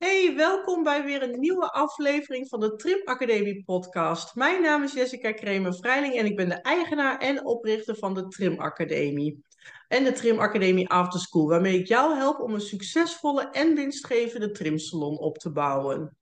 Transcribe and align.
Hey, 0.00 0.34
welkom 0.36 0.82
bij 0.82 1.04
weer 1.04 1.22
een 1.22 1.40
nieuwe 1.40 1.72
aflevering 1.72 2.48
van 2.48 2.60
de 2.60 2.76
Trim 2.76 3.00
Academie 3.04 3.64
podcast. 3.64 4.34
Mijn 4.34 4.62
naam 4.62 4.82
is 4.82 4.92
Jessica 4.92 5.32
Kremer-Vrijling 5.32 6.14
en 6.14 6.26
ik 6.26 6.36
ben 6.36 6.48
de 6.48 6.54
eigenaar 6.54 7.18
en 7.18 7.44
oprichter 7.44 7.96
van 7.96 8.14
de 8.14 8.28
Trim 8.28 8.60
Academie. 8.60 9.44
En 9.88 10.04
de 10.04 10.12
Trim 10.12 10.38
Academie 10.38 10.88
After 10.88 11.20
School, 11.20 11.48
waarmee 11.48 11.78
ik 11.78 11.86
jou 11.86 12.16
help 12.16 12.40
om 12.40 12.54
een 12.54 12.60
succesvolle 12.60 13.50
en 13.50 13.74
winstgevende 13.74 14.50
trimsalon 14.50 15.18
op 15.18 15.38
te 15.38 15.50
bouwen. 15.50 16.16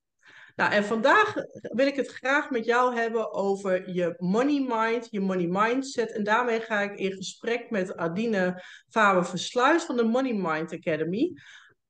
Nou, 0.56 0.72
en 0.72 0.84
vandaag 0.84 1.34
wil 1.52 1.86
ik 1.86 1.96
het 1.96 2.08
graag 2.08 2.50
met 2.50 2.64
jou 2.64 2.94
hebben 2.94 3.32
over 3.32 3.90
je 3.90 4.14
money 4.16 4.66
mind, 4.68 5.08
je 5.10 5.20
money 5.20 5.46
mindset. 5.46 6.12
En 6.12 6.24
daarmee 6.24 6.60
ga 6.60 6.80
ik 6.80 6.98
in 6.98 7.12
gesprek 7.12 7.70
met 7.70 7.96
Adine 7.96 8.62
Faber-Versluis 8.88 9.82
van 9.82 9.96
de 9.96 10.04
Money 10.04 10.32
Mind 10.32 10.72
Academy. 10.72 11.32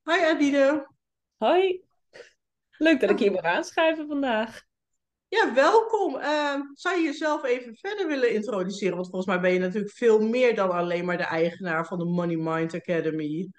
Hi 0.02 0.24
Adine. 0.24 0.96
Hoi, 1.38 1.80
leuk 2.78 3.00
dat 3.00 3.10
ik 3.10 3.18
hier 3.18 3.32
mag 3.32 3.42
aanschuiven 3.42 4.06
vandaag. 4.06 4.62
Ja, 5.28 5.54
welkom. 5.54 6.14
Uh, 6.14 6.60
zou 6.72 6.96
je 6.96 7.04
jezelf 7.04 7.44
even 7.44 7.76
verder 7.76 8.06
willen 8.06 8.34
introduceren? 8.34 8.94
Want 8.94 9.08
volgens 9.08 9.26
mij 9.26 9.40
ben 9.40 9.52
je 9.52 9.58
natuurlijk 9.58 9.92
veel 9.92 10.20
meer 10.20 10.54
dan 10.54 10.70
alleen 10.70 11.04
maar 11.04 11.16
de 11.16 11.24
eigenaar 11.24 11.86
van 11.86 11.98
de 11.98 12.04
Money 12.04 12.36
Mind 12.36 12.74
Academy. 12.74 13.50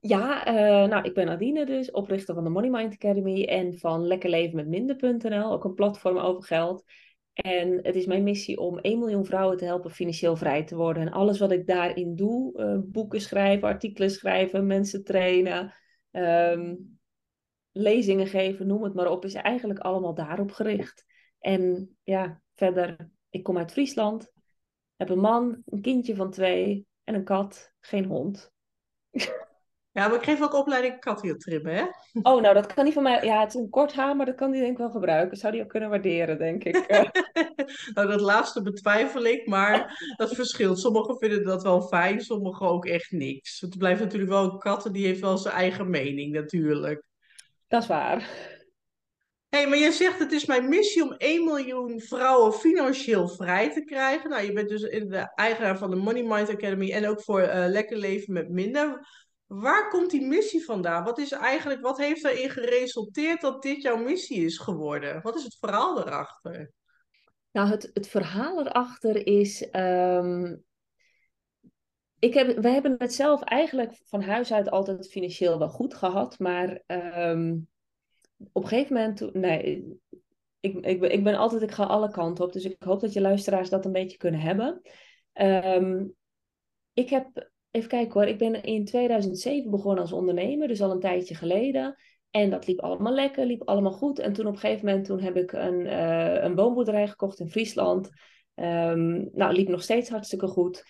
Ja, 0.00 0.48
uh, 0.48 0.88
nou, 0.88 1.04
ik 1.04 1.14
ben 1.14 1.28
Adine 1.28 1.66
dus, 1.66 1.90
oprichter 1.90 2.34
van 2.34 2.44
de 2.44 2.50
Money 2.50 2.70
Mind 2.70 2.94
Academy 2.94 3.44
en 3.44 3.78
van 3.78 4.06
lekkerlevenmetminder.nl, 4.06 5.52
ook 5.52 5.64
een 5.64 5.74
platform 5.74 6.18
over 6.18 6.42
geld. 6.42 6.84
En 7.32 7.78
het 7.82 7.96
is 7.96 8.06
mijn 8.06 8.22
missie 8.22 8.58
om 8.58 8.78
1 8.78 8.98
miljoen 8.98 9.24
vrouwen 9.24 9.56
te 9.56 9.64
helpen 9.64 9.90
financieel 9.90 10.36
vrij 10.36 10.64
te 10.64 10.76
worden. 10.76 11.02
En 11.02 11.12
alles 11.12 11.38
wat 11.38 11.52
ik 11.52 11.66
daarin 11.66 12.16
doe, 12.16 12.60
uh, 12.60 12.78
boeken 12.84 13.20
schrijven, 13.20 13.68
artikelen 13.68 14.10
schrijven, 14.10 14.66
mensen 14.66 15.04
trainen, 15.04 15.74
um, 16.12 16.97
lezingen 17.78 18.26
geven, 18.26 18.66
noem 18.66 18.82
het 18.82 18.94
maar 18.94 19.10
op, 19.10 19.24
is 19.24 19.34
eigenlijk 19.34 19.80
allemaal 19.80 20.14
daarop 20.14 20.50
gericht. 20.50 21.04
En 21.38 21.96
ja, 22.02 22.40
verder, 22.54 23.10
ik 23.30 23.42
kom 23.42 23.58
uit 23.58 23.72
Friesland, 23.72 24.30
heb 24.96 25.08
een 25.08 25.20
man, 25.20 25.62
een 25.64 25.80
kindje 25.80 26.14
van 26.14 26.30
twee 26.30 26.86
en 27.04 27.14
een 27.14 27.24
kat, 27.24 27.72
geen 27.80 28.04
hond. 28.04 28.52
Ja, 29.98 30.08
maar 30.08 30.16
ik 30.16 30.24
geef 30.24 30.42
ook 30.42 30.54
opleiding 30.54 31.00
kathieltrimmen, 31.00 31.74
hè? 31.74 31.84
Oh, 32.22 32.42
nou, 32.42 32.54
dat 32.54 32.74
kan 32.74 32.84
niet 32.84 32.94
van 32.94 33.02
mij. 33.02 33.24
Ja, 33.24 33.40
het 33.40 33.54
is 33.54 33.60
een 33.60 33.70
kort 33.70 33.94
haar, 33.94 34.16
maar 34.16 34.26
dat 34.26 34.34
kan 34.34 34.50
die 34.50 34.60
denk 34.60 34.72
ik 34.72 34.78
wel 34.78 34.90
gebruiken. 34.90 35.36
Zou 35.36 35.52
die 35.52 35.62
ook 35.62 35.68
kunnen 35.68 35.90
waarderen, 35.90 36.38
denk 36.38 36.64
ik. 36.64 36.88
nou, 37.94 38.08
dat 38.08 38.20
laatste 38.20 38.62
betwijfel 38.62 39.24
ik, 39.24 39.46
maar 39.46 39.98
dat 40.16 40.34
verschilt. 40.34 40.78
Sommigen 40.78 41.18
vinden 41.18 41.44
dat 41.44 41.62
wel 41.62 41.82
fijn, 41.82 42.20
sommigen 42.20 42.66
ook 42.66 42.86
echt 42.86 43.10
niks. 43.10 43.60
Het 43.60 43.78
blijft 43.78 44.00
natuurlijk 44.00 44.30
wel 44.30 44.52
een 44.52 44.58
kat 44.58 44.86
en 44.86 44.92
die 44.92 45.06
heeft 45.06 45.20
wel 45.20 45.38
zijn 45.38 45.54
eigen 45.54 45.90
mening, 45.90 46.32
natuurlijk. 46.32 47.02
Dat 47.68 47.82
is 47.82 47.88
waar. 47.88 48.18
Hé, 49.48 49.58
hey, 49.58 49.68
maar 49.68 49.78
je 49.78 49.92
zegt 49.92 50.18
het 50.18 50.32
is 50.32 50.46
mijn 50.46 50.68
missie 50.68 51.02
om 51.02 51.12
1 51.12 51.44
miljoen 51.44 52.00
vrouwen 52.00 52.52
financieel 52.52 53.28
vrij 53.28 53.72
te 53.72 53.84
krijgen. 53.84 54.30
Nou, 54.30 54.44
je 54.44 54.52
bent 54.52 54.68
dus 54.68 54.80
de 54.80 55.32
eigenaar 55.34 55.78
van 55.78 55.90
de 55.90 55.96
Money 55.96 56.22
Mind 56.22 56.48
Academy 56.48 56.92
en 56.92 57.08
ook 57.08 57.22
voor 57.22 57.40
uh, 57.42 57.64
Lekker 57.66 57.96
Leven 57.96 58.32
met 58.32 58.50
Minder. 58.50 59.06
Waar 59.46 59.88
komt 59.88 60.10
die 60.10 60.26
missie 60.26 60.64
vandaan? 60.64 61.04
Wat 61.04 61.18
is 61.18 61.32
eigenlijk, 61.32 61.80
wat 61.80 61.98
heeft 61.98 62.24
erin 62.24 62.50
geresulteerd 62.50 63.40
dat 63.40 63.62
dit 63.62 63.82
jouw 63.82 63.96
missie 63.96 64.44
is 64.44 64.58
geworden? 64.58 65.22
Wat 65.22 65.36
is 65.36 65.42
het 65.42 65.56
verhaal 65.60 65.98
erachter? 65.98 66.72
Nou, 67.52 67.68
het, 67.68 67.90
het 67.92 68.08
verhaal 68.08 68.60
erachter 68.60 69.26
is. 69.26 69.68
Um, 69.72 70.64
ik 72.18 72.34
heb, 72.34 72.58
wij 72.58 72.72
hebben 72.72 72.94
het 72.98 73.14
zelf 73.14 73.42
eigenlijk 73.42 74.00
van 74.04 74.22
huis 74.22 74.52
uit 74.52 74.70
altijd 74.70 75.10
financieel 75.10 75.58
wel 75.58 75.68
goed 75.68 75.94
gehad. 75.94 76.38
Maar 76.38 76.82
um, 76.86 77.68
op 78.52 78.62
een 78.62 78.68
gegeven 78.68 78.94
moment. 78.94 79.34
Nee, 79.34 79.84
ik, 80.60 80.86
ik, 80.86 81.02
ik 81.02 81.24
ben 81.24 81.34
altijd. 81.34 81.62
Ik 81.62 81.70
ga 81.70 81.84
alle 81.84 82.10
kanten 82.10 82.44
op. 82.44 82.52
Dus 82.52 82.64
ik 82.64 82.82
hoop 82.82 83.00
dat 83.00 83.12
je 83.12 83.20
luisteraars 83.20 83.68
dat 83.68 83.84
een 83.84 83.92
beetje 83.92 84.16
kunnen 84.16 84.40
hebben. 84.40 84.80
Um, 85.32 86.14
ik 86.92 87.10
heb 87.10 87.50
Even 87.70 87.88
kijken 87.88 88.12
hoor, 88.12 88.28
ik 88.28 88.38
ben 88.38 88.62
in 88.62 88.84
2007 88.84 89.70
begonnen 89.70 90.00
als 90.00 90.12
ondernemer, 90.12 90.68
dus 90.68 90.82
al 90.82 90.90
een 90.90 91.00
tijdje 91.00 91.34
geleden. 91.34 91.96
En 92.30 92.50
dat 92.50 92.66
liep 92.66 92.80
allemaal 92.80 93.12
lekker, 93.12 93.46
liep 93.46 93.68
allemaal 93.68 93.92
goed. 93.92 94.18
En 94.18 94.32
toen 94.32 94.46
op 94.46 94.52
een 94.52 94.58
gegeven 94.58 94.86
moment 94.86 95.04
toen 95.04 95.20
heb 95.20 95.36
ik 95.36 95.52
een, 95.52 95.80
uh, 95.80 96.42
een 96.42 96.54
woonboerderij 96.54 97.08
gekocht 97.08 97.40
in 97.40 97.50
Friesland. 97.50 98.10
Um, 98.54 99.28
nou, 99.32 99.52
liep 99.52 99.68
nog 99.68 99.82
steeds 99.82 100.10
hartstikke 100.10 100.46
goed. 100.46 100.84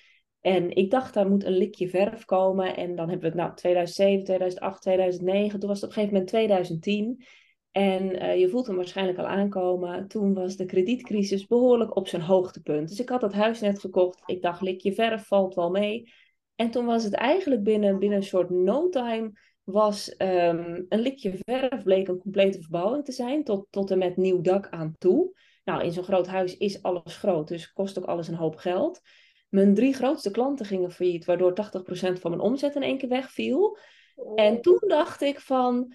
En 0.48 0.70
ik 0.70 0.90
dacht, 0.90 1.14
daar 1.14 1.28
moet 1.28 1.44
een 1.44 1.56
likje 1.56 1.88
verf 1.88 2.24
komen. 2.24 2.76
En 2.76 2.96
dan 2.96 3.08
hebben 3.08 3.20
we 3.20 3.36
het, 3.36 3.46
nou, 3.46 3.54
2007, 3.54 4.24
2008, 4.24 4.82
2009. 4.82 5.60
Toen 5.60 5.68
was 5.68 5.80
het 5.80 5.90
op 5.90 5.96
een 5.96 6.02
gegeven 6.02 6.12
moment 6.12 6.30
2010. 6.30 7.24
En 7.70 8.22
uh, 8.22 8.40
je 8.40 8.48
voelt 8.48 8.66
hem 8.66 8.76
waarschijnlijk 8.76 9.18
al 9.18 9.26
aankomen. 9.26 10.08
Toen 10.08 10.34
was 10.34 10.56
de 10.56 10.64
kredietcrisis 10.64 11.46
behoorlijk 11.46 11.96
op 11.96 12.08
zijn 12.08 12.22
hoogtepunt. 12.22 12.88
Dus 12.88 13.00
ik 13.00 13.08
had 13.08 13.20
dat 13.20 13.32
huis 13.32 13.60
net 13.60 13.78
gekocht. 13.78 14.22
Ik 14.26 14.42
dacht, 14.42 14.60
likje 14.60 14.92
verf 14.92 15.26
valt 15.26 15.54
wel 15.54 15.70
mee. 15.70 16.12
En 16.54 16.70
toen 16.70 16.86
was 16.86 17.04
het 17.04 17.14
eigenlijk 17.14 17.62
binnen, 17.62 17.98
binnen 17.98 18.18
een 18.18 18.24
soort 18.24 18.50
no 18.50 18.88
time 18.88 19.32
was 19.64 20.14
um, 20.18 20.86
een 20.88 21.00
likje 21.00 21.38
verf 21.44 21.82
bleek 21.82 22.08
een 22.08 22.18
complete 22.18 22.60
verbouwing 22.60 23.04
te 23.04 23.12
zijn, 23.12 23.44
tot, 23.44 23.66
tot 23.70 23.90
en 23.90 23.98
met 23.98 24.16
nieuw 24.16 24.40
dak 24.40 24.68
aan 24.68 24.94
toe. 24.98 25.36
Nou, 25.64 25.84
in 25.84 25.92
zo'n 25.92 26.04
groot 26.04 26.26
huis 26.26 26.56
is 26.56 26.82
alles 26.82 27.16
groot, 27.16 27.48
dus 27.48 27.72
kost 27.72 27.98
ook 27.98 28.04
alles 28.04 28.28
een 28.28 28.34
hoop 28.34 28.56
geld. 28.56 29.00
Mijn 29.48 29.74
drie 29.74 29.94
grootste 29.94 30.30
klanten 30.30 30.66
gingen 30.66 30.90
failliet, 30.90 31.24
waardoor 31.24 31.52
80% 31.52 32.20
van 32.20 32.30
mijn 32.30 32.42
omzet 32.42 32.74
in 32.74 32.82
één 32.82 32.98
keer 32.98 33.08
wegviel. 33.08 33.78
En 34.34 34.54
oh. 34.54 34.60
toen 34.60 34.80
dacht 34.86 35.20
ik 35.20 35.40
van, 35.40 35.94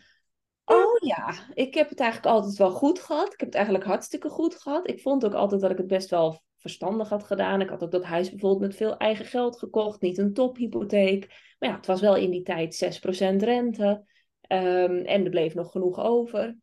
oh 0.66 0.97
ja, 1.00 1.34
ik 1.53 1.74
heb 1.74 1.90
het 1.90 2.00
eigenlijk 2.00 2.36
altijd 2.36 2.58
wel 2.58 2.72
goed 2.72 3.00
gehad. 3.00 3.34
Ik 3.34 3.40
heb 3.40 3.47
het 3.47 3.56
eigenlijk 3.56 3.86
hartstikke 3.86 4.30
goed 4.30 4.56
gehad. 4.56 4.90
Ik 4.90 5.02
vond 5.02 5.25
ook 5.25 5.34
altijd 5.34 5.62
dat 5.62 5.72
ik 5.72 5.78
het 5.78 5.88
best 5.88 6.09
wel 6.09 6.44
verstandig 6.58 7.09
had 7.09 7.24
gedaan. 7.24 7.62
Ik 7.62 7.69
had 7.69 7.84
ook 7.84 7.92
dat 7.92 8.03
huis 8.03 8.30
bijvoorbeeld 8.30 8.62
met 8.62 8.75
veel 8.75 8.97
eigen 8.97 9.25
geld 9.25 9.58
gekocht, 9.59 10.02
niet 10.02 10.18
een 10.18 10.34
tophypotheek. 10.34 11.28
Maar 11.59 11.69
ja, 11.69 11.75
het 11.75 11.86
was 11.86 12.02
wel 12.02 12.16
in 12.16 12.31
die 12.31 12.44
tijd 12.44 13.02
6% 13.36 13.44
rente. 13.44 14.06
Um, 14.47 14.97
en 15.06 15.24
er 15.24 15.30
bleef 15.30 15.53
nog 15.53 15.72
genoeg 15.72 16.00
over. 16.00 16.58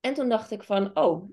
En 0.00 0.14
toen 0.14 0.28
dacht 0.28 0.50
ik 0.50 0.64
van, 0.64 0.96
oh, 0.98 1.30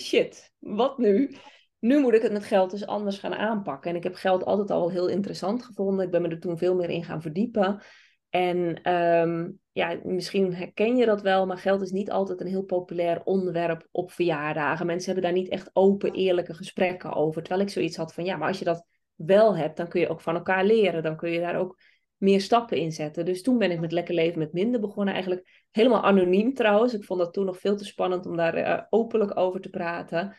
shit, 0.00 0.52
wat 0.58 0.98
nu? 0.98 1.36
Nu 1.82 2.00
moet 2.00 2.14
ik 2.14 2.22
het 2.22 2.32
met 2.32 2.44
geld 2.44 2.70
dus 2.70 2.86
anders 2.86 3.18
gaan 3.18 3.34
aanpakken. 3.34 3.90
En 3.90 3.96
ik 3.96 4.02
heb 4.02 4.14
geld 4.14 4.44
altijd 4.44 4.70
al 4.70 4.90
heel 4.90 5.08
interessant 5.08 5.64
gevonden. 5.64 6.04
Ik 6.04 6.10
ben 6.10 6.22
me 6.22 6.28
er 6.28 6.40
toen 6.40 6.58
veel 6.58 6.74
meer 6.74 6.90
in 6.90 7.04
gaan 7.04 7.22
verdiepen. 7.22 7.82
En 8.30 8.92
um, 8.92 9.58
ja, 9.72 9.98
misschien 10.02 10.54
herken 10.54 10.96
je 10.96 11.06
dat 11.06 11.22
wel, 11.22 11.46
maar 11.46 11.58
geld 11.58 11.82
is 11.82 11.90
niet 11.90 12.10
altijd 12.10 12.40
een 12.40 12.46
heel 12.46 12.62
populair 12.62 13.22
onderwerp 13.24 13.88
op 13.90 14.12
verjaardagen. 14.12 14.86
Mensen 14.86 15.12
hebben 15.12 15.30
daar 15.30 15.40
niet 15.40 15.50
echt 15.50 15.70
open, 15.72 16.12
eerlijke 16.12 16.54
gesprekken 16.54 17.12
over. 17.12 17.42
Terwijl 17.42 17.66
ik 17.66 17.72
zoiets 17.72 17.96
had 17.96 18.14
van, 18.14 18.24
ja, 18.24 18.36
maar 18.36 18.48
als 18.48 18.58
je 18.58 18.64
dat 18.64 18.86
wel 19.14 19.56
hebt, 19.56 19.76
dan 19.76 19.88
kun 19.88 20.00
je 20.00 20.08
ook 20.08 20.20
van 20.20 20.34
elkaar 20.34 20.64
leren. 20.64 21.02
Dan 21.02 21.16
kun 21.16 21.30
je 21.30 21.40
daar 21.40 21.56
ook 21.56 21.80
meer 22.16 22.40
stappen 22.40 22.76
in 22.76 22.92
zetten. 22.92 23.24
Dus 23.24 23.42
toen 23.42 23.58
ben 23.58 23.70
ik 23.70 23.80
met 23.80 23.92
Lekker 23.92 24.14
Leven 24.14 24.38
met 24.38 24.52
Minder 24.52 24.80
begonnen. 24.80 25.14
Eigenlijk 25.14 25.66
helemaal 25.70 26.02
anoniem 26.02 26.54
trouwens. 26.54 26.94
Ik 26.94 27.04
vond 27.04 27.20
dat 27.20 27.32
toen 27.32 27.44
nog 27.44 27.58
veel 27.58 27.76
te 27.76 27.84
spannend 27.84 28.26
om 28.26 28.36
daar 28.36 28.58
uh, 28.58 28.82
openlijk 28.90 29.36
over 29.38 29.60
te 29.60 29.70
praten. 29.70 30.36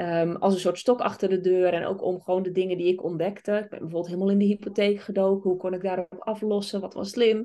Um, 0.00 0.36
als 0.36 0.54
een 0.54 0.60
soort 0.60 0.78
stok 0.78 1.00
achter 1.00 1.28
de 1.28 1.40
deur. 1.40 1.72
En 1.72 1.84
ook 1.84 2.02
om 2.02 2.20
gewoon 2.20 2.42
de 2.42 2.50
dingen 2.50 2.76
die 2.76 2.92
ik 2.92 3.04
ontdekte. 3.04 3.52
Ik 3.52 3.68
ben 3.68 3.78
bijvoorbeeld 3.78 4.06
helemaal 4.06 4.30
in 4.30 4.38
de 4.38 4.44
hypotheek 4.44 5.00
gedoken. 5.00 5.50
Hoe 5.50 5.58
kon 5.58 5.74
ik 5.74 5.82
daarop 5.82 6.14
aflossen? 6.18 6.80
Wat 6.80 6.94
was 6.94 7.10
slim? 7.10 7.44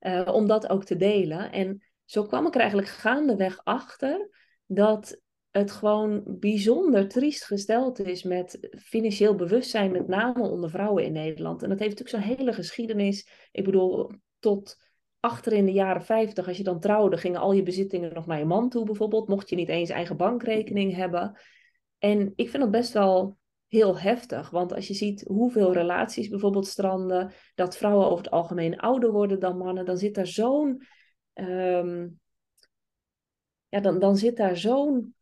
Uh, 0.00 0.28
om 0.32 0.46
dat 0.46 0.68
ook 0.68 0.84
te 0.84 0.96
delen. 0.96 1.52
En 1.52 1.82
zo 2.04 2.22
kwam 2.22 2.46
ik 2.46 2.54
er 2.54 2.60
eigenlijk 2.60 2.90
gaandeweg 2.90 3.60
achter 3.64 4.28
dat 4.66 5.20
het 5.50 5.70
gewoon 5.70 6.22
bijzonder 6.26 7.08
triest 7.08 7.44
gesteld 7.44 7.98
is 7.98 8.22
met 8.22 8.76
financieel 8.78 9.34
bewustzijn, 9.34 9.92
met 9.92 10.08
name 10.08 10.48
onder 10.48 10.70
vrouwen 10.70 11.04
in 11.04 11.12
Nederland. 11.12 11.62
En 11.62 11.68
dat 11.68 11.78
heeft 11.78 11.98
natuurlijk 11.98 12.26
zo'n 12.26 12.36
hele 12.36 12.52
geschiedenis. 12.52 13.28
Ik 13.52 13.64
bedoel, 13.64 14.10
tot 14.38 14.76
achter 15.20 15.52
in 15.52 15.64
de 15.64 15.72
jaren 15.72 16.04
50, 16.04 16.48
als 16.48 16.56
je 16.56 16.62
dan 16.62 16.80
trouwde, 16.80 17.16
gingen 17.16 17.40
al 17.40 17.52
je 17.52 17.62
bezittingen 17.62 18.14
nog 18.14 18.26
naar 18.26 18.38
je 18.38 18.44
man 18.44 18.68
toe 18.68 18.84
bijvoorbeeld. 18.84 19.28
Mocht 19.28 19.50
je 19.50 19.56
niet 19.56 19.68
eens 19.68 19.90
eigen 19.90 20.16
bankrekening 20.16 20.94
hebben. 20.94 21.38
En 22.04 22.32
ik 22.36 22.50
vind 22.50 22.62
dat 22.62 22.70
best 22.70 22.92
wel 22.92 23.38
heel 23.66 23.98
heftig. 23.98 24.50
Want 24.50 24.72
als 24.72 24.88
je 24.88 24.94
ziet 24.94 25.24
hoeveel 25.26 25.72
relaties 25.72 26.28
bijvoorbeeld 26.28 26.66
stranden, 26.66 27.32
dat 27.54 27.76
vrouwen 27.76 28.06
over 28.06 28.24
het 28.24 28.32
algemeen 28.32 28.78
ouder 28.78 29.12
worden 29.12 29.40
dan 29.40 29.56
mannen, 29.56 29.84
dan 29.84 29.98
zit 29.98 30.14
daar 30.14 30.26
zo'n. 30.26 30.82
Um, 31.34 32.20
ja, 33.68 33.80
dan, 33.80 33.98
dan 33.98 34.16
zit 34.16 34.36
daar 34.36 34.56
zo'n 34.56 35.14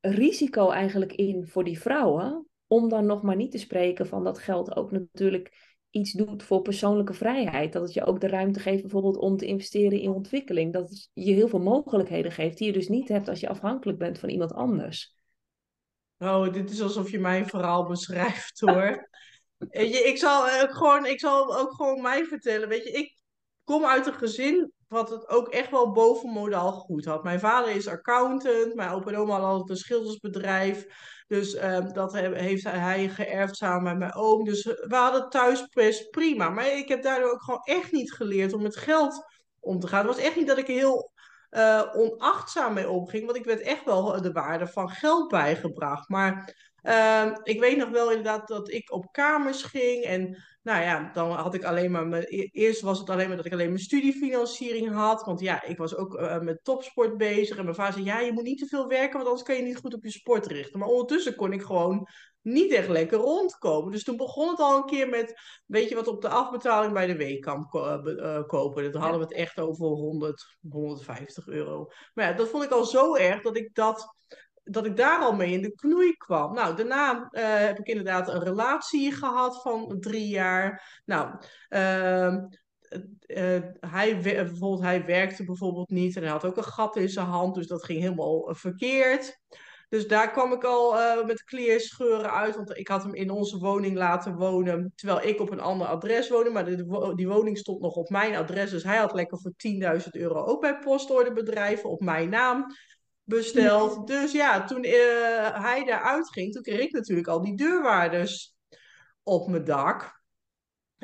risico 0.00 0.70
eigenlijk 0.70 1.12
in 1.12 1.46
voor 1.46 1.64
die 1.64 1.80
vrouwen. 1.80 2.46
Om 2.66 2.88
dan 2.88 3.06
nog 3.06 3.22
maar 3.22 3.36
niet 3.36 3.50
te 3.50 3.58
spreken 3.58 4.06
van 4.06 4.24
dat 4.24 4.38
geld 4.38 4.76
ook 4.76 4.90
natuurlijk 4.90 5.76
iets 5.90 6.12
doet 6.12 6.42
voor 6.42 6.62
persoonlijke 6.62 7.14
vrijheid. 7.14 7.72
Dat 7.72 7.82
het 7.82 7.94
je 7.94 8.04
ook 8.04 8.20
de 8.20 8.28
ruimte 8.28 8.60
geeft 8.60 8.82
bijvoorbeeld 8.82 9.16
om 9.16 9.36
te 9.36 9.46
investeren 9.46 10.00
in 10.00 10.10
ontwikkeling. 10.10 10.72
Dat 10.72 10.88
het 10.88 11.10
je 11.12 11.32
heel 11.32 11.48
veel 11.48 11.62
mogelijkheden 11.62 12.32
geeft 12.32 12.58
die 12.58 12.66
je 12.66 12.72
dus 12.72 12.88
niet 12.88 13.08
hebt 13.08 13.28
als 13.28 13.40
je 13.40 13.48
afhankelijk 13.48 13.98
bent 13.98 14.18
van 14.18 14.28
iemand 14.28 14.52
anders. 14.52 15.17
Oh, 16.18 16.52
dit 16.52 16.70
is 16.70 16.82
alsof 16.82 17.10
je 17.10 17.18
mijn 17.18 17.46
verhaal 17.46 17.86
beschrijft 17.86 18.60
hoor. 18.60 19.08
je, 19.70 20.02
ik, 20.04 20.18
zal 20.18 20.48
ook 20.62 20.74
gewoon, 20.74 21.06
ik 21.06 21.20
zal 21.20 21.58
ook 21.58 21.74
gewoon 21.74 22.02
mij 22.02 22.24
vertellen. 22.24 22.68
Weet 22.68 22.84
je, 22.84 22.90
ik 22.90 23.16
kom 23.64 23.84
uit 23.84 24.06
een 24.06 24.14
gezin 24.14 24.72
wat 24.88 25.10
het 25.10 25.28
ook 25.28 25.48
echt 25.48 25.70
wel 25.70 25.92
bovenmodaal 25.92 26.72
goed 26.72 27.04
had. 27.04 27.22
Mijn 27.22 27.40
vader 27.40 27.74
is 27.74 27.88
accountant, 27.88 28.74
mijn 28.74 28.90
opa 28.90 29.10
en 29.10 29.16
oma 29.16 29.40
hadden 29.40 29.70
een 29.70 29.76
schildersbedrijf. 29.76 30.86
Dus 31.26 31.54
ehm, 31.54 31.92
dat 31.92 32.12
heeft 32.12 32.64
hij 32.64 33.08
geërfd 33.08 33.56
samen 33.56 33.82
met 33.82 33.98
mijn 33.98 34.14
oom. 34.14 34.44
Dus 34.44 34.64
we 34.64 34.96
hadden 34.96 35.28
thuis 35.28 35.66
best 35.66 36.10
prima. 36.10 36.48
Maar 36.48 36.76
ik 36.76 36.88
heb 36.88 37.02
daardoor 37.02 37.32
ook 37.32 37.42
gewoon 37.42 37.62
echt 37.62 37.92
niet 37.92 38.12
geleerd 38.12 38.52
om 38.52 38.62
met 38.62 38.76
geld 38.76 39.24
om 39.60 39.80
te 39.80 39.86
gaan. 39.86 40.06
Het 40.06 40.16
was 40.16 40.24
echt 40.24 40.36
niet 40.36 40.46
dat 40.46 40.58
ik 40.58 40.66
heel 40.66 41.12
uh, 41.50 41.82
onachtzaam 41.92 42.74
mee 42.74 42.88
omging. 42.88 43.24
Want 43.24 43.36
ik 43.36 43.44
werd 43.44 43.60
echt 43.60 43.84
wel 43.84 44.22
de 44.22 44.32
waarde 44.32 44.66
van 44.66 44.88
geld 44.88 45.28
bijgebracht. 45.28 46.08
Maar 46.08 46.54
uh, 46.82 47.36
ik 47.42 47.60
weet 47.60 47.76
nog 47.76 47.88
wel 47.88 48.08
inderdaad 48.08 48.48
dat 48.48 48.70
ik 48.70 48.92
op 48.92 49.12
kamers 49.12 49.62
ging. 49.62 50.04
En 50.04 50.44
nou 50.68 50.82
ja, 50.82 51.10
dan 51.12 51.30
had 51.30 51.54
ik 51.54 51.64
alleen 51.64 51.90
maar 51.90 52.06
mijn. 52.06 52.24
E-, 52.26 52.48
eerst 52.52 52.80
was 52.80 52.98
het 52.98 53.10
alleen 53.10 53.28
maar 53.28 53.36
dat 53.36 53.46
ik 53.46 53.52
alleen 53.52 53.68
mijn 53.68 53.78
studiefinanciering 53.78 54.92
had. 54.92 55.24
Want 55.24 55.40
ja, 55.40 55.64
ik 55.64 55.78
was 55.78 55.96
ook 55.96 56.14
uh, 56.14 56.38
met 56.38 56.64
topsport 56.64 57.16
bezig. 57.16 57.56
En 57.56 57.64
mijn 57.64 57.76
vader 57.76 57.92
zei: 57.92 58.04
Ja, 58.04 58.20
je 58.20 58.32
moet 58.32 58.44
niet 58.44 58.58
te 58.58 58.66
veel 58.66 58.86
werken, 58.88 59.12
want 59.12 59.26
anders 59.26 59.42
kan 59.42 59.56
je 59.56 59.62
niet 59.62 59.76
goed 59.76 59.94
op 59.94 60.04
je 60.04 60.10
sport 60.10 60.46
richten. 60.46 60.78
Maar 60.78 60.88
ondertussen 60.88 61.34
kon 61.34 61.52
ik 61.52 61.62
gewoon 61.62 62.08
niet 62.40 62.72
echt 62.72 62.88
lekker 62.88 63.18
rondkomen. 63.18 63.92
Dus 63.92 64.04
toen 64.04 64.16
begon 64.16 64.48
het 64.48 64.58
al 64.58 64.76
een 64.76 64.84
keer 64.84 65.08
met, 65.08 65.40
weet 65.66 65.88
je 65.88 65.94
wat, 65.94 66.08
op 66.08 66.22
de 66.22 66.28
afbetaling 66.28 66.92
bij 66.92 67.06
de 67.06 67.16
weekkamp 67.16 67.74
uh, 67.74 68.42
kopen. 68.46 68.92
Dan 68.92 69.00
hadden 69.00 69.20
we 69.20 69.26
het 69.26 69.34
echt 69.34 69.60
over 69.60 69.86
100, 69.86 70.56
150 70.70 71.46
euro. 71.46 71.86
Maar 72.14 72.30
ja, 72.30 72.32
dat 72.32 72.48
vond 72.48 72.64
ik 72.64 72.70
al 72.70 72.84
zo 72.84 73.14
erg 73.14 73.42
dat 73.42 73.56
ik 73.56 73.74
dat 73.74 74.14
dat 74.70 74.86
ik 74.86 74.96
daar 74.96 75.18
al 75.18 75.34
mee 75.34 75.52
in 75.52 75.62
de 75.62 75.74
knoei 75.74 76.12
kwam. 76.16 76.54
Nou, 76.54 76.76
daarna 76.76 77.28
uh, 77.30 77.42
heb 77.42 77.78
ik 77.78 77.86
inderdaad 77.86 78.28
een 78.28 78.42
relatie 78.42 79.12
gehad 79.12 79.62
van 79.62 79.96
drie 80.00 80.28
jaar. 80.28 81.00
Nou, 81.04 81.34
uh, 81.68 82.34
uh, 83.26 83.62
hij, 83.80 84.20
bijvoorbeeld, 84.20 84.82
hij 84.82 85.04
werkte 85.04 85.44
bijvoorbeeld 85.44 85.90
niet 85.90 86.16
en 86.16 86.22
hij 86.22 86.30
had 86.30 86.44
ook 86.44 86.56
een 86.56 86.64
gat 86.64 86.96
in 86.96 87.08
zijn 87.08 87.26
hand, 87.26 87.54
dus 87.54 87.66
dat 87.66 87.84
ging 87.84 88.00
helemaal 88.00 88.54
verkeerd. 88.54 89.40
Dus 89.88 90.08
daar 90.08 90.30
kwam 90.30 90.52
ik 90.52 90.64
al 90.64 90.96
met 91.24 91.42
kleerscheuren 91.42 92.32
uit, 92.32 92.56
want 92.56 92.76
ik 92.76 92.88
had 92.88 93.02
hem 93.02 93.14
in 93.14 93.30
onze 93.30 93.58
woning 93.58 93.96
laten 93.96 94.36
wonen, 94.36 94.92
terwijl 94.94 95.28
ik 95.28 95.40
op 95.40 95.50
een 95.50 95.60
ander 95.60 95.86
adres 95.86 96.28
woonde, 96.28 96.50
maar 96.50 96.64
die 97.16 97.28
woning 97.28 97.58
stond 97.58 97.80
nog 97.80 97.94
op 97.94 98.08
mijn 98.08 98.36
adres, 98.36 98.70
dus 98.70 98.82
hij 98.82 98.96
had 98.96 99.14
lekker 99.14 99.38
voor 99.38 99.52
10.000 100.02 100.08
euro 100.10 100.44
ook 100.44 100.60
bij 100.60 100.78
postorderbedrijven 100.78 101.90
op 101.90 102.00
mijn 102.00 102.30
naam 102.30 102.66
besteld. 103.28 104.06
Dus 104.06 104.32
ja, 104.32 104.64
toen 104.64 104.84
uh, 104.84 105.62
hij 105.62 105.84
daaruit 105.84 106.30
ging, 106.30 106.52
toen 106.52 106.62
kreeg 106.62 106.80
ik 106.80 106.92
natuurlijk 106.92 107.28
al 107.28 107.42
die 107.42 107.56
deurwaarders 107.56 108.54
op 109.22 109.48
mijn 109.48 109.64
dak. 109.64 110.16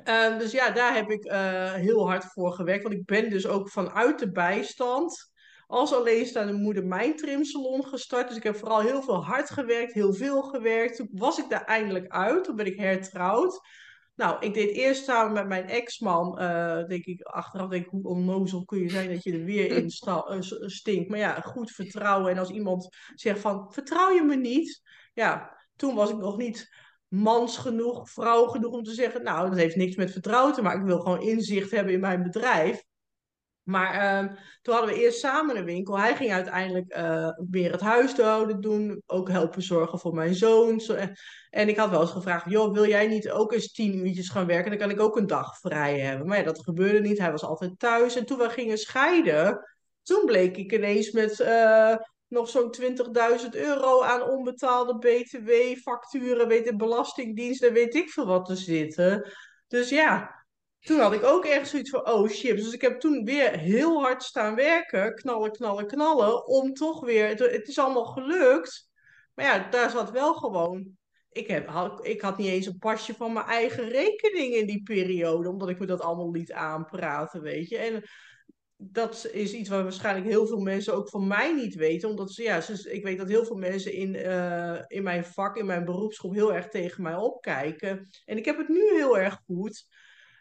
Uh, 0.05 0.39
dus 0.39 0.53
ja, 0.53 0.71
daar 0.71 0.95
heb 0.95 1.11
ik 1.11 1.25
uh, 1.25 1.73
heel 1.73 2.09
hard 2.09 2.25
voor 2.25 2.53
gewerkt. 2.53 2.83
Want 2.83 2.95
ik 2.95 3.05
ben 3.05 3.31
dus 3.31 3.47
ook 3.47 3.71
vanuit 3.71 4.19
de 4.19 4.31
bijstand 4.31 5.33
als 5.67 5.95
alleenstaande 5.95 6.53
moeder 6.53 6.87
mijn 6.87 7.17
trimsalon 7.17 7.85
gestart. 7.85 8.29
Dus 8.29 8.37
ik 8.37 8.43
heb 8.43 8.57
vooral 8.57 8.81
heel 8.81 9.03
veel 9.03 9.25
hard 9.25 9.51
gewerkt, 9.51 9.93
heel 9.93 10.15
veel 10.15 10.43
gewerkt. 10.43 10.97
Toen 10.97 11.09
was 11.13 11.39
ik 11.39 11.49
daar 11.49 11.65
eindelijk 11.65 12.09
uit. 12.09 12.45
Toen 12.45 12.57
ben 12.57 12.67
ik 12.67 12.79
hertrouwd. 12.79 13.61
Nou, 14.15 14.37
ik 14.41 14.55
deed 14.55 14.71
eerst 14.71 15.05
samen 15.05 15.33
met 15.33 15.47
mijn 15.47 15.69
ex-man, 15.69 16.43
uh, 16.43 16.85
denk 16.87 17.05
ik, 17.05 17.23
achteraf 17.23 17.69
denk 17.69 17.85
ik, 17.85 17.91
hoe 17.91 18.09
onnozel 18.09 18.65
kun 18.65 18.79
je 18.79 18.91
zijn 18.91 19.13
dat 19.13 19.23
je 19.23 19.33
er 19.33 19.45
weer 19.45 19.71
in 19.71 19.85
uh, 20.09 20.41
stinkt. 20.69 21.09
Maar 21.09 21.19
ja, 21.19 21.41
goed 21.41 21.71
vertrouwen. 21.71 22.31
En 22.31 22.39
als 22.39 22.51
iemand 22.51 22.89
zegt 23.15 23.41
van, 23.41 23.73
vertrouw 23.73 24.11
je 24.11 24.23
me 24.23 24.37
niet? 24.37 24.83
Ja, 25.13 25.59
toen 25.77 25.95
was 25.95 26.11
ik 26.11 26.17
nog 26.17 26.37
niet 26.37 26.69
mans 27.09 27.57
genoeg, 27.57 28.11
vrouw 28.11 28.47
genoeg 28.47 28.73
om 28.73 28.83
te 28.83 28.95
zeggen, 28.95 29.23
nou, 29.23 29.49
dat 29.49 29.59
heeft 29.59 29.77
niks 29.77 29.97
met 29.97 30.13
vertrouwen 30.13 30.55
te 30.55 30.63
maken. 30.63 30.81
Ik 30.81 30.87
wil 30.87 31.01
gewoon 31.01 31.23
inzicht 31.23 31.71
hebben 31.71 31.93
in 31.93 32.01
mijn 32.01 32.23
bedrijf. 32.23 32.83
Maar 33.65 34.23
uh, 34.25 34.33
toen 34.63 34.75
hadden 34.75 34.95
we 34.95 35.01
eerst 35.01 35.19
samen 35.19 35.57
een 35.57 35.65
winkel. 35.65 35.99
Hij 35.99 36.17
ging 36.17 36.33
uiteindelijk 36.33 36.97
uh, 36.97 37.29
weer 37.51 37.73
het 37.73 37.81
huishouden 37.81 38.61
doen. 38.61 39.03
Ook 39.07 39.29
helpen 39.29 39.63
zorgen 39.63 39.99
voor 39.99 40.15
mijn 40.15 40.35
zoon. 40.35 40.81
En 41.51 41.69
ik 41.69 41.77
had 41.77 41.91
wel 41.91 42.01
eens 42.01 42.11
gevraagd: 42.11 42.51
joh, 42.51 42.73
wil 42.73 42.87
jij 42.87 43.07
niet 43.07 43.31
ook 43.31 43.53
eens 43.53 43.73
tien 43.73 44.07
uurtjes 44.07 44.29
gaan 44.29 44.47
werken? 44.47 44.71
Dan 44.71 44.79
kan 44.79 44.91
ik 44.91 45.01
ook 45.01 45.17
een 45.17 45.27
dag 45.27 45.59
vrij 45.59 46.01
hebben. 46.01 46.27
Maar 46.27 46.39
ja, 46.39 46.45
dat 46.45 46.63
gebeurde 46.63 47.01
niet. 47.01 47.19
Hij 47.19 47.31
was 47.31 47.45
altijd 47.45 47.79
thuis. 47.79 48.17
En 48.17 48.27
toen 48.27 48.39
we 48.39 48.49
gingen 48.49 48.79
scheiden, 48.79 49.61
toen 50.03 50.25
bleek 50.25 50.57
ik 50.57 50.73
ineens 50.73 51.11
met 51.11 51.41
uh, 51.41 51.97
nog 52.29 52.49
zo'n 52.49 52.75
20.000 52.81 53.49
euro 53.51 54.03
aan 54.03 54.23
onbetaalde 54.23 54.99
BTW-facturen, 54.99 56.49
weet 56.49 56.65
de 56.65 56.77
Belastingdienst 56.77 57.63
en 57.63 57.73
weet 57.73 57.95
ik 57.95 58.11
veel 58.11 58.27
wat 58.27 58.45
te 58.45 58.57
zitten. 58.57 59.33
Dus 59.69 59.89
ja, 59.89 60.44
toen 60.85 61.01
had 61.01 61.13
ik 61.13 61.25
ook 61.25 61.45
echt 61.45 61.69
zoiets 61.69 61.91
van, 61.91 62.11
oh 62.11 62.29
shit. 62.29 62.57
Dus 62.57 62.73
ik 62.73 62.81
heb 62.81 63.01
toen 63.01 63.25
weer 63.25 63.59
heel 63.59 64.03
hard 64.03 64.23
staan 64.23 64.55
werken, 64.55 65.15
knallen, 65.15 65.53
knallen, 65.53 65.87
knallen, 65.87 66.47
om 66.47 66.75
toch 66.75 67.01
weer, 67.01 67.29
het, 67.29 67.69
is 67.69 67.79
allemaal 67.79 68.05
gelukt. 68.05 68.91
Maar 69.35 69.45
ja, 69.45 69.69
daar 69.71 69.91
zat 69.91 70.11
wel 70.11 70.35
gewoon, 70.35 70.97
ik, 71.31 71.47
heb, 71.47 71.69
had, 71.69 72.07
ik 72.07 72.21
had 72.21 72.39
niet 72.39 72.49
eens 72.49 72.67
een 72.67 72.79
pasje 72.79 73.15
van 73.15 73.33
mijn 73.33 73.47
eigen 73.47 73.89
rekening 73.89 74.55
in 74.55 74.67
die 74.67 74.83
periode, 74.83 75.49
omdat 75.49 75.69
ik 75.69 75.79
me 75.79 75.87
dat 75.87 76.01
allemaal 76.01 76.31
liet 76.31 76.53
aanpraten, 76.53 77.43
weet 77.43 77.69
je. 77.69 77.77
En 77.77 78.03
dat 78.77 79.29
is 79.33 79.53
iets 79.53 79.69
waar 79.69 79.83
waarschijnlijk 79.83 80.27
heel 80.27 80.47
veel 80.47 80.61
mensen 80.61 80.95
ook 80.95 81.09
van 81.09 81.27
mij 81.27 81.55
niet 81.55 81.75
weten. 81.75 82.09
Omdat 82.09 82.33
ze, 82.33 82.43
ja, 82.43 82.63
ik 82.91 83.05
weet 83.05 83.19
dat 83.19 83.29
heel 83.29 83.45
veel 83.45 83.57
mensen 83.57 83.93
in, 83.93 84.15
uh, 84.15 84.79
in 84.87 85.03
mijn 85.03 85.25
vak, 85.25 85.57
in 85.57 85.67
mijn 85.67 85.85
beroepsgroep 85.85 86.35
heel 86.35 86.55
erg 86.55 86.69
tegen 86.69 87.03
mij 87.03 87.15
opkijken. 87.15 88.09
En 88.25 88.37
ik 88.37 88.45
heb 88.45 88.59
het 88.59 88.69
nu 88.69 88.95
heel 88.95 89.19
erg 89.19 89.41
goed. 89.47 89.87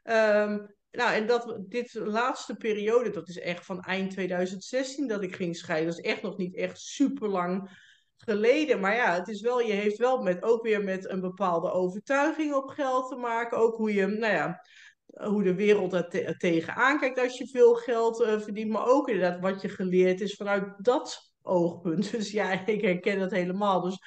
Um, 0.04 0.76
nou, 0.92 1.14
en 1.14 1.28
dat, 1.28 1.58
dit 1.60 1.94
laatste 1.94 2.56
periode, 2.56 3.10
dat 3.10 3.28
is 3.28 3.40
echt 3.40 3.66
van 3.66 3.82
eind 3.82 4.12
2016 4.12 5.08
dat 5.08 5.24
ik 5.24 5.36
ging 5.36 5.56
scheiden. 5.56 5.90
Dat 5.90 6.00
is 6.00 6.12
echt 6.12 6.22
nog 6.22 6.38
niet 6.38 6.56
echt 6.56 6.80
super 6.80 7.28
lang 7.28 7.70
geleden. 8.18 8.80
Maar 8.80 8.96
ja, 8.96 9.14
het 9.14 9.28
is 9.28 9.42
wel, 9.42 9.62
je 9.62 9.74
heeft 9.74 9.98
wel 9.98 10.22
met, 10.22 10.44
ook 10.44 10.64
weer 10.64 10.84
met 10.84 11.10
een 11.10 11.22
bepaalde 11.22 11.72
overtuiging 11.72 12.54
op 12.54 12.70
geld 12.70 13.10
te 13.10 13.16
maken. 13.16 13.58
Ook 13.58 13.76
hoe 13.76 13.94
je, 13.94 14.06
nou 14.06 14.34
ja, 14.34 14.62
hoe 15.06 15.44
de 15.44 15.56
wereld 15.56 15.94
er 15.94 16.10
te 16.10 16.36
tegenaan 16.38 17.00
kijkt 17.00 17.20
als 17.20 17.38
je 17.38 17.48
veel 17.48 17.74
geld 17.74 18.22
uh, 18.22 18.40
verdient. 18.40 18.72
Maar 18.72 18.88
ook 18.88 19.10
inderdaad 19.10 19.42
wat 19.42 19.62
je 19.62 19.70
geleerd 19.70 20.22
is 20.22 20.36
vanuit 20.36 20.74
dat 20.78 21.34
oogpunt. 21.42 22.12
Dus 22.18 22.32
ja, 22.32 22.66
ik 22.66 22.82
herken 22.82 23.20
dat 23.20 23.32
helemaal. 23.32 23.82
Dus 23.82 24.00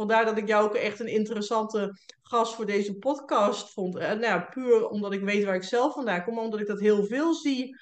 vandaar 0.00 0.24
dat 0.24 0.36
ik 0.36 0.48
jou 0.48 0.64
ook 0.64 0.74
echt 0.74 1.00
een 1.00 1.06
interessante 1.06 1.98
gast 2.22 2.54
voor 2.54 2.66
deze 2.66 2.98
podcast 2.98 3.72
vond. 3.72 3.96
En 3.96 4.20
nou 4.20 4.32
ja, 4.32 4.40
puur 4.40 4.88
omdat 4.88 5.12
ik 5.12 5.20
weet 5.20 5.44
waar 5.44 5.54
ik 5.54 5.62
zelf 5.62 5.92
vandaan 5.92 6.24
kom, 6.24 6.34
maar 6.34 6.44
omdat 6.44 6.60
ik 6.60 6.66
dat 6.66 6.80
heel 6.80 7.04
veel 7.04 7.34
zie 7.34 7.76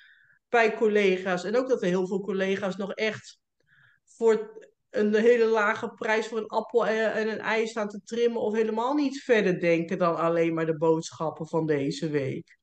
bij 0.48 0.74
collega's. 0.74 1.44
En 1.44 1.56
ook 1.56 1.68
dat 1.68 1.82
er 1.82 1.88
heel 1.88 2.06
veel 2.06 2.20
collega's 2.20 2.76
nog 2.76 2.92
echt 2.92 3.38
voor 4.04 4.66
een 4.90 5.14
hele 5.14 5.44
lage 5.44 5.88
prijs 5.88 6.26
voor 6.26 6.38
een 6.38 6.46
appel 6.46 6.86
en 6.86 7.28
een 7.28 7.40
ei 7.40 7.66
staan 7.66 7.88
te 7.88 8.02
trimmen 8.02 8.40
of 8.40 8.54
helemaal 8.54 8.94
niet 8.94 9.22
verder 9.22 9.60
denken 9.60 9.98
dan 9.98 10.16
alleen 10.16 10.54
maar 10.54 10.66
de 10.66 10.76
boodschappen 10.76 11.46
van 11.46 11.66
deze 11.66 12.10
week. 12.10 12.58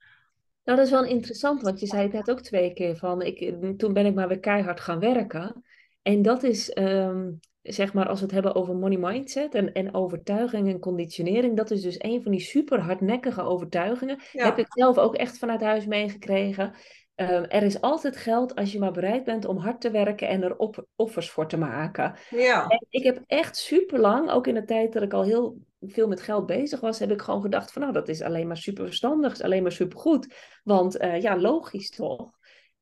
Nou, 0.63 0.77
dat 0.77 0.85
is 0.85 0.93
wel 0.93 1.05
interessant, 1.05 1.61
want 1.61 1.79
je 1.79 1.85
zei 1.85 2.03
het 2.03 2.11
net 2.11 2.29
ook 2.29 2.41
twee 2.41 2.73
keer 2.73 2.95
van, 2.95 3.21
ik, 3.21 3.53
toen 3.77 3.93
ben 3.93 4.05
ik 4.05 4.13
maar 4.13 4.27
weer 4.27 4.39
keihard 4.39 4.79
gaan 4.79 4.99
werken. 4.99 5.63
En 6.01 6.21
dat 6.21 6.43
is, 6.43 6.69
ehm, 6.69 7.31
zeg 7.65 7.93
maar, 7.93 8.07
als 8.07 8.19
we 8.19 8.25
het 8.25 8.33
hebben 8.33 8.55
over 8.55 8.75
money 8.75 8.97
mindset 8.97 9.55
en, 9.55 9.73
en 9.73 9.93
overtuiging 9.93 10.69
en 10.69 10.79
conditionering, 10.79 11.57
dat 11.57 11.71
is 11.71 11.81
dus 11.81 11.95
een 11.97 12.23
van 12.23 12.31
die 12.31 12.41
super 12.41 12.79
hardnekkige 12.79 13.41
overtuigingen. 13.41 14.19
Heb 14.31 14.57
ik 14.57 14.65
zelf 14.69 14.97
ook 14.97 15.15
echt 15.15 15.37
vanuit 15.37 15.61
huis 15.61 15.85
meegekregen. 15.85 16.73
Ehm, 17.15 17.43
er 17.43 17.63
is 17.63 17.81
altijd 17.81 18.17
geld 18.17 18.55
als 18.55 18.71
je 18.71 18.79
maar 18.79 18.91
bereid 18.91 19.23
bent 19.23 19.45
om 19.45 19.57
hard 19.57 19.81
te 19.81 19.91
werken 19.91 20.27
en 20.27 20.43
er 20.43 20.57
op, 20.57 20.85
offers 20.95 21.29
voor 21.29 21.47
te 21.47 21.57
maken. 21.57 22.15
Ja. 22.29 22.67
En 22.67 22.85
ik 22.89 23.03
heb 23.03 23.23
echt 23.27 23.57
super 23.57 23.99
lang, 23.99 24.29
ook 24.29 24.47
in 24.47 24.53
de 24.53 24.65
tijd 24.65 24.93
dat 24.93 25.03
ik 25.03 25.13
al 25.13 25.23
heel 25.23 25.57
veel 25.81 26.07
met 26.07 26.21
geld 26.21 26.45
bezig 26.45 26.79
was, 26.79 26.99
heb 26.99 27.11
ik 27.11 27.21
gewoon 27.21 27.41
gedacht 27.41 27.71
van 27.71 27.81
nou, 27.81 27.93
dat 27.93 28.07
is 28.07 28.21
alleen 28.21 28.47
maar 28.47 28.57
super 28.57 28.85
verstandig, 28.85 29.31
is 29.31 29.41
alleen 29.41 29.61
maar 29.61 29.71
super 29.71 29.99
goed. 29.99 30.33
Want 30.63 31.01
uh, 31.01 31.21
ja, 31.21 31.37
logisch 31.37 31.89
toch? 31.89 32.31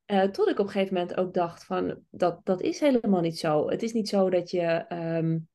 Uh, 0.07 0.23
tot 0.23 0.47
ik 0.47 0.59
op 0.59 0.65
een 0.65 0.71
gegeven 0.71 0.93
moment 0.93 1.17
ook 1.17 1.33
dacht 1.33 1.65
van 1.65 2.03
dat, 2.09 2.39
dat 2.43 2.61
is 2.61 2.79
helemaal 2.79 3.21
niet 3.21 3.39
zo. 3.39 3.69
Het 3.69 3.83
is 3.83 3.93
niet 3.93 4.09
zo 4.09 4.29
dat 4.29 4.51
je, 4.51 4.85
um, 5.17 5.47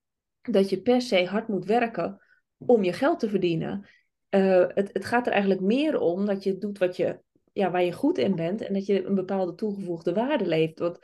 dat 0.43 0.69
je 0.69 0.83
per 0.83 1.02
se 1.02 1.26
hard 1.26 1.49
moet 1.49 1.64
werken 1.64 2.23
om 2.57 2.85
je 2.85 2.93
geld 2.93 3.19
te 3.19 3.28
verdienen. 3.28 3.88
Uh, 4.31 4.67
het, 4.69 4.90
het 4.93 5.05
gaat 5.05 5.26
er 5.26 5.33
eigenlijk 5.33 5.61
meer 5.61 6.00
om 6.00 6.26
dat 6.26 6.43
je 6.43 6.59
doet 6.59 6.78
wat 6.78 6.97
je, 6.97 7.21
ja, 7.52 7.71
waar 7.71 7.85
je 7.85 7.93
goed 7.93 8.19
in 8.19 8.35
bent 8.35 8.61
en 8.61 8.75
dat 8.75 8.87
je 8.87 9.05
een 9.05 9.14
bepaalde 9.14 9.55
toegevoegde 9.55 10.12
waarde 10.12 10.47
leeft. 10.47 10.78
Want 10.78 10.99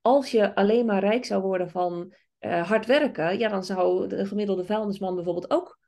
als 0.00 0.30
je 0.30 0.54
alleen 0.54 0.86
maar 0.86 1.00
rijk 1.00 1.24
zou 1.24 1.42
worden 1.42 1.70
van 1.70 2.14
uh, 2.40 2.68
hard 2.68 2.86
werken, 2.86 3.38
ja, 3.38 3.48
dan 3.48 3.64
zou 3.64 4.08
de 4.08 4.26
gemiddelde 4.26 4.64
vuilnisman 4.64 5.14
bijvoorbeeld 5.14 5.50
ook 5.50 5.78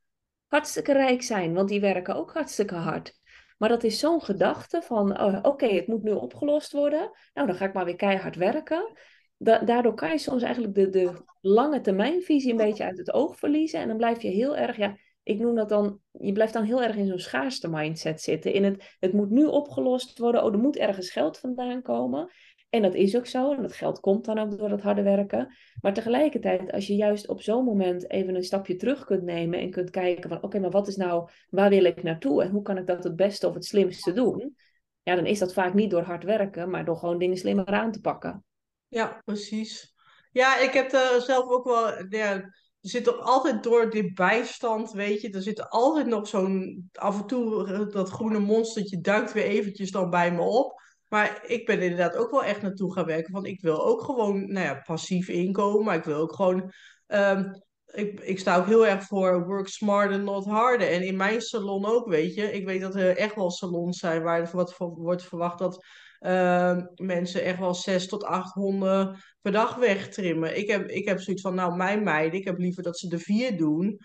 hartstikke 0.46 0.92
rijk 0.92 1.22
zijn, 1.22 1.54
want 1.54 1.68
die 1.68 1.80
werken 1.80 2.14
ook 2.14 2.32
hartstikke 2.32 2.74
hard. 2.74 3.20
Maar 3.62 3.70
dat 3.70 3.84
is 3.84 3.98
zo'n 3.98 4.22
gedachte 4.22 4.82
van, 4.82 5.20
oh, 5.20 5.38
oké, 5.42 5.66
het 5.66 5.86
moet 5.86 6.02
nu 6.02 6.10
opgelost 6.10 6.72
worden. 6.72 7.10
Nou, 7.34 7.46
dan 7.46 7.56
ga 7.56 7.64
ik 7.64 7.72
maar 7.72 7.84
weer 7.84 7.96
keihard 7.96 8.36
werken. 8.36 8.92
daardoor 9.38 9.94
kan 9.94 10.10
je 10.10 10.18
soms 10.18 10.42
eigenlijk 10.42 10.74
de, 10.74 10.88
de 10.88 11.24
lange 11.40 11.80
termijnvisie 11.80 12.50
een 12.50 12.56
beetje 12.56 12.84
uit 12.84 12.98
het 12.98 13.12
oog 13.12 13.38
verliezen. 13.38 13.80
En 13.80 13.88
dan 13.88 13.96
blijf 13.96 14.22
je 14.22 14.28
heel 14.28 14.56
erg, 14.56 14.76
ja, 14.76 14.96
ik 15.22 15.38
noem 15.38 15.54
dat 15.54 15.68
dan, 15.68 16.00
je 16.10 16.32
blijft 16.32 16.52
dan 16.52 16.64
heel 16.64 16.82
erg 16.82 16.96
in 16.96 17.06
zo'n 17.06 17.18
schaarste 17.18 17.68
mindset 17.68 18.20
zitten. 18.20 18.52
In 18.52 18.64
het, 18.64 18.96
het 19.00 19.12
moet 19.12 19.30
nu 19.30 19.44
opgelost 19.44 20.18
worden, 20.18 20.44
oh, 20.44 20.52
er 20.52 20.58
moet 20.58 20.76
ergens 20.76 21.10
geld 21.10 21.38
vandaan 21.38 21.82
komen. 21.82 22.30
En 22.72 22.82
dat 22.82 22.94
is 22.94 23.16
ook 23.16 23.26
zo. 23.26 23.52
En 23.52 23.62
dat 23.62 23.72
geld 23.72 24.00
komt 24.00 24.24
dan 24.24 24.38
ook 24.38 24.58
door 24.58 24.70
het 24.70 24.82
harde 24.82 25.02
werken. 25.02 25.54
Maar 25.80 25.94
tegelijkertijd, 25.94 26.72
als 26.72 26.86
je 26.86 26.94
juist 26.94 27.28
op 27.28 27.42
zo'n 27.42 27.64
moment 27.64 28.10
even 28.10 28.34
een 28.34 28.42
stapje 28.42 28.76
terug 28.76 29.04
kunt 29.04 29.22
nemen 29.22 29.58
en 29.58 29.70
kunt 29.70 29.90
kijken 29.90 30.28
van 30.28 30.42
oké, 30.42 30.58
maar 30.58 30.70
wat 30.70 30.88
is 30.88 30.96
nou, 30.96 31.28
waar 31.50 31.70
wil 31.70 31.84
ik 31.84 32.02
naartoe 32.02 32.42
en 32.42 32.50
hoe 32.50 32.62
kan 32.62 32.78
ik 32.78 32.86
dat 32.86 33.04
het 33.04 33.16
beste 33.16 33.48
of 33.48 33.54
het 33.54 33.64
slimste 33.64 34.12
doen? 34.12 34.56
Ja, 35.02 35.14
dan 35.14 35.26
is 35.26 35.38
dat 35.38 35.52
vaak 35.52 35.74
niet 35.74 35.90
door 35.90 36.02
hard 36.02 36.24
werken, 36.24 36.70
maar 36.70 36.84
door 36.84 36.96
gewoon 36.96 37.18
dingen 37.18 37.36
slimmer 37.36 37.66
aan 37.66 37.92
te 37.92 38.00
pakken. 38.00 38.44
Ja, 38.88 39.20
precies. 39.24 39.94
Ja, 40.30 40.58
ik 40.58 40.72
heb 40.72 40.92
er 40.92 41.20
zelf 41.20 41.48
ook 41.50 41.64
wel. 41.64 42.06
Ja, 42.08 42.32
er 42.32 42.50
zit 42.80 43.04
toch 43.04 43.18
altijd 43.18 43.62
door 43.62 43.90
dit 43.90 44.14
bijstand, 44.14 44.92
weet 44.92 45.20
je. 45.20 45.30
Er 45.30 45.42
zit 45.42 45.68
altijd 45.68 46.06
nog 46.06 46.28
zo'n. 46.28 46.88
Af 46.92 47.20
en 47.20 47.26
toe 47.26 47.68
eh, 47.68 47.88
dat 47.88 48.10
groene 48.10 48.38
monstertje 48.38 49.00
duikt 49.00 49.32
weer 49.32 49.44
eventjes 49.44 49.90
dan 49.90 50.10
bij 50.10 50.32
me 50.32 50.42
op. 50.42 50.80
Maar 51.12 51.42
ik 51.46 51.66
ben 51.66 51.80
inderdaad 51.80 52.16
ook 52.16 52.30
wel 52.30 52.44
echt 52.44 52.62
naartoe 52.62 52.92
gaan 52.92 53.04
werken. 53.06 53.32
Want 53.32 53.46
ik 53.46 53.60
wil 53.60 53.84
ook 53.86 54.02
gewoon, 54.02 54.52
nou 54.52 54.66
ja, 54.66 54.82
passief 54.84 55.28
inkomen. 55.28 55.84
Maar 55.84 55.96
ik 55.96 56.04
wil 56.04 56.16
ook 56.16 56.34
gewoon. 56.34 56.72
ehm, 57.06 57.52
ik, 57.86 58.20
ik 58.20 58.38
sta 58.38 58.56
ook 58.56 58.66
heel 58.66 58.86
erg 58.86 59.04
voor 59.04 59.46
work 59.46 59.68
smarter, 59.68 60.20
not 60.20 60.44
harder. 60.44 60.88
En 60.88 61.02
in 61.02 61.16
mijn 61.16 61.40
salon 61.40 61.86
ook, 61.86 62.08
weet 62.08 62.34
je. 62.34 62.52
Ik 62.52 62.66
weet 62.66 62.80
dat 62.80 62.94
er 62.94 63.16
echt 63.16 63.34
wel 63.34 63.50
salons 63.50 63.98
zijn 63.98 64.22
waar 64.22 64.50
wat 64.52 64.76
wordt 64.76 65.24
verwacht 65.24 65.58
dat 65.58 65.84
ehm, 66.18 66.86
mensen 66.94 67.42
echt 67.42 67.58
wel 67.58 67.74
6 67.74 68.08
tot 68.08 68.24
8 68.24 68.52
honden 68.54 69.16
per 69.40 69.52
dag 69.52 69.76
wegtrimmen. 69.76 70.56
Ik 70.58 70.70
heb, 70.70 70.88
ik 70.88 71.08
heb 71.08 71.20
zoiets 71.20 71.42
van, 71.42 71.54
nou, 71.54 71.76
mijn 71.76 72.02
meiden, 72.02 72.38
ik 72.38 72.44
heb 72.44 72.58
liever 72.58 72.82
dat 72.82 72.98
ze 72.98 73.10
er 73.10 73.18
vier 73.18 73.56
doen. 73.56 73.98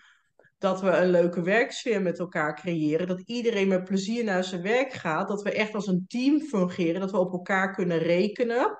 Dat 0.58 0.80
we 0.80 0.90
een 0.90 1.10
leuke 1.10 1.42
werksfeer 1.42 2.02
met 2.02 2.18
elkaar 2.18 2.54
creëren. 2.54 3.06
Dat 3.06 3.20
iedereen 3.20 3.68
met 3.68 3.84
plezier 3.84 4.24
naar 4.24 4.44
zijn 4.44 4.62
werk 4.62 4.92
gaat. 4.92 5.28
Dat 5.28 5.42
we 5.42 5.52
echt 5.52 5.74
als 5.74 5.86
een 5.86 6.04
team 6.08 6.40
fungeren. 6.40 7.00
Dat 7.00 7.10
we 7.10 7.18
op 7.18 7.32
elkaar 7.32 7.74
kunnen 7.74 7.98
rekenen. 7.98 8.78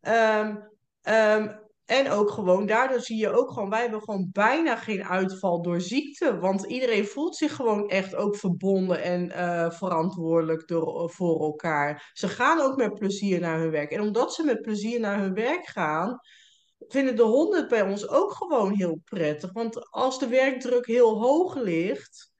Ehm, 0.00 0.56
ehm, 1.02 1.48
en 1.90 2.10
ook 2.10 2.30
gewoon, 2.30 2.66
daardoor 2.66 3.00
zie 3.00 3.16
je 3.16 3.32
ook 3.32 3.50
gewoon, 3.50 3.70
wij 3.70 3.80
hebben 3.80 4.00
gewoon 4.00 4.28
bijna 4.32 4.76
geen 4.76 5.04
uitval 5.04 5.62
door 5.62 5.80
ziekte. 5.80 6.38
Want 6.38 6.64
iedereen 6.64 7.06
voelt 7.06 7.36
zich 7.36 7.54
gewoon 7.54 7.88
echt 7.88 8.14
ook 8.14 8.36
verbonden 8.36 9.02
en 9.02 9.30
eh, 9.30 9.70
verantwoordelijk 9.70 10.68
door, 10.68 11.10
voor 11.10 11.40
elkaar. 11.40 12.10
Ze 12.12 12.28
gaan 12.28 12.60
ook 12.60 12.76
met 12.76 12.94
plezier 12.94 13.40
naar 13.40 13.58
hun 13.58 13.70
werk. 13.70 13.90
En 13.90 14.00
omdat 14.00 14.34
ze 14.34 14.44
met 14.44 14.62
plezier 14.62 15.00
naar 15.00 15.18
hun 15.18 15.34
werk 15.34 15.66
gaan, 15.66 16.20
vinden 16.88 17.16
de 17.16 17.22
honden 17.22 17.68
bij 17.68 17.82
ons 17.82 18.08
ook 18.08 18.32
gewoon 18.32 18.72
heel 18.72 19.00
prettig. 19.04 19.52
Want 19.52 19.90
als 19.90 20.18
de 20.18 20.28
werkdruk 20.28 20.86
heel 20.86 21.18
hoog 21.18 21.54
ligt. 21.54 22.32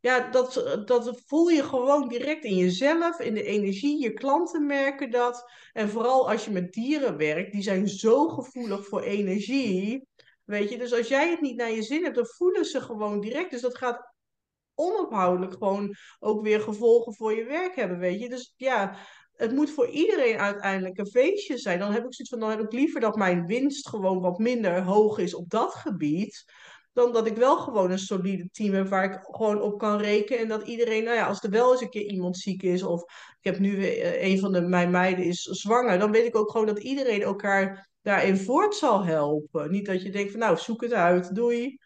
Ja, 0.00 0.30
dat, 0.30 0.82
dat 0.84 1.22
voel 1.26 1.48
je 1.48 1.62
gewoon 1.62 2.08
direct 2.08 2.44
in 2.44 2.56
jezelf, 2.56 3.20
in 3.20 3.34
de 3.34 3.42
energie. 3.42 4.02
Je 4.02 4.12
klanten 4.12 4.66
merken 4.66 5.10
dat. 5.10 5.50
En 5.72 5.88
vooral 5.88 6.30
als 6.30 6.44
je 6.44 6.50
met 6.50 6.72
dieren 6.72 7.16
werkt, 7.16 7.52
die 7.52 7.62
zijn 7.62 7.88
zo 7.88 8.28
gevoelig 8.28 8.86
voor 8.86 9.02
energie. 9.02 10.06
Weet 10.44 10.70
je, 10.70 10.78
dus 10.78 10.92
als 10.92 11.08
jij 11.08 11.30
het 11.30 11.40
niet 11.40 11.56
naar 11.56 11.70
je 11.70 11.82
zin 11.82 12.02
hebt, 12.02 12.14
dan 12.14 12.26
voelen 12.26 12.64
ze 12.64 12.80
gewoon 12.80 13.20
direct. 13.20 13.50
Dus 13.50 13.60
dat 13.60 13.78
gaat 13.78 14.14
onophoudelijk 14.74 15.52
gewoon 15.52 15.94
ook 16.18 16.42
weer 16.42 16.60
gevolgen 16.60 17.14
voor 17.14 17.34
je 17.34 17.44
werk 17.44 17.74
hebben, 17.74 17.98
weet 17.98 18.20
je. 18.20 18.28
Dus 18.28 18.54
ja, 18.56 18.96
het 19.36 19.52
moet 19.52 19.70
voor 19.70 19.88
iedereen 19.88 20.38
uiteindelijk 20.38 20.98
een 20.98 21.06
feestje 21.06 21.58
zijn. 21.58 21.78
Dan 21.78 21.92
heb 21.92 22.04
ik 22.04 22.14
zoiets 22.14 22.28
van, 22.28 22.40
dan 22.40 22.50
heb 22.50 22.60
ik 22.60 22.72
liever 22.72 23.00
dat 23.00 23.16
mijn 23.16 23.46
winst 23.46 23.88
gewoon 23.88 24.20
wat 24.20 24.38
minder 24.38 24.82
hoog 24.82 25.18
is 25.18 25.34
op 25.34 25.50
dat 25.50 25.74
gebied 25.74 26.44
dan 26.94 27.12
dat 27.12 27.26
ik 27.26 27.36
wel 27.36 27.56
gewoon 27.56 27.90
een 27.90 27.98
solide 27.98 28.48
team 28.52 28.74
heb 28.74 28.88
waar 28.88 29.04
ik 29.04 29.18
gewoon 29.22 29.60
op 29.60 29.78
kan 29.78 29.98
rekenen. 29.98 30.42
En 30.42 30.48
dat 30.48 30.66
iedereen, 30.66 31.04
nou 31.04 31.16
ja, 31.16 31.26
als 31.26 31.42
er 31.42 31.50
wel 31.50 31.72
eens 31.72 31.80
een 31.80 31.90
keer 31.90 32.06
iemand 32.06 32.36
ziek 32.36 32.62
is, 32.62 32.82
of 32.82 33.02
ik 33.40 33.44
heb 33.52 33.58
nu 33.58 33.76
weer, 33.76 34.02
eh, 34.02 34.30
een 34.30 34.38
van 34.38 34.52
de, 34.52 34.60
mijn 34.60 34.90
meiden 34.90 35.24
is 35.24 35.42
zwanger, 35.42 35.98
dan 35.98 36.10
weet 36.10 36.26
ik 36.26 36.36
ook 36.36 36.50
gewoon 36.50 36.66
dat 36.66 36.78
iedereen 36.78 37.22
elkaar 37.22 37.90
daarin 38.02 38.36
voort 38.36 38.74
zal 38.74 39.04
helpen. 39.04 39.70
Niet 39.70 39.86
dat 39.86 40.02
je 40.02 40.10
denkt 40.10 40.30
van, 40.30 40.40
nou, 40.40 40.56
zoek 40.56 40.82
het 40.82 40.92
uit, 40.92 41.34
doei. 41.34 41.78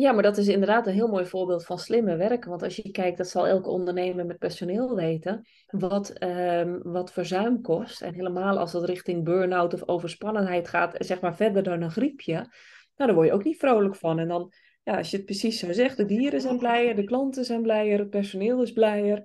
Ja, 0.00 0.12
maar 0.12 0.22
dat 0.22 0.36
is 0.36 0.48
inderdaad 0.48 0.86
een 0.86 0.92
heel 0.92 1.08
mooi 1.08 1.26
voorbeeld 1.26 1.64
van 1.64 1.78
slimme 1.78 2.16
werken. 2.16 2.50
Want 2.50 2.62
als 2.62 2.76
je 2.76 2.90
kijkt, 2.90 3.16
dat 3.16 3.28
zal 3.28 3.46
elke 3.46 3.68
ondernemer 3.68 4.26
met 4.26 4.38
personeel 4.38 4.94
weten, 4.94 5.46
wat, 5.66 6.10
ehm, 6.10 6.78
wat 6.82 7.12
verzuim 7.12 7.62
kost. 7.62 8.02
En 8.02 8.14
helemaal 8.14 8.58
als 8.58 8.72
dat 8.72 8.84
richting 8.84 9.24
burn-out 9.24 9.74
of 9.74 9.88
overspannenheid 9.88 10.68
gaat, 10.68 10.94
zeg 10.98 11.20
maar 11.20 11.36
verder 11.36 11.62
dan 11.62 11.82
een 11.82 11.90
griepje. 11.90 12.34
Nou, 12.34 12.48
daar 12.96 13.14
word 13.14 13.26
je 13.26 13.32
ook 13.32 13.44
niet 13.44 13.58
vrolijk 13.58 13.96
van. 13.96 14.18
En 14.18 14.28
dan, 14.28 14.52
ja, 14.82 14.96
als 14.96 15.10
je 15.10 15.16
het 15.16 15.26
precies 15.26 15.58
zo 15.58 15.72
zegt, 15.72 15.96
de 15.96 16.04
dieren 16.04 16.40
zijn 16.40 16.58
blijer, 16.58 16.96
de 16.96 17.04
klanten 17.04 17.44
zijn 17.44 17.62
blijer, 17.62 17.98
het 17.98 18.10
personeel 18.10 18.62
is 18.62 18.72
blijer. 18.72 19.24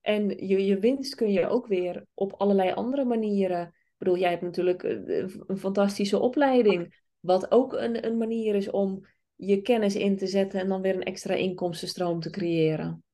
En 0.00 0.28
je, 0.28 0.64
je 0.64 0.78
winst 0.78 1.14
kun 1.14 1.32
je 1.32 1.48
ook 1.48 1.66
weer 1.66 2.06
op 2.14 2.32
allerlei 2.32 2.72
andere 2.72 3.04
manieren. 3.04 3.62
Ik 3.62 3.94
bedoel, 3.98 4.18
jij 4.18 4.30
hebt 4.30 4.42
natuurlijk 4.42 4.82
eh, 4.82 5.24
een 5.46 5.58
fantastische 5.58 6.18
opleiding. 6.18 7.04
Wat 7.20 7.50
ook 7.50 7.72
een, 7.72 8.06
een 8.06 8.16
manier 8.16 8.54
is 8.54 8.70
om 8.70 9.06
je 9.36 9.62
kennis 9.62 9.94
in 9.94 10.16
te 10.16 10.26
zetten 10.26 10.60
en 10.60 10.68
dan 10.68 10.80
weer 10.80 10.94
een 10.94 11.02
extra 11.02 11.34
inkomstenstroom 11.34 12.20
te 12.20 12.30
creëren. 12.30 13.04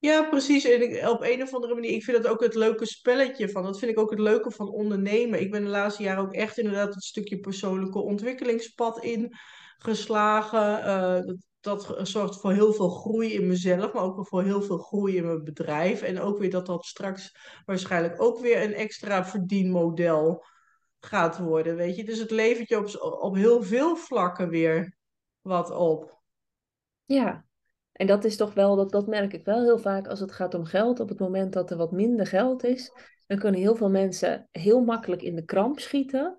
Ja, 0.00 0.28
precies. 0.28 0.64
En 0.64 1.08
op 1.08 1.22
een 1.22 1.42
of 1.42 1.54
andere 1.54 1.74
manier, 1.74 1.90
ik 1.90 2.04
vind 2.04 2.22
dat 2.22 2.32
ook 2.32 2.40
het 2.40 2.54
leuke 2.54 2.86
spelletje 2.86 3.48
van. 3.48 3.62
Dat 3.62 3.78
vind 3.78 3.90
ik 3.90 3.98
ook 3.98 4.10
het 4.10 4.18
leuke 4.18 4.50
van 4.50 4.68
ondernemen. 4.68 5.40
Ik 5.40 5.50
ben 5.50 5.64
de 5.64 5.70
laatste 5.70 6.02
jaren 6.02 6.22
ook 6.22 6.32
echt 6.32 6.58
inderdaad 6.58 6.94
het 6.94 7.04
stukje 7.04 7.38
persoonlijke 7.38 7.98
ontwikkelingspad 7.98 9.04
ingeslagen. 9.04 10.86
Uh, 10.86 11.34
dat, 11.60 11.86
dat 11.86 12.08
zorgt 12.08 12.40
voor 12.40 12.52
heel 12.52 12.72
veel 12.72 12.88
groei 12.88 13.32
in 13.32 13.46
mezelf, 13.46 13.92
maar 13.92 14.02
ook 14.02 14.26
voor 14.26 14.42
heel 14.42 14.62
veel 14.62 14.78
groei 14.78 15.16
in 15.16 15.26
mijn 15.26 15.44
bedrijf. 15.44 16.02
En 16.02 16.20
ook 16.20 16.38
weer 16.38 16.50
dat 16.50 16.66
dat 16.66 16.84
straks 16.84 17.36
waarschijnlijk 17.64 18.22
ook 18.22 18.40
weer 18.40 18.62
een 18.62 18.74
extra 18.74 19.24
verdienmodel 19.24 20.44
gaat 21.00 21.38
worden, 21.38 21.76
weet 21.76 21.96
je. 21.96 22.04
Dus 22.04 22.18
het 22.18 22.30
levert 22.30 22.68
je 22.68 22.78
op, 22.78 23.18
op 23.22 23.34
heel 23.34 23.62
veel 23.62 23.96
vlakken 23.96 24.48
weer 24.48 24.97
wat 25.48 25.70
op. 25.70 26.20
Ja, 27.04 27.44
en 27.92 28.06
dat 28.06 28.24
is 28.24 28.36
toch 28.36 28.54
wel, 28.54 28.76
dat, 28.76 28.90
dat 28.90 29.06
merk 29.06 29.32
ik 29.32 29.44
wel 29.44 29.62
heel 29.62 29.78
vaak 29.78 30.06
als 30.06 30.20
het 30.20 30.32
gaat 30.32 30.54
om 30.54 30.64
geld. 30.64 31.00
Op 31.00 31.08
het 31.08 31.18
moment 31.18 31.52
dat 31.52 31.70
er 31.70 31.76
wat 31.76 31.92
minder 31.92 32.26
geld 32.26 32.64
is, 32.64 32.92
dan 33.26 33.38
kunnen 33.38 33.60
heel 33.60 33.76
veel 33.76 33.90
mensen 33.90 34.48
heel 34.52 34.80
makkelijk 34.80 35.22
in 35.22 35.36
de 35.36 35.44
kramp 35.44 35.78
schieten. 35.78 36.36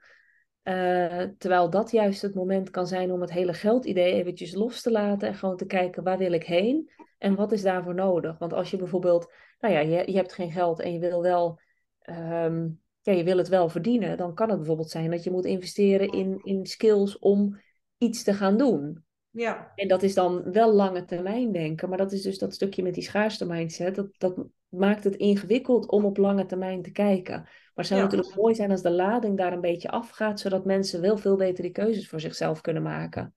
Uh, 0.64 1.24
terwijl 1.38 1.70
dat 1.70 1.92
juist 1.92 2.22
het 2.22 2.36
moment 2.36 2.70
kan 2.70 2.88
zijn 2.88 3.12
om 3.12 3.22
het 3.22 3.32
hele 3.32 3.54
geldidee 3.54 4.14
eventjes 4.14 4.54
los 4.54 4.82
te 4.82 4.92
laten 4.92 5.28
en 5.28 5.36
gewoon 5.36 5.58
te 5.58 5.66
kijken 5.66 6.04
waar 6.04 6.18
wil 6.18 6.32
ik 6.32 6.44
heen 6.44 6.92
en 7.18 7.36
wat 7.36 7.52
is 7.52 7.62
daarvoor 7.62 7.96
nodig. 7.96 8.38
Want 8.38 8.54
als 8.54 8.72
je 8.72 8.78
bijvoorbeeld, 8.78 9.34
nou 9.60 9.74
ja, 9.74 9.80
je, 9.80 10.12
je 10.12 10.18
hebt 10.18 10.34
geen 10.34 10.52
geld 10.52 10.80
en 10.80 10.94
je 10.94 11.00
wil 11.00 11.22
wel, 11.22 11.60
ehm, 12.00 12.68
ja, 13.02 13.14
je 13.14 13.24
wil 13.24 13.38
het 13.38 13.48
wel 13.48 13.70
verdienen, 13.70 14.18
dan 14.18 14.34
kan 14.34 14.50
het 14.50 14.58
bijvoorbeeld 14.58 14.90
zijn 14.90 15.12
dat 15.12 15.24
je 15.24 15.32
moet 15.32 15.46
investeren 15.46 16.10
in, 16.10 16.40
in 16.44 16.66
skills 16.66 17.20
om 17.20 17.60
iets 18.00 18.24
te 18.24 18.34
gaan 18.34 18.58
doen. 18.58 19.04
Ja. 19.30 19.72
En 19.76 19.88
dat 19.88 20.04
is 20.04 20.14
dan 20.14 20.52
wel 20.52 20.74
lange 20.74 21.06
termijn 21.06 21.52
denken, 21.52 21.90
maar 21.90 21.98
dat 21.98 22.12
is 22.12 22.22
dus 22.22 22.38
dat 22.38 22.54
stukje 22.54 22.84
met 22.84 22.94
die 22.94 23.04
schaarste 23.04 23.46
mindset. 23.46 23.96
Dat, 23.96 24.08
dat 24.18 24.46
maakt 24.70 25.04
het 25.04 25.16
ingewikkeld 25.16 25.90
om 25.90 26.06
op 26.06 26.18
lange 26.18 26.46
termijn 26.46 26.82
te 26.82 26.92
kijken. 26.92 27.34
Maar 27.34 27.74
het 27.76 27.88
zou 27.88 28.00
Ja. 28.00 28.06
natuurlijk 28.06 28.36
mooi 28.36 28.56
zijn 28.56 28.72
als 28.72 28.82
de 28.82 28.92
lading 28.92 29.38
daar 29.38 29.54
een 29.54 29.62
beetje 29.62 29.90
afgaat, 29.90 30.40
zodat 30.40 30.66
mensen 30.66 31.02
wel 31.02 31.18
veel 31.18 31.36
beter 31.36 31.64
die 31.64 31.72
keuzes 31.72 32.10
voor 32.10 32.20
zichzelf 32.20 32.62
kunnen 32.62 32.84
maken. 32.84 33.34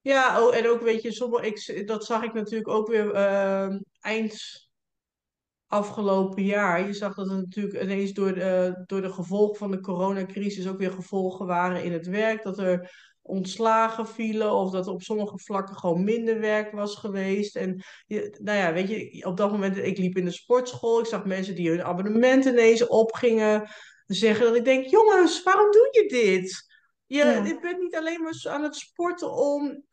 Ja, 0.00 0.42
oh, 0.42 0.56
en 0.56 0.68
ook 0.68 0.80
weet 0.80 1.02
je, 1.02 1.12
sommige, 1.12 1.46
ik, 1.46 1.86
dat 1.86 2.04
zag 2.04 2.22
ik 2.22 2.32
natuurlijk 2.32 2.68
ook 2.68 2.88
weer 2.88 3.12
ehm, 3.12 3.78
eind 4.00 4.62
afgelopen 5.66 6.42
jaar. 6.44 6.86
Je 6.86 6.92
zag 6.92 7.14
dat 7.14 7.28
er 7.28 7.36
natuurlijk 7.36 7.82
ineens 7.82 8.12
door 8.12 8.34
de, 8.34 8.82
door 8.86 9.00
de 9.02 9.12
gevolgen 9.12 9.56
van 9.56 9.70
de 9.70 9.80
coronacrisis 9.80 10.68
ook 10.68 10.78
weer 10.78 10.92
gevolgen 10.92 11.46
waren 11.46 11.84
in 11.84 11.92
het 11.92 12.06
werk. 12.06 12.42
Dat 12.42 12.58
er 12.58 12.92
ontslagen 13.26 14.06
vielen 14.08 14.52
of 14.52 14.70
dat 14.70 14.86
er 14.86 14.92
op 14.92 15.02
sommige 15.02 15.38
vlakken 15.38 15.76
gewoon 15.76 16.04
minder 16.04 16.40
werk 16.40 16.72
was 16.72 16.96
geweest. 16.96 17.56
En 17.56 17.82
je, 18.06 18.36
nou 18.42 18.58
ja, 18.58 18.72
weet 18.72 18.88
je, 18.88 19.26
op 19.26 19.36
dat 19.36 19.50
moment, 19.50 19.76
ik 19.76 19.98
liep 19.98 20.16
in 20.16 20.24
de 20.24 20.30
sportschool. 20.30 21.00
Ik 21.00 21.06
zag 21.06 21.24
mensen 21.24 21.54
die 21.54 21.68
hun 21.70 21.84
abonnement 21.84 22.44
ineens 22.44 22.86
opgingen 22.86 23.68
zeggen. 24.06 24.46
Dat 24.46 24.56
ik 24.56 24.64
denk, 24.64 24.84
jongens, 24.86 25.42
waarom 25.42 25.70
doe 25.70 25.88
je 25.90 26.08
dit? 26.08 26.72
Je, 27.06 27.18
Ja. 27.18 27.44
je 27.44 27.58
bent 27.60 27.80
niet 27.80 27.96
alleen 27.96 28.22
maar 28.22 28.44
aan 28.48 28.62
het 28.62 28.76
sporten 28.76 29.32
om 29.32 29.84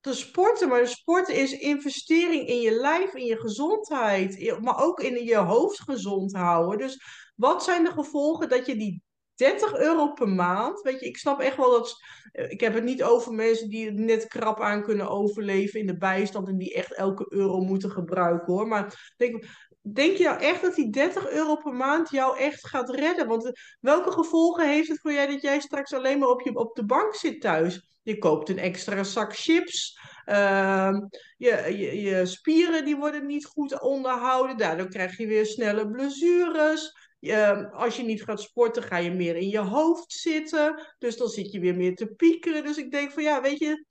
te 0.00 0.14
sporten, 0.14 0.68
maar 0.68 0.88
sporten 0.88 1.34
is 1.34 1.52
investering 1.52 2.48
in 2.48 2.60
je 2.60 2.70
lijf, 2.70 3.14
in 3.14 3.24
je 3.24 3.40
gezondheid, 3.40 4.58
maar 4.60 4.82
ook 4.84 5.00
in 5.00 5.24
je 5.24 5.36
hoofd 5.36 5.80
gezond 5.80 6.32
houden. 6.32 6.78
Dus 6.78 7.00
wat 7.34 7.64
zijn 7.64 7.84
de 7.84 7.90
gevolgen 7.90 8.48
dat 8.48 8.66
je 8.66 8.76
die 8.76 9.02
30 9.36 9.74
euro 9.78 10.12
per 10.12 10.28
maand, 10.28 10.80
weet 10.80 11.00
je, 11.00 11.06
ik 11.06 11.16
snap 11.16 11.40
echt 11.40 11.56
wel 11.56 11.70
dat, 11.70 12.02
eh, 12.32 12.50
ik 12.50 12.60
heb 12.60 12.74
het 12.74 12.84
niet 12.84 13.02
over 13.02 13.32
mensen 13.32 13.68
die 13.68 13.86
het 13.86 13.98
net 13.98 14.26
krap 14.26 14.60
aan 14.60 14.82
kunnen 14.82 15.08
overleven 15.08 15.80
in 15.80 15.86
de 15.86 15.96
bijstand 15.96 16.48
en 16.48 16.58
die 16.58 16.74
echt 16.74 16.94
elke 16.94 17.26
euro 17.28 17.60
moeten 17.60 17.90
gebruiken 17.90 18.52
hoor, 18.52 18.68
maar 18.68 19.12
denk, 19.16 19.44
denk 19.92 20.16
je 20.16 20.24
nou 20.24 20.40
echt 20.40 20.62
dat 20.62 20.74
die 20.74 20.90
30 20.90 21.30
euro 21.30 21.56
per 21.56 21.72
maand 21.72 22.10
jou 22.10 22.38
echt 22.38 22.66
gaat 22.66 22.90
redden? 22.90 23.26
Want 23.26 23.46
eh, 23.46 23.52
welke 23.80 24.12
gevolgen 24.12 24.68
heeft 24.68 24.88
het 24.88 25.00
voor 25.00 25.12
jij 25.12 25.26
dat 25.26 25.42
jij 25.42 25.60
straks 25.60 25.92
alleen 25.92 26.18
maar 26.18 26.28
op, 26.28 26.40
je, 26.40 26.54
op 26.54 26.74
de 26.74 26.84
bank 26.84 27.14
zit 27.14 27.40
thuis? 27.40 27.86
Je 28.02 28.18
koopt 28.18 28.48
een 28.48 28.58
extra 28.58 29.02
zak 29.02 29.36
chips. 29.36 29.98
Ehm, 30.24 30.94
je, 31.36 31.76
je, 32.02 32.26
spieren 32.26 32.84
die 32.84 32.96
worden 32.96 33.26
niet 33.26 33.46
goed 33.46 33.80
onderhouden. 33.80 34.56
Daardoor 34.56 34.88
krijg 34.88 35.16
je 35.16 35.26
weer 35.26 35.46
snelle 35.46 35.90
blessures. 35.90 36.92
Ehm, 37.20 37.64
als 37.64 37.96
je 37.96 38.02
niet 38.02 38.22
gaat 38.22 38.40
sporten, 38.40 38.82
ga 38.82 38.96
je 38.96 39.10
meer 39.10 39.36
in 39.36 39.48
je 39.48 39.58
hoofd 39.58 40.12
zitten. 40.12 40.94
Dus 40.98 41.16
dan 41.16 41.28
zit 41.28 41.52
je 41.52 41.60
weer 41.60 41.76
meer 41.76 41.94
te 41.94 42.06
piekeren. 42.06 42.64
Dus 42.64 42.76
ik 42.76 42.90
denk 42.90 43.10
van 43.10 43.22
ja, 43.22 43.42
weet 43.42 43.58
je, 43.58 43.84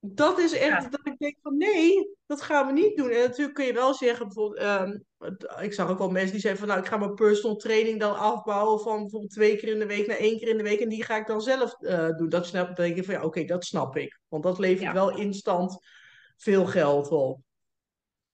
dat 0.00 0.38
is 0.38 0.52
echt 0.52 0.90
dat 0.90 1.00
ik 1.06 1.18
denk 1.18 1.36
van 1.42 1.56
nee, 1.56 2.16
dat 2.26 2.42
gaan 2.42 2.66
we 2.66 2.72
niet 2.72 2.96
doen. 2.96 3.10
En 3.10 3.20
natuurlijk 3.20 3.54
kun 3.54 3.64
je 3.64 3.72
wel 3.72 3.94
zeggen, 3.94 4.26
bijvoorbeeld, 4.26 4.60
ehm, 4.60 4.98
ik 5.62 5.72
zag 5.72 5.90
ook 5.90 5.98
wel 5.98 6.10
mensen 6.10 6.32
die 6.32 6.40
zeggen 6.40 6.60
van 6.60 6.68
nou, 6.68 6.80
ik 6.80 6.86
ga 6.86 6.96
mijn 6.96 7.14
personal 7.14 7.56
training 7.56 8.00
dan 8.00 8.18
afbouwen 8.18 8.80
van 8.80 9.00
bijvoorbeeld 9.00 9.32
twee 9.32 9.56
keer 9.56 9.68
in 9.68 9.78
de 9.78 9.86
week 9.86 10.06
naar 10.06 10.16
één 10.16 10.38
keer 10.38 10.48
in 10.48 10.56
de 10.56 10.62
week. 10.62 10.80
En 10.80 10.88
die 10.88 11.04
ga 11.04 11.16
ik 11.16 11.26
dan 11.26 11.40
zelf 11.40 11.76
uh, 11.80 12.08
doen. 12.16 12.28
Dat 12.28 12.46
snap, 12.46 12.66
dan 12.66 12.86
denk 12.86 12.96
ik 12.96 13.04
van 13.04 13.14
ja, 13.14 13.24
oké, 13.24 13.44
dat 13.44 13.64
snap 13.64 13.96
ik. 13.96 14.20
Want 14.28 14.42
dat 14.42 14.58
levert 14.58 14.92
wel 14.92 15.16
instant 15.16 15.78
veel 16.36 16.66
geld 16.66 17.10
op. 17.10 17.40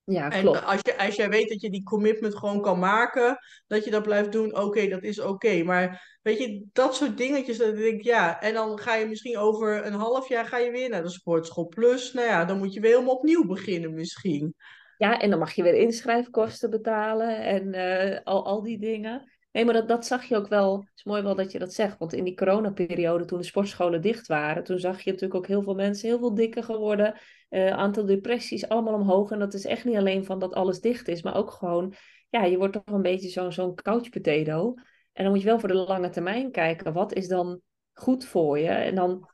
Ja, 0.07 0.29
klopt. 0.29 0.59
En 0.59 0.65
als, 0.65 0.81
je, 0.83 0.99
als 0.99 1.15
jij 1.15 1.29
weet 1.29 1.49
dat 1.49 1.61
je 1.61 1.71
die 1.71 1.83
commitment 1.83 2.37
gewoon 2.37 2.61
kan 2.61 2.79
maken, 2.79 3.39
dat 3.67 3.85
je 3.85 3.91
dat 3.91 4.03
blijft 4.03 4.33
doen, 4.33 4.57
oké, 4.57 4.89
dat 4.89 5.03
is 5.03 5.21
oké. 5.21 5.63
Maar 5.63 6.19
weet 6.23 6.39
je, 6.39 6.67
dat 6.73 6.95
soort 6.95 7.17
dingetjes, 7.17 7.59
dat 7.59 7.69
ik 7.69 7.77
denk, 7.77 8.03
ja, 8.03 8.41
en 8.41 8.55
dan 8.55 8.79
ga 8.79 8.95
je 8.95 9.07
misschien 9.07 9.39
over 9.39 9.87
een 9.87 9.93
half 9.93 10.29
jaar 10.29 10.45
ga 10.45 10.59
je 10.59 10.71
weer 10.71 10.89
naar 10.89 11.03
de 11.03 11.09
sportschool. 11.09 11.67
Plus, 11.67 12.13
nou 12.13 12.27
ja, 12.27 12.45
dan 12.45 12.59
moet 12.59 12.75
je 12.75 12.81
weer 12.81 12.91
helemaal 12.91 13.15
opnieuw 13.15 13.47
beginnen 13.47 13.95
misschien. 13.95 14.55
Ja, 14.99 15.21
en 15.21 15.31
dan 15.31 15.39
mag 15.39 15.53
je 15.53 15.63
weer 15.63 15.75
inschrijfkosten 15.75 16.71
betalen 16.71 17.39
en 17.39 17.75
uh, 17.75 18.19
al, 18.25 18.47
al 18.47 18.63
die 18.63 18.79
dingen. 18.79 19.33
Nee, 19.53 19.65
maar 19.65 19.75
dat, 19.75 19.89
dat 19.89 20.07
zag 20.07 20.25
je 20.25 20.37
ook 20.37 20.49
wel. 20.49 20.79
Het 20.79 20.93
is 20.95 21.05
mooi 21.05 21.23
wel 21.23 21.35
dat 21.35 21.53
je 21.53 21.59
dat 21.59 21.73
zegt. 21.73 21.99
Want 21.99 22.13
in 22.13 22.25
die 22.25 22.35
coronaperiode, 22.35 23.25
toen 23.25 23.39
de 23.39 23.45
sportscholen 23.45 24.03
dicht 24.03 24.27
waren, 24.27 24.65
toen 24.65 24.79
zag 24.79 25.01
je 25.01 25.11
natuurlijk 25.11 25.41
ook 25.41 25.47
heel 25.47 25.63
veel 25.63 25.75
mensen 25.75 26.09
heel 26.09 26.19
veel 26.19 26.35
dikker 26.35 26.65
geworden. 26.65 27.21
Uh, 27.51 27.71
aantal 27.71 28.07
depressies 28.07 28.69
allemaal 28.69 28.95
omhoog. 28.95 29.31
En 29.31 29.39
dat 29.39 29.55
is 29.55 29.65
echt 29.65 29.85
niet 29.85 29.97
alleen 29.97 30.25
van 30.25 30.39
dat 30.39 30.55
alles 30.55 30.81
dicht 30.81 31.09
is, 31.09 31.23
maar 31.23 31.37
ook 31.37 31.51
gewoon, 31.51 31.95
ja, 32.31 32.45
je 32.45 32.57
wordt 32.57 32.73
toch 32.73 32.95
een 32.95 33.03
beetje 33.03 33.29
zo'n 33.29 33.53
zo'n 33.53 33.75
couch 33.75 34.09
potato. 34.09 34.75
En 35.13 35.25
dan 35.25 35.33
moet 35.33 35.41
je 35.41 35.49
wel 35.49 35.59
voor 35.59 35.69
de 35.69 35.75
lange 35.75 36.09
termijn 36.09 36.51
kijken. 36.51 36.93
Wat 36.93 37.15
is 37.15 37.29
dan 37.29 37.61
goed 37.93 38.25
voor 38.25 38.59
je? 38.59 38.69
En 38.69 38.95
dan 38.95 39.31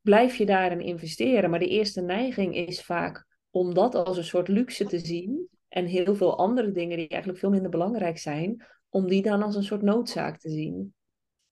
blijf 0.00 0.36
je 0.36 0.46
daarin 0.46 0.80
investeren. 0.80 1.50
Maar 1.50 1.58
de 1.58 1.68
eerste 1.68 2.00
neiging 2.00 2.56
is 2.56 2.82
vaak 2.82 3.26
om 3.50 3.74
dat 3.74 3.94
als 3.94 4.16
een 4.16 4.24
soort 4.24 4.48
luxe 4.48 4.84
te 4.84 4.98
zien. 4.98 5.48
En 5.68 5.86
heel 5.86 6.14
veel 6.14 6.38
andere 6.38 6.70
dingen 6.70 6.96
die 6.96 7.08
eigenlijk 7.08 7.40
veel 7.40 7.50
minder 7.50 7.70
belangrijk 7.70 8.18
zijn, 8.18 8.66
om 8.88 9.08
die 9.08 9.22
dan 9.22 9.42
als 9.42 9.56
een 9.56 9.62
soort 9.62 9.82
noodzaak 9.82 10.38
te 10.38 10.50
zien. 10.50 10.94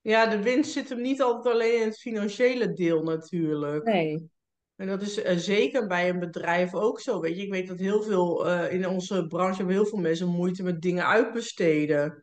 Ja, 0.00 0.26
de 0.26 0.42
winst 0.42 0.72
zit 0.72 0.88
hem 0.88 1.00
niet 1.00 1.22
altijd 1.22 1.54
alleen 1.54 1.80
in 1.80 1.86
het 1.86 1.98
financiële 1.98 2.72
deel 2.72 3.02
natuurlijk. 3.02 3.84
Nee. 3.84 4.30
En 4.76 4.86
dat 4.86 5.02
is 5.02 5.18
uh, 5.18 5.36
zeker 5.36 5.86
bij 5.86 6.08
een 6.08 6.18
bedrijf 6.18 6.74
ook 6.74 7.00
zo. 7.00 7.20
Weet 7.20 7.36
je, 7.36 7.42
ik 7.42 7.50
weet 7.50 7.68
dat 7.68 7.78
heel 7.78 8.02
veel 8.02 8.46
uh, 8.46 8.72
in 8.72 8.88
onze 8.88 9.26
branche 9.26 9.56
hebben 9.56 9.74
heel 9.74 9.86
veel 9.86 9.98
mensen 9.98 10.28
moeite 10.28 10.62
met 10.62 10.80
dingen 10.80 11.06
uitbesteden. 11.06 12.22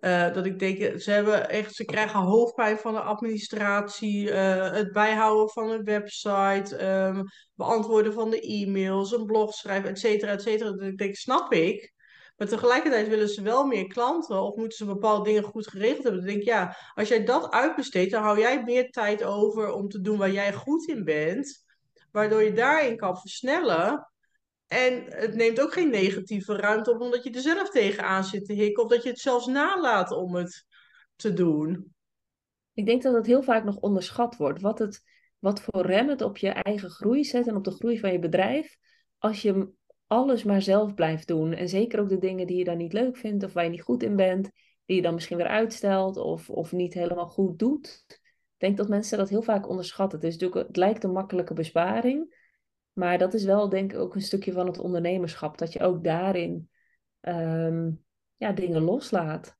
Uh, 0.00 0.34
dat 0.34 0.46
ik 0.46 0.58
denk, 0.58 1.00
ze 1.00 1.10
hebben 1.10 1.50
echt, 1.50 1.74
ze 1.74 1.84
krijgen 1.84 2.20
hoofdpijn 2.20 2.78
van 2.78 2.92
de 2.92 3.00
administratie, 3.00 4.30
het 4.30 4.92
bijhouden 4.92 5.50
van 5.50 5.70
een 5.70 5.84
website, 5.84 6.86
um, 6.86 7.22
beantwoorden 7.54 8.12
van 8.12 8.30
de 8.30 8.40
e-mails, 8.40 9.12
een 9.12 9.26
blog 9.26 9.54
schrijven, 9.54 9.90
et 9.90 9.98
cetera, 9.98 10.32
et 10.32 10.42
cetera. 10.42 10.70
Dat 10.70 10.82
ik 10.82 10.98
denk, 10.98 11.14
snap 11.14 11.52
ik. 11.52 11.93
Maar 12.36 12.48
tegelijkertijd 12.48 13.08
willen 13.08 13.28
ze 13.28 13.42
wel 13.42 13.66
meer 13.66 13.86
klanten 13.86 14.42
of 14.42 14.56
moeten 14.56 14.76
ze 14.76 14.84
bepaalde 14.84 15.24
dingen 15.24 15.42
goed 15.42 15.68
geregeld 15.68 16.02
hebben. 16.02 16.20
Dan 16.20 16.30
denk 16.30 16.40
ik, 16.40 16.48
ja, 16.48 16.76
als 16.94 17.08
jij 17.08 17.24
dat 17.24 17.50
uitbesteedt, 17.50 18.10
dan 18.10 18.22
hou 18.22 18.38
jij 18.38 18.62
meer 18.62 18.90
tijd 18.90 19.24
over 19.24 19.72
om 19.72 19.88
te 19.88 20.00
doen 20.00 20.18
waar 20.18 20.30
jij 20.30 20.52
goed 20.52 20.88
in 20.88 21.04
bent. 21.04 21.64
Waardoor 22.12 22.42
je 22.42 22.52
daarin 22.52 22.96
kan 22.96 23.16
versnellen. 23.16 24.12
En 24.66 25.04
het 25.04 25.34
neemt 25.34 25.60
ook 25.60 25.72
geen 25.72 25.90
negatieve 25.90 26.56
ruimte 26.56 26.90
op 26.90 27.00
omdat 27.00 27.24
je 27.24 27.30
er 27.30 27.40
zelf 27.40 27.70
tegenaan 27.70 28.24
zit 28.24 28.44
te 28.44 28.52
hikken. 28.52 28.82
Of 28.82 28.88
dat 28.88 29.02
je 29.02 29.08
het 29.08 29.18
zelfs 29.18 29.46
nalaat 29.46 30.10
om 30.10 30.34
het 30.34 30.64
te 31.16 31.32
doen. 31.32 31.94
Ik 32.72 32.86
denk 32.86 33.02
dat 33.02 33.14
het 33.14 33.26
heel 33.26 33.42
vaak 33.42 33.64
nog 33.64 33.76
onderschat 33.76 34.36
wordt. 34.36 34.60
Wat, 34.60 34.78
het, 34.78 35.02
wat 35.38 35.60
voor 35.62 35.86
rem 35.86 36.08
het 36.08 36.22
op 36.22 36.36
je 36.36 36.48
eigen 36.48 36.90
groei 36.90 37.24
zet 37.24 37.46
en 37.46 37.56
op 37.56 37.64
de 37.64 37.70
groei 37.70 37.98
van 37.98 38.12
je 38.12 38.18
bedrijf. 38.18 38.76
Als 39.18 39.42
je 39.42 39.72
alles 40.06 40.42
maar 40.44 40.62
zelf 40.62 40.94
blijft 40.94 41.28
doen. 41.28 41.52
En 41.52 41.68
zeker 41.68 42.00
ook 42.00 42.08
de 42.08 42.18
dingen 42.18 42.46
die 42.46 42.56
je 42.56 42.64
dan 42.64 42.76
niet 42.76 42.92
leuk 42.92 43.16
vindt 43.16 43.44
of 43.44 43.52
waar 43.52 43.64
je 43.64 43.70
niet 43.70 43.82
goed 43.82 44.02
in 44.02 44.16
bent, 44.16 44.50
die 44.84 44.96
je 44.96 45.02
dan 45.02 45.14
misschien 45.14 45.36
weer 45.36 45.46
uitstelt 45.46 46.16
of, 46.16 46.50
of 46.50 46.72
niet 46.72 46.94
helemaal 46.94 47.26
goed 47.26 47.58
doet. 47.58 48.04
Ik 48.08 48.60
denk 48.60 48.76
dat 48.76 48.88
mensen 48.88 49.18
dat 49.18 49.28
heel 49.28 49.42
vaak 49.42 49.68
onderschatten. 49.68 50.18
Het, 50.18 50.28
is 50.28 50.36
natuurlijk, 50.36 50.66
het 50.66 50.76
lijkt 50.76 51.04
een 51.04 51.12
makkelijke 51.12 51.54
besparing, 51.54 52.36
maar 52.92 53.18
dat 53.18 53.34
is 53.34 53.44
wel 53.44 53.68
denk 53.68 53.92
ik 53.92 53.98
ook 53.98 54.14
een 54.14 54.22
stukje 54.22 54.52
van 54.52 54.66
het 54.66 54.78
ondernemerschap. 54.78 55.58
Dat 55.58 55.72
je 55.72 55.80
ook 55.80 56.04
daarin 56.04 56.70
ehm, 57.20 57.90
ja, 58.36 58.52
dingen 58.52 58.82
loslaat. 58.82 59.56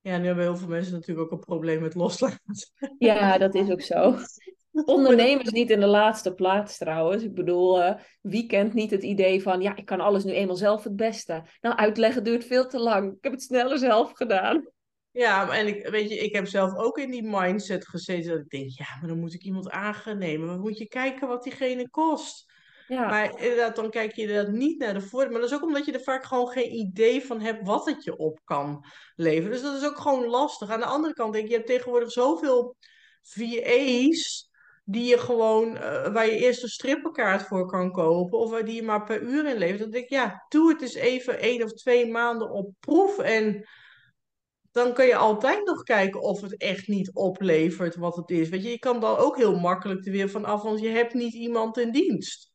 Ja, 0.00 0.18
nu 0.18 0.26
hebben 0.26 0.44
heel 0.44 0.56
veel 0.56 0.68
mensen 0.68 0.92
natuurlijk 0.92 1.26
ook 1.26 1.38
een 1.38 1.46
probleem 1.46 1.80
met 1.80 1.94
loslaten. 1.94 2.54
Ja, 2.98 3.38
dat 3.38 3.54
is 3.54 3.70
ook 3.70 3.80
zo. 3.80 4.16
Ondernemers 4.84 5.50
niet 5.50 5.70
in 5.70 5.80
de 5.80 5.86
laatste 5.86 6.34
plaats 6.34 6.78
trouwens. 6.78 7.22
Ik 7.22 7.34
bedoel, 7.34 7.80
uh, 7.80 7.94
wie 8.20 8.46
kent 8.46 8.74
niet 8.74 8.90
het 8.90 9.02
idee 9.02 9.42
van, 9.42 9.60
ja, 9.60 9.76
ik 9.76 9.84
kan 9.84 10.00
alles 10.00 10.24
nu 10.24 10.32
eenmaal 10.32 10.56
zelf 10.56 10.84
het 10.84 10.96
beste. 10.96 11.42
Nou, 11.60 11.76
uitleggen 11.76 12.24
duurt 12.24 12.44
veel 12.44 12.66
te 12.66 12.78
lang. 12.78 13.12
Ik 13.12 13.22
heb 13.24 13.32
het 13.32 13.42
sneller 13.42 13.78
zelf 13.78 14.12
gedaan. 14.12 14.68
Ja, 15.10 15.50
en 15.50 15.66
ik, 15.66 15.88
weet 15.88 16.08
je, 16.10 16.16
ik 16.16 16.34
heb 16.34 16.46
zelf 16.46 16.76
ook 16.76 16.98
in 16.98 17.10
die 17.10 17.22
mindset 17.22 17.88
gezeten 17.88 18.30
dat 18.30 18.40
ik 18.40 18.48
denk, 18.48 18.70
ja, 18.70 18.86
maar 19.00 19.08
dan 19.08 19.18
moet 19.18 19.34
ik 19.34 19.42
iemand 19.42 19.70
aannemen. 19.70 20.46
Dan 20.46 20.60
moet 20.60 20.78
je 20.78 20.88
kijken 20.88 21.28
wat 21.28 21.42
diegene 21.42 21.90
kost. 21.90 22.52
Ja. 22.88 23.08
Maar 23.08 23.40
inderdaad, 23.40 23.76
dan 23.76 23.90
kijk 23.90 24.14
je 24.14 24.22
inderdaad 24.22 24.52
niet 24.52 24.78
naar 24.78 24.94
de 24.94 25.00
voordelen. 25.00 25.32
Maar 25.32 25.40
dat 25.40 25.50
is 25.50 25.56
ook 25.56 25.66
omdat 25.66 25.84
je 25.84 25.92
er 25.92 26.02
vaak 26.02 26.24
gewoon 26.24 26.48
geen 26.48 26.74
idee 26.74 27.24
van 27.24 27.40
hebt 27.40 27.66
wat 27.66 27.86
het 27.86 28.04
je 28.04 28.16
op 28.16 28.40
kan 28.44 28.84
leveren. 29.16 29.50
Dus 29.50 29.62
dat 29.62 29.76
is 29.76 29.88
ook 29.88 29.98
gewoon 29.98 30.26
lastig. 30.26 30.70
Aan 30.70 30.80
de 30.80 30.86
andere 30.86 31.14
kant 31.14 31.32
denk 31.32 31.44
ik, 31.44 31.50
je 31.50 31.56
hebt 31.56 31.68
tegenwoordig 31.68 32.10
zoveel 32.10 32.76
VA's 33.20 34.52
die 34.84 35.04
je 35.04 35.18
gewoon, 35.18 35.76
uh, 35.76 36.12
waar 36.12 36.26
je 36.26 36.36
eerst 36.36 36.62
een 36.62 36.68
strippenkaart 36.68 37.42
voor 37.42 37.66
kan 37.66 37.92
kopen, 37.92 38.38
of 38.38 38.50
waar 38.50 38.64
die 38.64 38.74
je 38.74 38.82
maar 38.82 39.04
per 39.04 39.22
uur 39.22 39.46
in 39.46 39.56
levert. 39.56 39.80
Dan 39.80 39.90
denk 39.90 40.04
ik, 40.04 40.10
ja, 40.10 40.44
doe 40.48 40.72
het 40.72 40.82
eens 40.82 40.94
even 40.94 41.38
één 41.38 41.62
of 41.62 41.72
twee 41.72 42.10
maanden 42.10 42.50
op 42.50 42.72
proef. 42.80 43.18
En 43.18 43.68
dan 44.70 44.92
kun 44.92 45.06
je 45.06 45.16
altijd 45.16 45.66
nog 45.66 45.82
kijken 45.82 46.20
of 46.20 46.40
het 46.40 46.56
echt 46.56 46.88
niet 46.88 47.14
oplevert 47.14 47.96
wat 47.96 48.16
het 48.16 48.30
is. 48.30 48.48
Weet 48.48 48.62
je, 48.62 48.70
je 48.70 48.78
kan 48.78 49.00
dan 49.00 49.16
ook 49.16 49.36
heel 49.36 49.58
makkelijk 49.58 50.06
er 50.06 50.12
weer 50.12 50.30
van 50.30 50.44
af, 50.44 50.62
want 50.62 50.80
je 50.80 50.88
hebt 50.88 51.14
niet 51.14 51.34
iemand 51.34 51.78
in 51.78 51.92
dienst. 51.92 52.53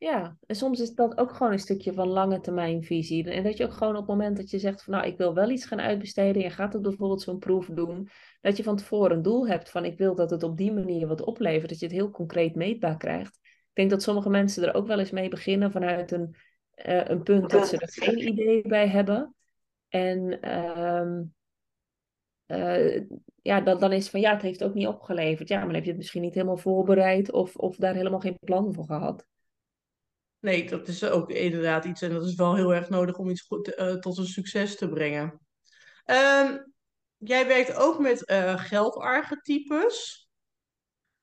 Ja, 0.00 0.36
en 0.46 0.56
soms 0.56 0.80
is 0.80 0.94
dat 0.94 1.18
ook 1.18 1.32
gewoon 1.32 1.52
een 1.52 1.58
stukje 1.58 1.92
van 1.92 2.08
lange 2.08 2.40
termijn 2.40 2.84
visie. 2.84 3.30
En 3.30 3.42
dat 3.42 3.56
je 3.56 3.64
ook 3.64 3.72
gewoon 3.72 3.96
op 3.96 4.06
het 4.06 4.08
moment 4.08 4.36
dat 4.36 4.50
je 4.50 4.58
zegt 4.58 4.82
van 4.82 4.92
nou, 4.92 5.06
ik 5.06 5.16
wil 5.16 5.34
wel 5.34 5.50
iets 5.50 5.64
gaan 5.64 5.80
uitbesteden. 5.80 6.42
Je 6.42 6.50
gaat 6.50 6.72
het 6.72 6.82
bijvoorbeeld 6.82 7.22
zo'n 7.22 7.38
proef 7.38 7.66
doen. 7.66 8.08
Dat 8.40 8.56
je 8.56 8.62
van 8.62 8.76
tevoren 8.76 9.16
een 9.16 9.22
doel 9.22 9.48
hebt 9.48 9.70
van 9.70 9.84
ik 9.84 9.98
wil 9.98 10.14
dat 10.14 10.30
het 10.30 10.42
op 10.42 10.56
die 10.56 10.72
manier 10.72 11.06
wat 11.06 11.22
oplevert. 11.22 11.68
Dat 11.68 11.78
je 11.78 11.86
het 11.86 11.94
heel 11.94 12.10
concreet 12.10 12.54
meetbaar 12.54 12.96
krijgt. 12.96 13.38
Ik 13.42 13.70
denk 13.72 13.90
dat 13.90 14.02
sommige 14.02 14.30
mensen 14.30 14.62
er 14.62 14.74
ook 14.74 14.86
wel 14.86 14.98
eens 14.98 15.10
mee 15.10 15.28
beginnen 15.28 15.70
vanuit 15.70 16.10
een, 16.10 16.36
uh, 16.86 17.04
een 17.04 17.22
punt 17.22 17.50
dat 17.50 17.68
ze 17.68 17.78
er 17.78 17.92
geen 17.92 18.28
idee 18.28 18.68
bij 18.68 18.88
hebben. 18.88 19.34
En 19.88 20.38
uh, 20.46 21.20
uh, 22.46 23.02
ja, 23.42 23.60
dan, 23.60 23.78
dan 23.80 23.92
is 23.92 24.08
van 24.10 24.20
ja, 24.20 24.32
het 24.32 24.42
heeft 24.42 24.64
ook 24.64 24.74
niet 24.74 24.86
opgeleverd. 24.86 25.48
Ja, 25.48 25.56
maar 25.56 25.66
dan 25.66 25.74
heb 25.74 25.84
je 25.84 25.90
het 25.90 25.98
misschien 25.98 26.22
niet 26.22 26.34
helemaal 26.34 26.56
voorbereid 26.56 27.32
of, 27.32 27.56
of 27.56 27.76
daar 27.76 27.94
helemaal 27.94 28.20
geen 28.20 28.38
plan 28.44 28.74
voor 28.74 28.84
gehad. 28.84 29.28
Nee, 30.40 30.68
dat 30.68 30.88
is 30.88 31.04
ook 31.04 31.30
inderdaad 31.30 31.84
iets 31.84 32.02
en 32.02 32.12
dat 32.12 32.26
is 32.26 32.34
wel 32.34 32.54
heel 32.54 32.74
erg 32.74 32.88
nodig 32.88 33.16
om 33.16 33.30
iets 33.30 33.40
goed, 33.40 33.78
uh, 33.78 33.94
tot 33.94 34.18
een 34.18 34.26
succes 34.26 34.76
te 34.76 34.88
brengen. 34.88 35.40
Um, 36.06 36.72
jij 37.16 37.46
werkt 37.46 37.74
ook 37.74 37.98
met 37.98 38.30
uh, 38.30 38.58
geldarchetypes. 38.58 40.28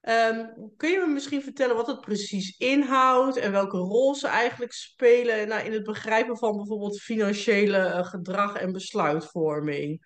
Um, 0.01 0.73
kun 0.77 0.89
je 0.89 0.99
me 0.99 1.07
misschien 1.07 1.41
vertellen 1.41 1.75
wat 1.75 1.87
het 1.87 2.01
precies 2.01 2.57
inhoudt 2.57 3.37
en 3.37 3.51
welke 3.51 3.77
rol 3.77 4.15
ze 4.15 4.27
eigenlijk 4.27 4.73
spelen 4.73 5.47
nou, 5.47 5.65
in 5.65 5.73
het 5.73 5.83
begrijpen 5.83 6.37
van 6.37 6.55
bijvoorbeeld 6.55 7.01
financiële 7.01 7.77
uh, 7.77 8.05
gedrag 8.05 8.55
en 8.55 8.71
besluitvorming? 8.71 10.05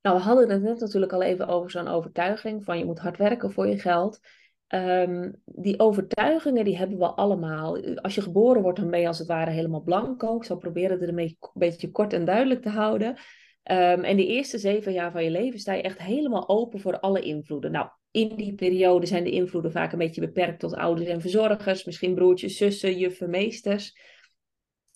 Nou, 0.00 0.16
we 0.16 0.22
hadden 0.22 0.50
het 0.50 0.62
net 0.62 0.80
natuurlijk 0.80 1.12
al 1.12 1.22
even 1.22 1.46
over 1.46 1.70
zo'n 1.70 1.88
overtuiging 1.88 2.64
van 2.64 2.78
je 2.78 2.84
moet 2.84 2.98
hard 2.98 3.16
werken 3.16 3.52
voor 3.52 3.66
je 3.66 3.78
geld. 3.78 4.18
Um, 4.74 5.42
die 5.44 5.78
overtuigingen 5.80 6.64
die 6.64 6.76
hebben 6.76 6.98
we 6.98 7.06
allemaal. 7.06 7.96
Als 7.96 8.14
je 8.14 8.20
geboren 8.20 8.62
wordt, 8.62 8.78
dan 8.78 8.90
ben 8.90 9.00
je 9.00 9.06
als 9.06 9.18
het 9.18 9.28
ware 9.28 9.50
helemaal 9.50 9.82
blanco. 9.82 10.36
Ik 10.36 10.44
zal 10.44 10.56
proberen 10.56 11.00
het 11.00 11.08
een 11.08 11.36
beetje 11.54 11.90
kort 11.90 12.12
en 12.12 12.24
duidelijk 12.24 12.62
te 12.62 12.68
houden. 12.68 13.08
Um, 13.08 14.04
en 14.04 14.16
de 14.16 14.26
eerste 14.26 14.58
zeven 14.58 14.92
jaar 14.92 15.12
van 15.12 15.24
je 15.24 15.30
leven 15.30 15.58
sta 15.58 15.72
je 15.72 15.82
echt 15.82 15.98
helemaal 15.98 16.48
open 16.48 16.80
voor 16.80 17.00
alle 17.00 17.20
invloeden. 17.20 17.70
Nou, 17.70 17.88
in 18.10 18.36
die 18.36 18.54
periode 18.54 19.06
zijn 19.06 19.24
de 19.24 19.30
invloeden 19.30 19.72
vaak 19.72 19.92
een 19.92 19.98
beetje 19.98 20.20
beperkt 20.20 20.60
tot 20.60 20.74
ouders 20.74 21.08
en 21.08 21.20
verzorgers, 21.20 21.84
misschien 21.84 22.14
broertjes, 22.14 22.56
zussen, 22.56 22.98
juffen, 22.98 23.30
meesters. 23.30 23.98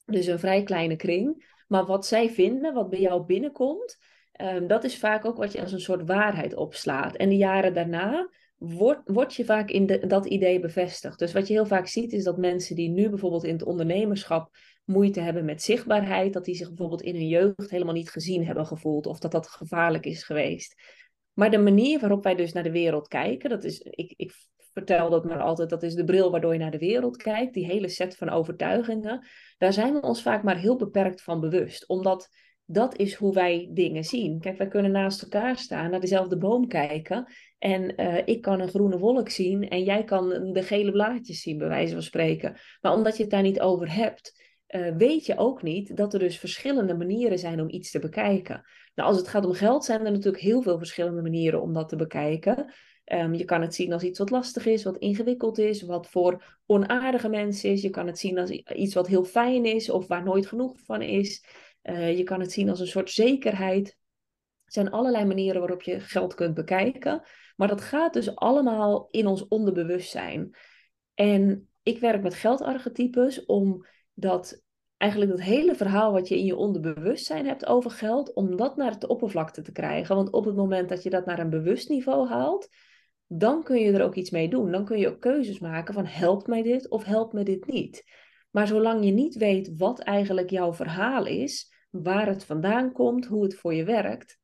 Dus 0.05 0.27
een 0.27 0.39
vrij 0.39 0.63
kleine 0.63 0.97
kring. 0.97 1.57
Maar 1.69 1.87
wat 1.87 2.07
zij 2.07 2.31
vinden, 2.31 2.75
wat 2.75 2.91
bij 2.91 3.01
jou 3.01 3.25
binnenkomt, 3.25 3.99
um, 4.41 4.67
dat 4.67 4.85
is 4.85 4.99
vaak 4.99 5.25
ook 5.25 5.37
wat 5.37 5.53
je 5.53 5.61
als 5.61 5.73
een 5.73 5.81
soort 5.81 6.07
waarheid 6.07 6.55
opslaat. 6.55 7.17
En 7.17 7.29
de 7.29 7.37
jaren 7.37 7.75
daarna 7.75 8.31
wordt, 8.59 9.01
word 9.05 9.35
je 9.35 9.45
vaak 9.45 9.71
in 9.71 9.87
dat 10.09 10.27
idee 10.27 10.61
bevestigd. 10.61 11.19
Dus 11.19 11.33
wat 11.33 11.47
je 11.47 11.53
heel 11.53 11.67
vaak 11.67 11.87
ziet 11.87 12.13
is 12.13 12.25
dat 12.25 12.37
mensen 12.37 12.77
die 12.77 12.89
nu 12.89 13.09
bijvoorbeeld 13.09 13.45
in 13.45 13.53
het 13.53 13.65
ondernemerschap 13.65 14.57
moeite 14.85 15.21
hebben 15.21 15.45
met 15.45 15.63
zichtbaarheid, 15.63 16.33
dat 16.33 16.45
die 16.45 16.55
zich 16.55 16.69
bijvoorbeeld 16.69 17.03
in 17.03 17.15
hun 17.15 17.29
jeugd 17.29 17.71
helemaal 17.71 17.95
niet 17.95 18.11
gezien 18.11 18.47
hebben 18.47 18.67
gevoeld 18.67 19.07
of 19.07 19.19
dat 19.19 19.33
dat 19.33 19.49
gevaarlijk 19.49 20.07
is 20.07 20.25
geweest. 20.25 20.75
Maar 21.33 21.51
de 21.51 21.59
manier 21.59 22.01
waarop 22.01 22.25
wij 22.25 22.35
dus 22.35 22.53
naar 22.53 22.63
de 22.63 22.71
wereld 22.71 23.09
kijken, 23.09 23.51
dat 23.51 23.65
is, 23.65 23.81
ik, 23.81 24.15
ik 24.17 24.33
vertel 24.73 25.11
dat 25.11 25.25
maar 25.25 25.41
altijd, 25.41 25.71
dat 25.71 25.83
is 25.83 25.95
de 25.95 26.05
bril 26.05 26.31
waardoor 26.31 26.53
je 26.53 26.59
naar 26.59 26.71
de 26.71 26.79
wereld 26.79 27.17
kijkt, 27.17 27.55
die 27.55 27.67
hele 27.67 27.89
set 27.89 28.17
van 28.17 28.29
overtuigingen, 28.29 29.27
daar 29.59 29.73
zijn 29.73 29.95
we 29.95 30.01
ons 30.01 30.23
vaak 30.23 30.43
maar 30.43 30.59
heel 30.59 30.77
beperkt 30.77 31.23
van 31.23 31.41
bewust, 31.41 31.89
omdat 31.89 32.29
dat 32.71 32.97
is 32.97 33.15
hoe 33.15 33.35
wij 33.35 33.71
dingen 33.73 34.05
zien. 34.05 34.41
Kijk, 34.41 34.59
wij 34.59 34.69
kunnen 34.69 34.91
naast 34.91 35.23
elkaar 35.23 35.57
staan, 35.57 35.91
naar 35.91 36.01
dezelfde 36.01 36.39
boom 36.39 36.67
kijken. 36.67 37.33
En 37.59 38.01
uh, 38.01 38.19
ik 38.25 38.43
kan 38.43 38.61
een 38.61 38.69
groene 38.69 38.99
wolk 38.99 39.29
zien 39.29 39.69
en 39.69 39.85
jij 39.85 40.05
kan 40.05 40.53
de 40.53 40.63
gele 40.63 40.93
blaadjes 40.93 41.43
zien, 41.43 41.59
bij 41.59 41.69
wijze 41.69 41.93
van 41.93 42.03
spreken. 42.03 42.57
Maar 42.81 42.93
omdat 42.93 43.17
je 43.17 43.23
het 43.23 43.33
daar 43.33 43.43
niet 43.43 43.61
over 43.61 43.95
hebt, 43.95 44.43
uh, 44.69 44.97
weet 44.97 45.27
je 45.27 45.37
ook 45.37 45.63
niet 45.63 45.97
dat 45.97 46.13
er 46.13 46.19
dus 46.19 46.39
verschillende 46.39 46.95
manieren 46.95 47.39
zijn 47.39 47.61
om 47.61 47.71
iets 47.71 47.91
te 47.91 47.99
bekijken. 47.99 48.65
Nou, 48.95 49.09
als 49.09 49.19
het 49.19 49.29
gaat 49.29 49.47
om 49.47 49.53
geld, 49.53 49.85
zijn 49.85 50.05
er 50.05 50.13
natuurlijk 50.13 50.43
heel 50.43 50.63
veel 50.63 50.79
verschillende 50.79 51.23
manieren 51.23 51.63
om 51.63 51.73
dat 51.73 51.89
te 51.89 51.97
bekijken. 51.97 52.73
Um, 53.13 53.35
je 53.35 53.45
kan 53.45 53.61
het 53.61 53.75
zien 53.75 53.93
als 53.93 54.03
iets 54.03 54.19
wat 54.19 54.31
lastig 54.31 54.67
is, 54.67 54.85
wat 54.85 54.97
ingewikkeld 54.97 55.59
is, 55.59 55.83
wat 55.83 56.09
voor 56.09 56.59
onaardige 56.67 57.29
mensen 57.29 57.71
is. 57.71 57.83
Je 57.83 57.91
kan 57.91 58.07
het 58.07 58.19
zien 58.19 58.39
als 58.39 58.51
iets 58.51 58.95
wat 58.95 59.07
heel 59.07 59.25
fijn 59.25 59.65
is 59.65 59.91
of 59.91 60.07
waar 60.07 60.25
nooit 60.25 60.47
genoeg 60.47 60.81
van 60.85 61.03
is. 61.03 61.45
Uh, 61.83 62.17
je 62.17 62.23
kan 62.23 62.41
het 62.41 62.53
zien 62.53 62.69
als 62.69 62.81
een 62.81 62.87
soort 62.87 63.11
zekerheid. 63.11 63.89
Er 64.65 64.73
zijn 64.73 64.91
allerlei 64.91 65.25
manieren 65.25 65.61
waarop 65.61 65.83
je 65.83 66.01
geld 66.01 66.35
kunt 66.35 66.55
bekijken. 66.55 67.23
Maar 67.59 67.69
dat 67.69 67.81
gaat 67.81 68.13
dus 68.13 68.37
allemaal 68.37 69.09
in 69.11 69.27
ons 69.27 69.49
onderbewustzijn. 69.49 70.57
En 71.15 71.69
ik 71.83 71.99
werk 71.99 72.23
met 72.23 72.35
geldarchetypes 72.35 73.45
om 73.45 73.87
dat 74.15 74.63
eigenlijk 74.97 75.31
dat 75.31 75.41
hele 75.41 75.75
verhaal 75.75 76.13
wat 76.13 76.29
je 76.29 76.39
in 76.39 76.45
je 76.45 76.57
onderbewustzijn 76.57 77.47
hebt 77.47 77.67
over 77.67 77.91
geld, 77.91 78.33
om 78.35 78.57
dat 78.57 78.77
naar 78.77 78.91
het 78.91 79.07
oppervlakte 79.07 79.63
te 79.63 79.73
krijgen. 79.73 80.17
Want 80.17 80.31
op 80.31 80.45
het 80.45 80.57
moment 80.57 80.89
dat 80.89 81.03
je 81.03 81.11
dat 81.11 81.27
naar 81.27 81.39
een 81.39 81.51
bewust 81.51 81.89
niveau 81.89 82.29
haalt, 82.29 82.69
dan 83.27 83.63
kun 83.63 83.79
je 83.81 83.93
er 83.93 84.05
ook 84.05 84.15
iets 84.15 84.31
mee 84.31 84.49
doen. 84.49 84.71
Dan 84.71 84.85
kun 84.85 84.99
je 84.99 85.09
ook 85.09 85.21
keuzes 85.21 85.59
maken 85.59 85.95
van 85.95 86.07
helpt 86.07 86.47
mij 86.47 86.63
dit 86.63 86.89
of 86.89 87.05
helpt 87.05 87.33
me 87.33 87.43
dit 87.43 87.67
niet. 87.67 88.05
Maar 88.51 88.67
zolang 88.67 89.05
je 89.05 89.11
niet 89.11 89.35
weet 89.35 89.77
wat 89.77 90.01
eigenlijk 90.01 90.51
jouw 90.51 90.73
verhaal 90.73 91.27
is, 91.27 91.73
waar 91.91 92.27
het 92.27 92.45
vandaan 92.45 92.93
komt, 92.93 93.27
hoe 93.27 93.43
het 93.43 93.55
voor 93.55 93.75
je 93.75 93.85
werkt, 93.85 94.38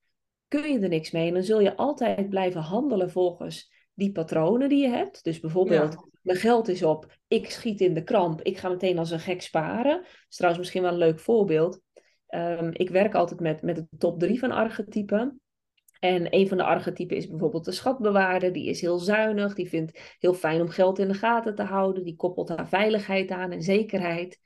kun 0.60 0.72
je 0.72 0.78
er 0.78 0.88
niks 0.88 1.10
mee. 1.10 1.28
En 1.28 1.34
dan 1.34 1.42
zul 1.42 1.60
je 1.60 1.76
altijd 1.76 2.28
blijven 2.28 2.60
handelen 2.60 3.10
volgens 3.10 3.72
die 3.94 4.12
patronen 4.12 4.68
die 4.68 4.82
je 4.82 4.88
hebt. 4.88 5.24
Dus 5.24 5.40
bijvoorbeeld, 5.40 5.96
mijn 6.22 6.38
geld 6.38 6.68
is 6.68 6.82
op, 6.82 7.16
ik 7.28 7.50
schiet 7.50 7.80
in 7.80 7.94
de 7.94 8.04
kramp, 8.04 8.42
ik 8.42 8.58
ga 8.58 8.68
meteen 8.68 8.98
als 8.98 9.10
een 9.10 9.20
gek 9.20 9.42
sparen. 9.42 9.96
Dat 9.96 10.26
is 10.28 10.36
trouwens 10.36 10.62
misschien 10.62 10.82
wel 10.82 10.92
een 10.92 10.98
leuk 10.98 11.20
voorbeeld. 11.20 11.80
Um, 12.28 12.70
ik 12.72 12.90
werk 12.90 13.14
altijd 13.14 13.40
met, 13.40 13.62
met 13.62 13.76
de 13.76 13.86
top 13.98 14.18
drie 14.18 14.38
van 14.38 14.50
archetypen. 14.50 15.40
En 16.00 16.26
een 16.34 16.48
van 16.48 16.56
de 16.56 16.64
archetypen 16.64 17.16
is 17.16 17.28
bijvoorbeeld 17.28 17.64
de 17.64 17.72
schatbewaarder. 17.72 18.52
Die 18.52 18.68
is 18.68 18.80
heel 18.80 18.98
zuinig, 18.98 19.54
die 19.54 19.68
vindt 19.68 20.16
heel 20.18 20.34
fijn 20.34 20.60
om 20.60 20.68
geld 20.68 20.98
in 20.98 21.08
de 21.08 21.14
gaten 21.14 21.54
te 21.54 21.62
houden. 21.62 22.04
Die 22.04 22.16
koppelt 22.16 22.48
daar 22.48 22.68
veiligheid 22.68 23.30
aan 23.30 23.50
en 23.50 23.62
zekerheid. 23.62 24.40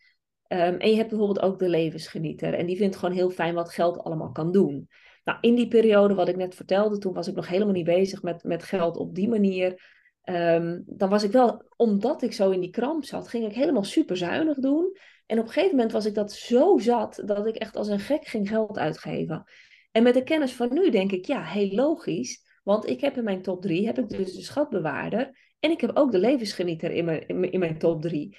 Um, 0.48 0.58
en 0.58 0.90
je 0.90 0.96
hebt 0.96 1.08
bijvoorbeeld 1.08 1.40
ook 1.40 1.58
de 1.58 1.68
levensgenieter. 1.68 2.54
En 2.54 2.66
die 2.66 2.76
vindt 2.76 2.96
gewoon 2.96 3.14
heel 3.14 3.30
fijn 3.30 3.54
wat 3.54 3.70
geld 3.70 3.98
allemaal 3.98 4.32
kan 4.32 4.52
doen. 4.52 4.88
Nou, 5.28 5.40
in 5.40 5.54
die 5.54 5.68
periode 5.68 6.14
wat 6.14 6.28
ik 6.28 6.36
net 6.36 6.54
vertelde, 6.54 6.98
toen 6.98 7.12
was 7.12 7.28
ik 7.28 7.34
nog 7.34 7.48
helemaal 7.48 7.72
niet 7.72 7.84
bezig 7.84 8.22
met, 8.22 8.44
met 8.44 8.62
geld 8.62 8.96
op 8.96 9.14
die 9.14 9.28
manier. 9.28 9.96
Um, 10.24 10.82
dan 10.86 11.08
was 11.08 11.22
ik 11.22 11.32
wel, 11.32 11.62
omdat 11.76 12.22
ik 12.22 12.32
zo 12.32 12.50
in 12.50 12.60
die 12.60 12.70
kramp 12.70 13.04
zat, 13.04 13.28
ging 13.28 13.44
ik 13.44 13.54
helemaal 13.54 13.84
super 13.84 14.16
zuinig 14.16 14.58
doen. 14.58 14.96
En 15.26 15.38
op 15.38 15.44
een 15.44 15.52
gegeven 15.52 15.76
moment 15.76 15.92
was 15.92 16.06
ik 16.06 16.14
dat 16.14 16.32
zo 16.32 16.78
zat, 16.78 17.22
dat 17.24 17.46
ik 17.46 17.56
echt 17.56 17.76
als 17.76 17.88
een 17.88 17.98
gek 17.98 18.26
ging 18.26 18.48
geld 18.48 18.78
uitgeven. 18.78 19.44
En 19.90 20.02
met 20.02 20.14
de 20.14 20.22
kennis 20.22 20.52
van 20.52 20.72
nu 20.72 20.90
denk 20.90 21.12
ik, 21.12 21.24
ja, 21.24 21.42
heel 21.42 21.70
logisch. 21.70 22.60
Want 22.64 22.88
ik 22.88 23.00
heb 23.00 23.16
in 23.16 23.24
mijn 23.24 23.42
top 23.42 23.62
drie, 23.62 23.86
heb 23.86 23.98
ik 23.98 24.08
dus 24.08 24.34
de 24.34 24.42
schatbewaarder. 24.42 25.38
En 25.60 25.70
ik 25.70 25.80
heb 25.80 25.90
ook 25.94 26.12
de 26.12 26.18
levensgenieter 26.18 26.90
in 26.90 27.04
mijn, 27.04 27.26
in 27.26 27.58
mijn 27.58 27.78
top 27.78 28.02
drie 28.02 28.36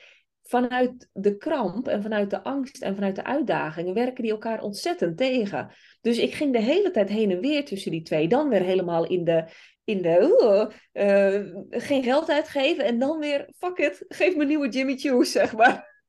vanuit 0.49 1.09
de 1.13 1.37
kramp 1.37 1.87
en 1.87 2.01
vanuit 2.01 2.29
de 2.29 2.43
angst 2.43 2.81
en 2.81 2.95
vanuit 2.95 3.15
de 3.15 3.23
uitdagingen 3.23 3.93
werken 3.93 4.23
die 4.23 4.31
elkaar 4.31 4.61
ontzettend 4.61 5.17
tegen. 5.17 5.71
Dus 6.01 6.17
ik 6.17 6.33
ging 6.33 6.53
de 6.53 6.61
hele 6.61 6.91
tijd 6.91 7.09
heen 7.09 7.31
en 7.31 7.39
weer 7.39 7.65
tussen 7.65 7.91
die 7.91 8.01
twee. 8.01 8.27
Dan 8.27 8.49
weer 8.49 8.61
helemaal 8.61 9.07
in 9.07 9.23
de, 9.23 9.45
in 9.83 10.01
de 10.01 10.71
uh, 10.93 11.79
geen 11.81 12.03
geld 12.03 12.29
uitgeven 12.29 12.85
en 12.85 12.99
dan 12.99 13.19
weer, 13.19 13.49
fuck 13.57 13.77
it, 13.77 14.05
geef 14.07 14.35
me 14.35 14.45
nieuwe 14.45 14.69
Jimmy 14.69 14.97
Choo's, 14.97 15.31
zeg 15.31 15.55
maar. 15.55 16.03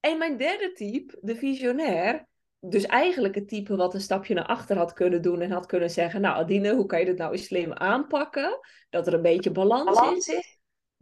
en 0.00 0.18
mijn 0.18 0.36
derde 0.36 0.72
type, 0.72 1.18
de 1.20 1.36
visionair, 1.36 2.26
dus 2.60 2.86
eigenlijk 2.86 3.34
het 3.34 3.48
type 3.48 3.76
wat 3.76 3.94
een 3.94 4.00
stapje 4.00 4.34
naar 4.34 4.46
achter 4.46 4.76
had 4.76 4.92
kunnen 4.92 5.22
doen 5.22 5.40
en 5.40 5.50
had 5.50 5.66
kunnen 5.66 5.90
zeggen, 5.90 6.20
nou 6.20 6.36
Adine, 6.36 6.74
hoe 6.74 6.86
kan 6.86 6.98
je 6.98 7.04
dit 7.04 7.18
nou 7.18 7.32
eens 7.32 7.44
slim 7.44 7.72
aanpakken? 7.72 8.58
Dat 8.90 9.06
er 9.06 9.14
een 9.14 9.22
beetje 9.22 9.50
balans, 9.50 9.98
balans 9.98 10.28
is 10.28 10.53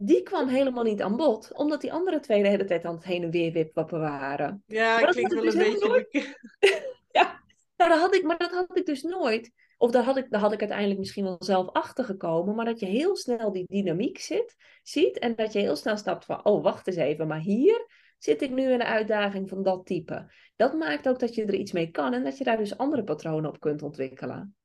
die 0.05 0.23
kwam 0.23 0.47
helemaal 0.47 0.83
niet 0.83 1.01
aan 1.01 1.15
bod, 1.15 1.53
omdat 1.53 1.81
die 1.81 1.93
andere 1.93 2.19
twee 2.19 2.41
de 2.41 2.49
hele 2.49 2.65
tijd 2.65 2.85
aan 2.85 2.95
het 2.95 3.03
heen 3.03 3.23
en 3.23 3.31
weer 3.31 3.51
wipwappen 3.51 3.99
waren. 3.99 4.63
Ja, 4.67 4.99
dat 4.99 5.09
klinkt 5.09 5.33
wel 5.33 5.43
dus 5.43 5.53
een 5.53 5.59
beetje... 5.59 5.87
Nooit... 5.87 6.37
ja, 7.11 7.41
nou, 7.75 7.89
dat 7.89 7.99
had 7.99 8.15
ik, 8.15 8.23
maar 8.23 8.37
dat 8.37 8.51
had 8.51 8.77
ik 8.77 8.85
dus 8.85 9.01
nooit. 9.01 9.51
Of 9.77 9.91
daar 9.91 10.03
had, 10.03 10.17
ik, 10.17 10.29
daar 10.29 10.41
had 10.41 10.51
ik 10.51 10.59
uiteindelijk 10.59 10.99
misschien 10.99 11.23
wel 11.23 11.35
zelf 11.39 11.69
achter 11.69 12.05
gekomen, 12.05 12.55
maar 12.55 12.65
dat 12.65 12.79
je 12.79 12.85
heel 12.85 13.15
snel 13.15 13.51
die 13.51 13.65
dynamiek 13.67 14.19
zit, 14.19 14.55
ziet 14.83 15.19
en 15.19 15.35
dat 15.35 15.53
je 15.53 15.59
heel 15.59 15.75
snel 15.75 15.97
stapt 15.97 16.25
van, 16.25 16.45
oh, 16.45 16.63
wacht 16.63 16.87
eens 16.87 16.95
even, 16.95 17.27
maar 17.27 17.39
hier 17.39 17.87
zit 18.17 18.41
ik 18.41 18.49
nu 18.49 18.63
in 18.63 18.73
een 18.73 18.83
uitdaging 18.83 19.49
van 19.49 19.63
dat 19.63 19.85
type. 19.85 20.31
Dat 20.55 20.73
maakt 20.73 21.09
ook 21.09 21.19
dat 21.19 21.35
je 21.35 21.45
er 21.45 21.53
iets 21.53 21.71
mee 21.71 21.91
kan 21.91 22.13
en 22.13 22.23
dat 22.23 22.37
je 22.37 22.43
daar 22.43 22.57
dus 22.57 22.77
andere 22.77 23.03
patronen 23.03 23.49
op 23.49 23.59
kunt 23.59 23.81
ontwikkelen. 23.81 24.55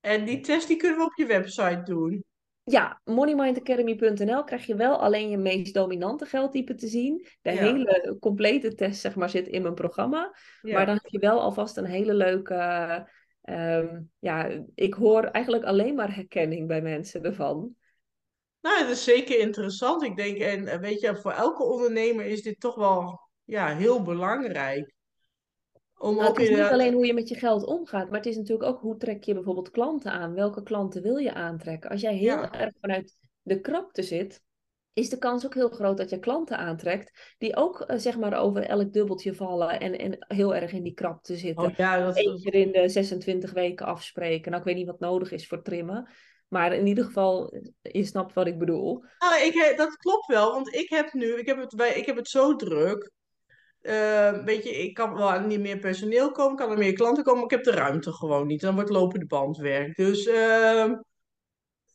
En 0.00 0.24
die 0.24 0.40
test 0.40 0.68
die 0.68 0.76
kunnen 0.76 0.98
we 0.98 1.04
op 1.04 1.14
je 1.14 1.26
website 1.26 1.82
doen 1.84 2.24
ja, 2.70 3.00
moneymindacademy.nl 3.04 4.44
krijg 4.44 4.66
je 4.66 4.74
wel 4.74 5.00
alleen 5.00 5.30
je 5.30 5.36
meest 5.36 5.74
dominante 5.74 6.26
geldtype 6.26 6.74
te 6.74 6.86
zien. 6.86 7.26
De 7.42 7.50
hele 7.50 8.16
complete 8.20 8.74
test 8.74 9.00
zeg 9.00 9.14
maar, 9.14 9.30
zit 9.30 9.48
in 9.48 9.62
mijn 9.62 9.74
programma. 9.74 10.36
Maar 10.60 10.86
dan 10.86 10.94
heb 10.94 11.06
je 11.06 11.18
wel 11.18 11.40
alvast 11.40 11.76
een 11.76 11.84
hele 11.84 12.14
leuke... 12.14 12.54
Ehm, 13.42 14.00
ja, 14.18 14.64
ik 14.74 14.94
hoor 14.94 15.24
eigenlijk 15.24 15.64
alleen 15.64 15.94
maar 15.94 16.14
herkenning 16.14 16.66
bij 16.66 16.82
mensen 16.82 17.22
ervan. 17.22 17.74
Nou, 18.60 18.80
dat 18.80 18.90
is 18.90 19.04
zeker 19.04 19.38
interessant. 19.38 20.02
Ik 20.02 20.16
denk, 20.16 20.38
en 20.38 20.66
eh, 20.66 20.78
weet 20.78 21.00
je, 21.00 21.16
voor 21.16 21.32
elke 21.32 21.62
ondernemer 21.62 22.24
is 22.24 22.42
dit 22.42 22.60
toch 22.60 22.74
wel 22.74 23.20
ja, 23.44 23.76
heel 23.76 24.02
belangrijk. 24.02 24.94
Om 25.98 26.16
nou, 26.16 26.28
het 26.28 26.38
is 26.38 26.48
niet 26.48 26.58
alleen 26.58 26.94
hoe 26.94 27.06
je 27.06 27.14
met 27.14 27.28
je 27.28 27.34
geld 27.34 27.64
omgaat, 27.64 28.08
maar 28.08 28.18
het 28.18 28.26
is 28.26 28.36
natuurlijk 28.36 28.68
ook 28.68 28.80
hoe 28.80 28.96
trek 28.96 29.24
je 29.24 29.34
bijvoorbeeld 29.34 29.70
klanten 29.70 30.12
aan. 30.12 30.34
Welke 30.34 30.62
klanten 30.62 31.02
wil 31.02 31.16
je 31.16 31.34
aantrekken? 31.34 31.90
Als 31.90 32.00
jij 32.00 32.14
heel 32.14 32.42
erg 32.50 32.72
vanuit 32.80 33.16
de 33.42 33.60
krapte 33.60 34.02
zit, 34.02 34.42
is 34.92 35.08
de 35.08 35.18
kans 35.18 35.44
ook 35.44 35.54
heel 35.54 35.68
groot 35.68 35.96
dat 35.96 36.10
je 36.10 36.18
klanten 36.18 36.58
aantrekt 36.58 37.34
die 37.38 37.56
ook 37.56 37.84
uh, 37.86 37.96
zeg 37.96 38.18
maar 38.18 38.38
over 38.38 38.62
elk 38.62 38.92
dubbeltje 38.92 39.34
vallen 39.34 39.80
en, 39.80 39.98
en 39.98 40.24
heel 40.28 40.54
erg 40.54 40.72
in 40.72 40.82
die 40.82 40.94
krapte 40.94 41.36
zitten. 41.36 41.64
Oh, 41.64 41.74
ja, 41.74 42.04
dat 42.04 42.16
Eén 42.16 42.40
keer 42.42 42.54
in 42.54 42.72
de 42.72 42.88
26 42.88 43.52
weken 43.52 43.86
afspreken. 43.86 44.50
Nou, 44.50 44.62
ik 44.62 44.68
weet 44.68 44.76
niet 44.76 44.86
wat 44.86 45.00
nodig 45.00 45.32
is 45.32 45.46
voor 45.46 45.62
trimmen. 45.62 46.08
Maar 46.48 46.74
in 46.74 46.86
ieder 46.86 47.04
geval, 47.04 47.54
je 47.82 48.04
snapt 48.04 48.34
wat 48.34 48.46
ik 48.46 48.58
bedoel. 48.58 49.04
Nou, 49.18 49.42
ik, 49.42 49.74
dat 49.76 49.96
klopt 49.96 50.26
wel, 50.26 50.52
want 50.52 50.74
ik 50.74 50.88
heb 50.88 51.12
nu, 51.12 51.38
ik 51.38 51.46
heb 51.46 51.58
het, 51.58 51.96
ik 51.96 52.06
heb 52.06 52.16
het 52.16 52.28
zo 52.28 52.56
druk 52.56 53.12
uh, 53.86 54.44
weet 54.44 54.64
je, 54.64 54.70
ik 54.70 54.94
kan 54.94 55.14
wel 55.14 55.40
niet 55.40 55.60
meer 55.60 55.78
personeel 55.78 56.32
komen, 56.32 56.56
kan 56.56 56.70
er 56.70 56.78
meer 56.78 56.92
klanten 56.92 57.24
komen, 57.24 57.40
maar 57.40 57.50
ik 57.50 57.64
heb 57.64 57.74
de 57.74 57.80
ruimte 57.80 58.12
gewoon 58.12 58.46
niet. 58.46 58.60
Dan 58.60 58.74
wordt 58.74 58.90
lopende 58.90 59.26
bandwerk. 59.26 59.96
Dus, 59.96 60.26
uh, 60.26 60.92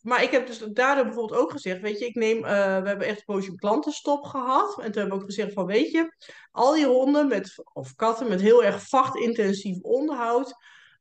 maar 0.01 0.23
ik 0.23 0.31
heb 0.31 0.47
dus 0.47 0.59
daardoor 0.59 1.05
bijvoorbeeld 1.05 1.39
ook 1.41 1.51
gezegd, 1.51 1.81
weet 1.81 1.99
je, 1.99 2.05
ik 2.05 2.15
neem, 2.15 2.37
uh, 2.37 2.43
we 2.81 2.87
hebben 2.87 3.07
echt 3.07 3.17
een 3.17 3.33
poosje 3.35 3.55
klantenstop 3.55 4.23
gehad. 4.23 4.79
En 4.79 4.91
toen 4.91 5.01
hebben 5.01 5.17
we 5.17 5.23
ook 5.23 5.29
gezegd 5.29 5.53
van, 5.53 5.65
weet 5.65 5.91
je, 5.91 6.15
al 6.51 6.73
die 6.73 6.85
honden 6.85 7.27
met, 7.27 7.63
of 7.73 7.95
katten 7.95 8.29
met 8.29 8.41
heel 8.41 8.63
erg 8.63 8.87
vachtintensief 8.89 9.81
onderhoud, 9.81 10.55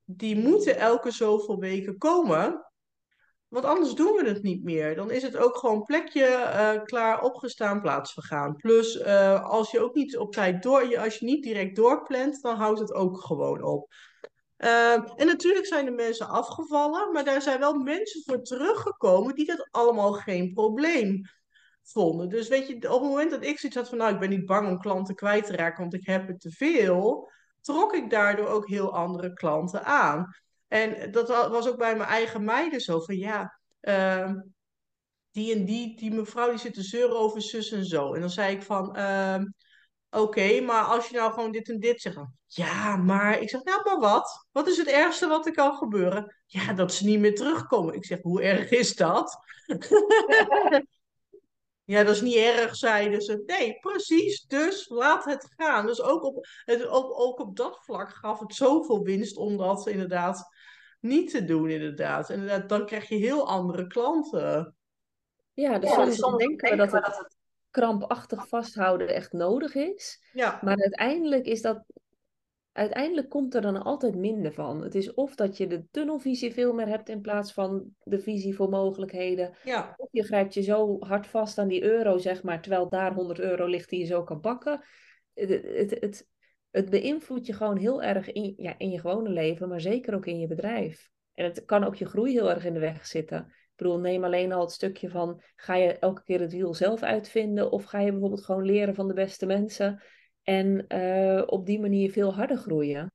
die 0.05 0.37
moeten 0.37 0.79
elke 0.79 1.11
zoveel 1.11 1.59
weken 1.59 1.99
komen. 1.99 2.70
Want 3.51 3.65
anders 3.65 3.95
doen 3.95 4.13
we 4.13 4.29
het 4.29 4.43
niet 4.43 4.65
meer. 4.65 4.95
Dan 4.95 5.11
is 5.11 5.23
het 5.23 5.37
ook 5.37 5.57
gewoon 5.57 5.83
plekje 5.83 6.27
uh, 6.27 6.83
klaar 6.85 7.23
opgestaan, 7.23 7.81
plaatsvergaan. 7.81 8.57
Plus, 8.57 8.97
uh, 8.97 9.45
als 9.45 9.71
je 9.71 9.81
ook 9.81 9.95
niet 9.95 10.17
op 10.17 10.33
tijd 10.33 10.63
door, 10.63 10.99
als 10.99 11.17
je 11.17 11.25
niet 11.25 11.43
direct 11.43 11.77
doorplant, 11.77 12.43
dan 12.43 12.57
houdt 12.57 12.81
het 12.81 12.95
ook 12.95 13.21
gewoon 13.21 13.63
op. 13.63 13.93
Uh, 14.59 14.93
en 14.93 15.27
natuurlijk 15.27 15.67
zijn 15.67 15.85
de 15.85 15.91
mensen 15.91 16.29
afgevallen, 16.29 17.13
maar 17.13 17.25
daar 17.25 17.43
zijn 17.43 17.59
wel 17.59 17.75
mensen 17.75 18.23
voor 18.25 18.43
teruggekomen 18.43 19.35
die 19.35 19.47
dat 19.47 19.69
allemaal 19.71 20.13
geen 20.13 20.53
probleem 20.53 21.21
vonden. 21.83 22.29
Dus 22.29 22.49
weet 22.49 22.67
je, 22.67 22.75
op 22.75 23.01
het 23.01 23.11
moment 23.11 23.31
dat 23.31 23.45
ik 23.45 23.59
zoiets 23.59 23.79
had 23.79 23.89
van, 23.89 23.99
nou, 23.99 24.13
ik 24.13 24.21
ben 24.21 24.31
niet 24.31 24.47
bang 24.47 24.69
om 24.69 24.81
klanten 24.81 25.15
kwijt 25.15 25.47
te 25.47 25.57
raken, 25.57 25.81
want 25.81 25.95
ik 25.95 26.07
heb 26.07 26.29
het 26.29 26.41
te 26.41 26.51
veel, 26.51 27.31
trok 27.61 27.95
ik 27.95 28.11
daardoor 28.11 28.47
ook 28.47 28.69
heel 28.69 28.95
andere 28.95 29.33
klanten 29.33 29.85
aan. 29.85 30.35
En 30.71 31.11
dat 31.11 31.29
was 31.29 31.69
ook 31.69 31.79
bij 31.79 31.97
mijn 31.97 32.09
eigen 32.09 32.45
meiden 32.45 32.81
zo 32.81 33.01
van 33.01 33.17
ja, 33.17 33.61
uh, 33.81 34.33
die 35.31 35.55
en 35.55 35.65
die, 35.65 35.97
die 35.97 36.11
mevrouw 36.11 36.49
die 36.49 36.59
zit 36.59 36.75
te 36.75 36.83
zeuren 36.83 37.19
over 37.19 37.43
zus 37.43 37.71
en 37.71 37.85
zo. 37.85 38.15
En 38.15 38.21
dan 38.21 38.31
zei 38.31 38.55
ik 38.55 38.63
van, 38.63 38.99
uh, 38.99 39.43
Oké, 40.11 40.61
maar 40.61 40.85
als 40.85 41.09
je 41.09 41.17
nou 41.17 41.33
gewoon 41.33 41.51
dit 41.51 41.69
en 41.69 41.81
dit 41.81 42.01
zegt, 42.01 42.19
ja, 42.47 42.97
maar 42.97 43.41
ik 43.41 43.49
zeg, 43.49 43.63
nou, 43.63 43.83
maar 43.85 43.99
wat? 43.99 44.47
Wat 44.53 44.69
is 44.69 44.77
het 44.77 44.87
ergste 44.87 45.27
wat 45.27 45.47
er 45.47 45.53
kan 45.53 45.77
gebeuren? 45.77 46.37
Ja, 46.47 46.73
dat 46.73 46.95
ze 46.95 47.05
niet 47.05 47.19
meer 47.19 47.35
terugkomen. 47.35 47.95
Ik 47.95 48.05
zeg, 48.05 48.23
hoe 48.23 48.43
erg 48.43 48.71
is 48.71 48.95
dat? 48.97 49.39
Ja, 51.91 52.05
dat 52.05 52.15
is 52.15 52.21
niet 52.21 52.37
erg, 52.37 52.77
zeiden 52.77 53.21
ze. 53.21 53.43
Nee, 53.47 53.79
precies. 53.81 54.45
Dus 54.47 54.89
laat 54.89 55.25
het 55.25 55.53
gaan. 55.57 55.87
Dus 55.87 56.03
ook 56.03 56.23
op, 56.23 56.47
het, 56.65 56.87
ook, 56.87 57.21
ook 57.21 57.41
op 57.41 57.57
dat 57.57 57.79
vlak 57.85 58.11
gaf 58.11 58.41
het 58.41 58.55
zoveel 58.55 59.03
winst 59.03 59.37
om 59.37 59.57
dat 59.57 59.87
inderdaad 59.87 60.49
niet 61.01 61.31
te 61.31 61.45
doen, 61.45 61.71
inderdaad. 61.71 62.31
En 62.31 62.65
dan 62.67 62.87
krijg 62.87 63.09
je 63.09 63.17
heel 63.17 63.49
andere 63.49 63.87
klanten. 63.87 64.75
Ja, 65.53 65.79
dus 65.79 65.91
soms 66.19 66.37
denken 66.37 66.71
we 66.71 66.77
dat 66.77 66.93
het 66.93 67.37
krampachtig 67.71 68.49
vasthouden 68.49 69.09
echt 69.09 69.33
nodig 69.33 69.75
is. 69.75 70.23
Ja. 70.33 70.59
Maar 70.63 70.77
uiteindelijk 70.77 71.47
is 71.47 71.63
dat 71.63 71.85
uiteindelijk 72.73 73.29
komt 73.29 73.55
er 73.55 73.61
dan 73.61 73.83
altijd 73.83 74.15
minder 74.15 74.53
van. 74.53 74.83
Het 74.83 74.95
is 74.95 75.15
of 75.15 75.35
dat 75.35 75.57
je 75.57 75.67
de 75.67 75.85
tunnelvisie 75.91 76.53
veel 76.53 76.73
meer 76.73 76.87
hebt 76.87 77.09
in 77.09 77.21
plaats 77.21 77.53
van 77.53 77.95
de 78.03 78.21
visie 78.21 78.55
voor 78.55 78.69
mogelijkheden. 78.69 79.57
Ja. 79.65 79.95
Of 79.97 80.09
je 80.11 80.23
grijpt 80.23 80.55
je 80.55 80.63
zo 80.63 80.97
hard 81.01 81.27
vast 81.27 81.59
aan 81.59 81.69
die 81.69 81.83
euro, 81.83 82.19
zeg 82.19 82.43
maar, 82.43 82.61
terwijl 82.61 82.89
daar 82.89 83.15
100 83.15 83.39
euro 83.39 83.67
ligt 83.67 83.89
die 83.89 84.01
je 84.01 84.07
zo 84.07 84.23
kan 84.23 84.41
pakken. 84.41 84.85
Het, 85.35 85.49
het, 85.49 85.97
het, 86.01 86.29
het 86.71 86.91
beïnvloedt 86.91 87.47
je 87.47 87.53
gewoon 87.53 87.77
heel 87.77 88.03
erg 88.03 88.33
in, 88.33 88.55
ja, 88.57 88.75
in 88.79 88.91
je 88.91 89.01
gewone 89.01 89.31
leven, 89.31 89.69
maar 89.69 89.81
zeker 89.81 90.15
ook 90.15 90.27
in 90.27 90.39
je 90.39 90.47
bedrijf. 90.47 91.11
En 91.35 91.45
het 91.45 91.65
kan 91.65 91.85
ook 91.85 91.95
je 91.95 92.07
groei 92.07 92.33
heel 92.33 92.51
erg 92.51 92.65
in 92.65 92.75
de 92.75 92.81
weg 92.81 93.07
zitten. 93.07 93.39
Ik 93.49 93.87
bedoel, 93.87 93.99
neem 93.99 94.25
alleen 94.25 94.53
al 94.53 94.61
het 94.61 94.73
stukje 94.73 95.11
van, 95.11 95.43
ga 95.57 95.75
je 95.75 95.99
elke 95.99 96.23
keer 96.23 96.41
het 96.41 96.53
wiel 96.53 96.75
zelf 96.75 97.03
uitvinden? 97.03 97.71
Of 97.71 97.85
ga 97.85 97.99
je 97.99 98.11
bijvoorbeeld 98.11 98.45
gewoon 98.45 98.65
leren 98.65 98.95
van 98.95 99.09
de 99.09 99.15
beste 99.15 99.47
mensen? 99.47 100.03
En 100.43 100.85
uh, 100.89 101.43
op 101.47 101.67
die 101.67 101.81
manier 101.81 102.11
veel 102.11 102.35
harder 102.35 102.57
groeien. 102.57 103.13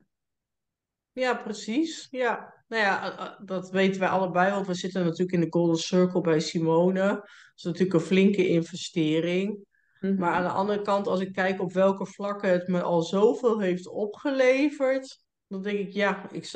Ja, 1.11 1.35
precies. 1.35 2.07
Ja, 2.11 2.63
nou 2.67 2.83
ja, 2.83 3.37
dat 3.45 3.69
weten 3.69 3.99
wij 3.99 4.09
allebei, 4.09 4.51
want 4.51 4.67
we 4.67 4.73
zitten 4.73 5.03
natuurlijk 5.03 5.31
in 5.31 5.39
de 5.39 5.47
Golden 5.49 5.77
Circle 5.77 6.21
bij 6.21 6.39
Simone. 6.39 7.07
Dat 7.07 7.23
is 7.55 7.63
natuurlijk 7.63 7.93
een 7.93 8.07
flinke 8.07 8.47
investering. 8.47 9.65
Maar 10.13 10.31
aan 10.31 10.43
de 10.43 10.49
andere 10.49 10.81
kant, 10.81 11.07
als 11.07 11.19
ik 11.19 11.33
kijk 11.33 11.61
op 11.61 11.73
welke 11.73 12.05
vlakken 12.05 12.49
het 12.49 12.67
me 12.67 12.81
al 12.81 13.01
zoveel 13.01 13.59
heeft 13.59 13.87
opgeleverd, 13.87 15.23
dan 15.47 15.61
denk 15.61 15.79
ik, 15.79 15.93
ja, 15.93 16.31
ik, 16.31 16.51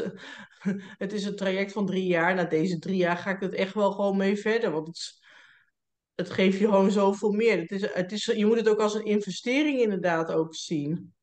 het 1.03 1.13
is 1.13 1.25
een 1.25 1.35
traject 1.35 1.71
van 1.71 1.85
drie 1.85 2.07
jaar. 2.07 2.35
Na 2.35 2.43
deze 2.43 2.79
drie 2.79 2.97
jaar 2.97 3.17
ga 3.17 3.29
ik 3.29 3.39
het 3.39 3.53
echt 3.53 3.73
wel 3.73 3.91
gewoon 3.91 4.17
mee 4.17 4.37
verder. 4.37 4.71
Want 4.71 4.87
het, 4.87 5.19
het 6.15 6.29
geeft 6.29 6.57
je 6.57 6.65
gewoon 6.65 6.91
zoveel 6.91 7.31
meer. 7.31 7.59
Het 7.59 7.71
is, 7.71 7.93
het 7.93 8.11
is, 8.11 8.25
je 8.25 8.45
moet 8.45 8.57
het 8.57 8.69
ook 8.69 8.79
als 8.79 8.93
een 8.93 9.05
investering 9.05 9.79
inderdaad 9.79 10.31
ook 10.31 10.55
zien. 10.55 11.13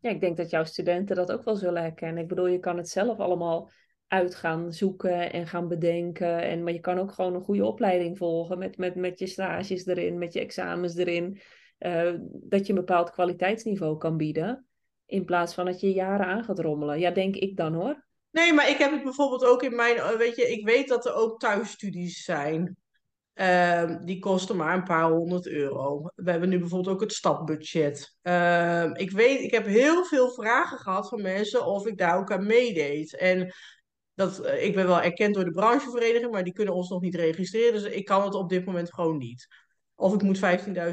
Ja, 0.00 0.10
ik 0.10 0.20
denk 0.20 0.36
dat 0.36 0.50
jouw 0.50 0.64
studenten 0.64 1.16
dat 1.16 1.32
ook 1.32 1.44
wel 1.44 1.56
zullen 1.56 1.82
herkennen. 1.82 2.22
Ik 2.22 2.28
bedoel, 2.28 2.46
je 2.46 2.58
kan 2.58 2.76
het 2.76 2.88
zelf 2.88 3.18
allemaal 3.18 3.70
uit 4.06 4.34
gaan 4.34 4.72
zoeken 4.72 5.32
en 5.32 5.46
gaan 5.46 5.68
bedenken. 5.68 6.42
En, 6.42 6.62
maar 6.62 6.72
je 6.72 6.80
kan 6.80 6.98
ook 6.98 7.12
gewoon 7.12 7.34
een 7.34 7.44
goede 7.44 7.64
opleiding 7.64 8.18
volgen 8.18 8.58
met, 8.58 8.76
met, 8.76 8.94
met 8.94 9.18
je 9.18 9.26
stages 9.26 9.86
erin, 9.86 10.18
met 10.18 10.32
je 10.32 10.40
examens 10.40 10.96
erin. 10.96 11.40
Uh, 11.80 12.14
dat 12.20 12.66
je 12.66 12.72
een 12.72 12.78
bepaald 12.78 13.10
kwaliteitsniveau 13.10 13.96
kan 13.98 14.16
bieden. 14.16 14.66
In 15.06 15.24
plaats 15.24 15.54
van 15.54 15.64
dat 15.64 15.80
je 15.80 15.92
jaren 15.92 16.26
aan 16.26 16.44
gaat 16.44 16.58
rommelen. 16.58 16.98
Ja, 16.98 17.10
denk 17.10 17.36
ik 17.36 17.56
dan 17.56 17.74
hoor. 17.74 18.06
Nee, 18.30 18.52
maar 18.52 18.68
ik 18.68 18.78
heb 18.78 18.90
het 18.90 19.02
bijvoorbeeld 19.02 19.44
ook 19.44 19.62
in 19.62 19.74
mijn. 19.74 20.16
Weet 20.18 20.36
je, 20.36 20.50
ik 20.50 20.64
weet 20.64 20.88
dat 20.88 21.06
er 21.06 21.14
ook 21.14 21.40
thuisstudies 21.40 22.24
zijn. 22.24 22.76
Uh, 23.34 23.96
die 24.04 24.18
kosten 24.18 24.56
maar 24.56 24.74
een 24.74 24.84
paar 24.84 25.10
honderd 25.10 25.46
euro. 25.46 26.10
We 26.14 26.30
hebben 26.30 26.48
nu 26.48 26.58
bijvoorbeeld 26.58 26.94
ook 26.94 27.00
het 27.00 27.12
stapbudget. 27.12 28.16
Uh, 28.22 28.90
ik 28.92 29.10
weet, 29.10 29.40
ik 29.40 29.50
heb 29.50 29.66
heel 29.66 30.04
veel 30.04 30.30
vragen 30.30 30.78
gehad 30.78 31.08
van 31.08 31.22
mensen 31.22 31.66
of 31.66 31.86
ik 31.86 31.98
daar 31.98 32.18
ook 32.18 32.32
aan 32.32 32.46
meedeed. 32.46 33.16
En 33.16 33.52
dat, 34.14 34.46
ik 34.46 34.74
ben 34.74 34.86
wel 34.86 35.00
erkend 35.00 35.34
door 35.34 35.44
de 35.44 35.50
branchevereniging, 35.50 36.30
maar 36.30 36.44
die 36.44 36.52
kunnen 36.52 36.74
ons 36.74 36.88
nog 36.88 37.00
niet 37.00 37.14
registreren. 37.14 37.72
Dus 37.72 37.92
ik 37.92 38.04
kan 38.04 38.24
het 38.24 38.34
op 38.34 38.48
dit 38.48 38.64
moment 38.64 38.94
gewoon 38.94 39.18
niet. 39.18 39.46
Of 40.00 40.14
ik 40.14 40.22
moet 40.22 40.40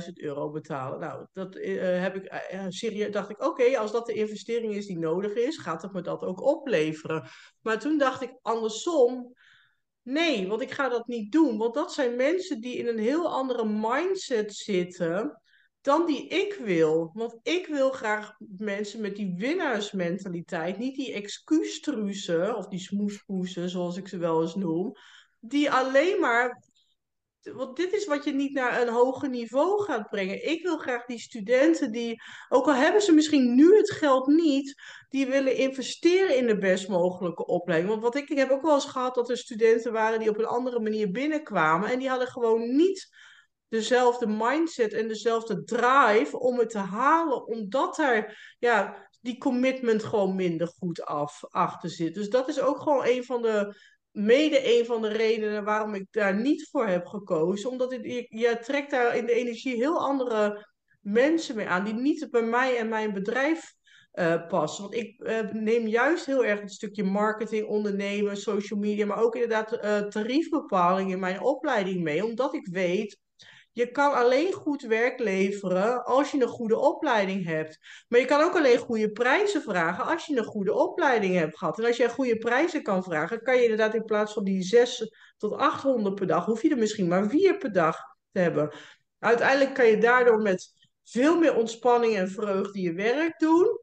15.000 0.05 0.13
euro 0.13 0.51
betalen. 0.51 0.99
Nou, 0.99 1.25
dat 1.33 1.53
heb 2.01 2.15
ik 2.15 2.43
serieus. 2.67 3.11
Dacht 3.11 3.29
ik, 3.29 3.43
oké, 3.43 3.77
als 3.77 3.91
dat 3.91 4.05
de 4.05 4.13
investering 4.13 4.75
is 4.75 4.85
die 4.85 4.97
nodig 4.97 5.33
is, 5.33 5.57
gaat 5.57 5.81
het 5.81 5.93
me 5.93 6.01
dat 6.01 6.23
ook 6.23 6.41
opleveren. 6.41 7.27
Maar 7.61 7.79
toen 7.79 7.97
dacht 7.97 8.21
ik 8.21 8.33
andersom. 8.41 9.33
Nee, 10.01 10.47
want 10.47 10.61
ik 10.61 10.71
ga 10.71 10.89
dat 10.89 11.07
niet 11.07 11.31
doen. 11.31 11.57
Want 11.57 11.73
dat 11.73 11.93
zijn 11.93 12.15
mensen 12.15 12.61
die 12.61 12.75
in 12.75 12.87
een 12.87 12.97
heel 12.97 13.29
andere 13.29 13.65
mindset 13.65 14.55
zitten 14.55 15.41
dan 15.81 16.05
die 16.05 16.27
ik 16.27 16.53
wil. 16.63 17.11
Want 17.13 17.39
ik 17.43 17.67
wil 17.67 17.91
graag 17.91 18.35
mensen 18.57 19.01
met 19.01 19.15
die 19.15 19.33
winnaarsmentaliteit, 19.37 20.77
niet 20.77 20.95
die 20.95 21.13
excuustruzen 21.13 22.55
of 22.55 22.67
die 22.67 22.79
smoespoesen, 22.79 23.69
zoals 23.69 23.97
ik 23.97 24.07
ze 24.07 24.17
wel 24.17 24.41
eens 24.41 24.55
noem, 24.55 24.93
die 25.39 25.71
alleen 25.71 26.19
maar. 26.19 26.65
Want 27.41 27.75
dit 27.75 27.93
is 27.93 28.05
wat 28.05 28.23
je 28.23 28.33
niet 28.33 28.53
naar 28.53 28.81
een 28.81 28.93
hoger 28.93 29.29
niveau 29.29 29.83
gaat 29.83 30.09
brengen. 30.09 30.49
Ik 30.49 30.63
wil 30.63 30.77
graag 30.77 31.05
die 31.05 31.19
studenten 31.19 31.91
die, 31.91 32.21
ook 32.49 32.65
al 32.65 32.75
hebben 32.75 33.01
ze 33.01 33.13
misschien 33.13 33.55
nu 33.55 33.77
het 33.77 33.91
geld 33.91 34.27
niet, 34.27 34.81
die 35.09 35.27
willen 35.27 35.55
investeren 35.55 36.37
in 36.37 36.47
de 36.47 36.57
best 36.57 36.87
mogelijke 36.87 37.45
opleiding. 37.45 37.91
Want 37.91 38.03
wat 38.03 38.15
ik, 38.15 38.29
ik 38.29 38.37
heb 38.37 38.49
ook 38.49 38.61
wel 38.61 38.73
eens 38.73 38.85
gehad 38.85 39.15
dat 39.15 39.29
er 39.29 39.37
studenten 39.37 39.91
waren 39.91 40.19
die 40.19 40.29
op 40.29 40.37
een 40.37 40.45
andere 40.45 40.79
manier 40.79 41.11
binnenkwamen. 41.11 41.89
En 41.89 41.99
die 41.99 42.09
hadden 42.09 42.27
gewoon 42.27 42.75
niet 42.75 43.07
dezelfde 43.67 44.27
mindset 44.27 44.93
en 44.93 45.07
dezelfde 45.07 45.63
drive 45.63 46.39
om 46.39 46.59
het 46.59 46.69
te 46.69 46.77
halen. 46.77 47.45
Omdat 47.45 47.97
er 47.97 48.37
ja, 48.59 49.07
die 49.21 49.37
commitment 49.37 50.03
gewoon 50.03 50.35
minder 50.35 50.67
goed 50.67 51.01
af, 51.01 51.43
achter 51.49 51.89
zit. 51.89 52.13
Dus 52.13 52.29
dat 52.29 52.47
is 52.47 52.59
ook 52.59 52.79
gewoon 52.79 53.05
een 53.05 53.23
van 53.23 53.41
de 53.41 53.75
mede 54.17 54.77
een 54.77 54.85
van 54.85 55.01
de 55.01 55.07
redenen 55.07 55.63
waarom 55.63 55.93
ik 55.93 56.07
daar 56.11 56.35
niet 56.35 56.67
voor 56.71 56.87
heb 56.87 57.05
gekozen. 57.05 57.69
Omdat 57.69 57.91
het, 57.91 58.03
je, 58.29 58.57
trekt 58.61 58.91
daar 58.91 59.15
in 59.15 59.25
de 59.25 59.33
energie 59.33 59.75
heel 59.75 59.99
andere 59.99 60.67
mensen 61.01 61.55
mee 61.55 61.67
aan, 61.67 61.85
die 61.85 61.93
niet 61.93 62.27
bij 62.31 62.41
mij 62.41 62.77
en 62.77 62.89
mijn 62.89 63.13
bedrijf 63.13 63.73
uh, 64.13 64.47
passen. 64.47 64.83
Want 64.83 64.95
ik 64.95 65.19
uh, 65.19 65.39
neem 65.51 65.87
juist 65.87 66.25
heel 66.25 66.45
erg 66.45 66.59
het 66.59 66.71
stukje 66.71 67.03
marketing, 67.03 67.67
ondernemen, 67.67 68.37
social 68.37 68.79
media, 68.79 69.05
maar 69.05 69.21
ook 69.21 69.33
inderdaad 69.35 69.73
uh, 69.73 69.99
tariefbepaling 69.99 71.11
in 71.11 71.19
mijn 71.19 71.41
opleiding 71.41 72.03
mee. 72.03 72.25
Omdat 72.25 72.53
ik 72.53 72.67
weet, 72.67 73.19
je 73.77 73.91
kan 73.91 74.13
alleen 74.13 74.53
goed 74.53 74.81
werk 74.81 75.19
leveren 75.19 76.03
als 76.03 76.31
je 76.31 76.41
een 76.41 76.47
goede 76.47 76.77
opleiding 76.77 77.45
hebt. 77.45 77.79
Maar 78.07 78.19
je 78.19 78.25
kan 78.25 78.41
ook 78.41 78.55
alleen 78.55 78.77
goede 78.77 79.11
prijzen 79.11 79.61
vragen 79.61 80.05
als 80.05 80.25
je 80.25 80.37
een 80.37 80.43
goede 80.43 80.73
opleiding 80.73 81.35
hebt 81.35 81.57
gehad. 81.57 81.79
En 81.79 81.85
als 81.85 81.97
je 81.97 82.09
goede 82.09 82.37
prijzen 82.37 82.83
kan 82.83 83.03
vragen, 83.03 83.41
kan 83.41 83.55
je 83.55 83.61
inderdaad 83.61 83.93
in 83.93 84.05
plaats 84.05 84.33
van 84.33 84.43
die 84.43 84.63
6 84.63 85.11
tot 85.37 85.53
800 85.53 86.15
per 86.15 86.27
dag, 86.27 86.45
hoef 86.45 86.61
je 86.61 86.69
er 86.69 86.77
misschien 86.77 87.07
maar 87.07 87.29
4 87.29 87.57
per 87.57 87.71
dag 87.71 87.97
te 88.31 88.39
hebben. 88.39 88.73
Uiteindelijk 89.19 89.73
kan 89.73 89.87
je 89.87 89.97
daardoor 89.97 90.41
met 90.41 90.89
veel 91.03 91.37
meer 91.37 91.55
ontspanning 91.55 92.15
en 92.15 92.29
vreugde 92.29 92.81
je 92.81 92.93
werk 92.93 93.39
doen. 93.39 93.81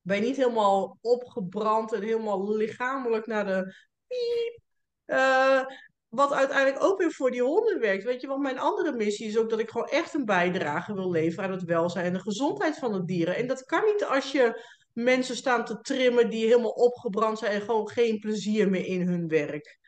Ben 0.00 0.16
je 0.16 0.22
niet 0.22 0.36
helemaal 0.36 0.98
opgebrand 1.00 1.92
en 1.92 2.02
helemaal 2.02 2.56
lichamelijk 2.56 3.26
naar 3.26 3.46
de 3.46 3.74
piep. 4.06 4.60
Uh, 5.06 5.62
wat 6.10 6.32
uiteindelijk 6.32 6.84
ook 6.84 6.98
weer 6.98 7.12
voor 7.12 7.30
die 7.30 7.42
honden 7.42 7.80
werkt. 7.80 8.04
Weet 8.04 8.20
je, 8.20 8.26
want 8.26 8.42
mijn 8.42 8.58
andere 8.58 8.92
missie 8.92 9.26
is 9.26 9.38
ook 9.38 9.50
dat 9.50 9.58
ik 9.58 9.70
gewoon 9.70 9.88
echt 9.88 10.14
een 10.14 10.24
bijdrage 10.24 10.94
wil 10.94 11.10
leveren 11.10 11.44
aan 11.44 11.50
het 11.50 11.64
welzijn 11.64 12.04
en 12.04 12.12
de 12.12 12.20
gezondheid 12.20 12.78
van 12.78 12.92
de 12.92 13.04
dieren. 13.04 13.36
En 13.36 13.46
dat 13.46 13.64
kan 13.64 13.84
niet 13.84 14.04
als 14.04 14.32
je 14.32 14.64
mensen 14.92 15.36
staan 15.36 15.64
te 15.64 15.80
trimmen 15.80 16.30
die 16.30 16.46
helemaal 16.46 16.70
opgebrand 16.70 17.38
zijn 17.38 17.52
en 17.52 17.60
gewoon 17.60 17.88
geen 17.88 18.18
plezier 18.18 18.70
meer 18.70 18.86
in 18.86 19.00
hun 19.00 19.28
werk 19.28 19.78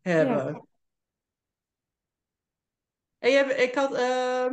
hebben. 0.00 0.46
Ja. 0.46 0.64
En 3.18 3.30
je, 3.30 3.38
ik 3.38 3.74
had, 3.74 3.98
uh, 3.98 4.46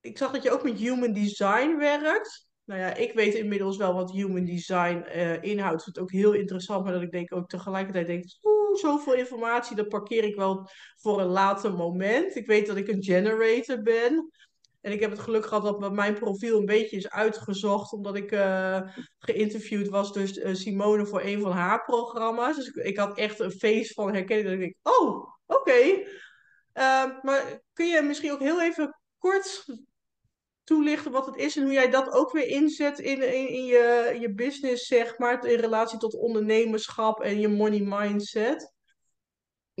ik 0.00 0.18
zag 0.18 0.32
dat 0.32 0.42
je 0.42 0.50
ook 0.50 0.62
met 0.62 0.78
human 0.78 1.12
design 1.12 1.76
werkt. 1.76 2.48
Nou 2.64 2.80
ja, 2.80 2.94
ik 2.94 3.12
weet 3.12 3.34
inmiddels 3.34 3.76
wel 3.76 3.94
wat 3.94 4.12
human 4.12 4.44
design 4.44 5.04
uh, 5.06 5.42
inhoudt. 5.42 5.78
Ik 5.78 5.82
vind 5.82 5.96
het 5.96 5.98
ook 5.98 6.12
heel 6.12 6.32
interessant, 6.32 6.84
maar 6.84 6.92
dat 6.92 7.02
ik 7.02 7.10
denk 7.10 7.34
ook 7.34 7.48
tegelijkertijd 7.48 8.06
denk, 8.06 8.24
oeh, 8.70 8.78
zoveel 8.78 9.14
informatie, 9.14 9.76
dat 9.76 9.88
parkeer 9.88 10.24
ik 10.24 10.34
wel 10.34 10.68
voor 10.96 11.20
een 11.20 11.26
later 11.26 11.72
moment. 11.72 12.36
Ik 12.36 12.46
weet 12.46 12.66
dat 12.66 12.76
ik 12.76 12.88
een 12.88 13.02
generator 13.02 13.82
ben. 13.82 14.30
En 14.80 14.92
ik 14.92 15.00
heb 15.00 15.10
het 15.10 15.20
geluk 15.20 15.46
gehad 15.46 15.80
dat 15.80 15.92
mijn 15.92 16.14
profiel 16.14 16.58
een 16.58 16.66
beetje 16.66 16.96
is 16.96 17.10
uitgezocht, 17.10 17.92
omdat 17.92 18.16
ik 18.16 18.32
uh, 18.32 18.80
geïnterviewd 19.18 19.88
was 19.88 20.12
door 20.12 20.22
uh, 20.22 20.54
Simone 20.54 21.06
voor 21.06 21.22
een 21.22 21.40
van 21.40 21.52
haar 21.52 21.84
programma's. 21.84 22.56
Dus 22.56 22.68
ik, 22.68 22.96
had 22.96 23.18
echt 23.18 23.38
een 23.38 23.50
feest 23.50 23.92
van 23.92 24.14
herkenning. 24.14 24.48
Dat 24.48 24.54
ik 24.54 24.60
denk, 24.60 24.74
oh, 24.82 25.28
oké. 25.46 25.60
Okay. 25.60 26.06
maar 27.22 27.60
kun 27.72 27.86
je 27.86 28.02
misschien 28.02 28.32
ook 28.32 28.40
heel 28.40 28.62
even 28.62 28.98
kort 29.18 29.64
toelichten 30.74 31.12
wat 31.12 31.26
het 31.26 31.36
is 31.36 31.56
en 31.56 31.62
hoe 31.62 31.72
jij 31.72 31.90
dat 31.90 32.12
ook 32.12 32.32
weer 32.32 32.46
inzet 32.46 32.98
in, 32.98 33.22
in, 33.22 33.48
in 33.48 33.64
je, 33.64 34.16
je 34.20 34.34
business, 34.34 34.86
zeg 34.86 35.18
maar, 35.18 35.46
in 35.46 35.58
relatie 35.58 35.98
tot 35.98 36.14
ondernemerschap 36.14 37.20
en 37.20 37.40
je 37.40 37.48
money 37.48 37.80
mindset? 37.80 38.72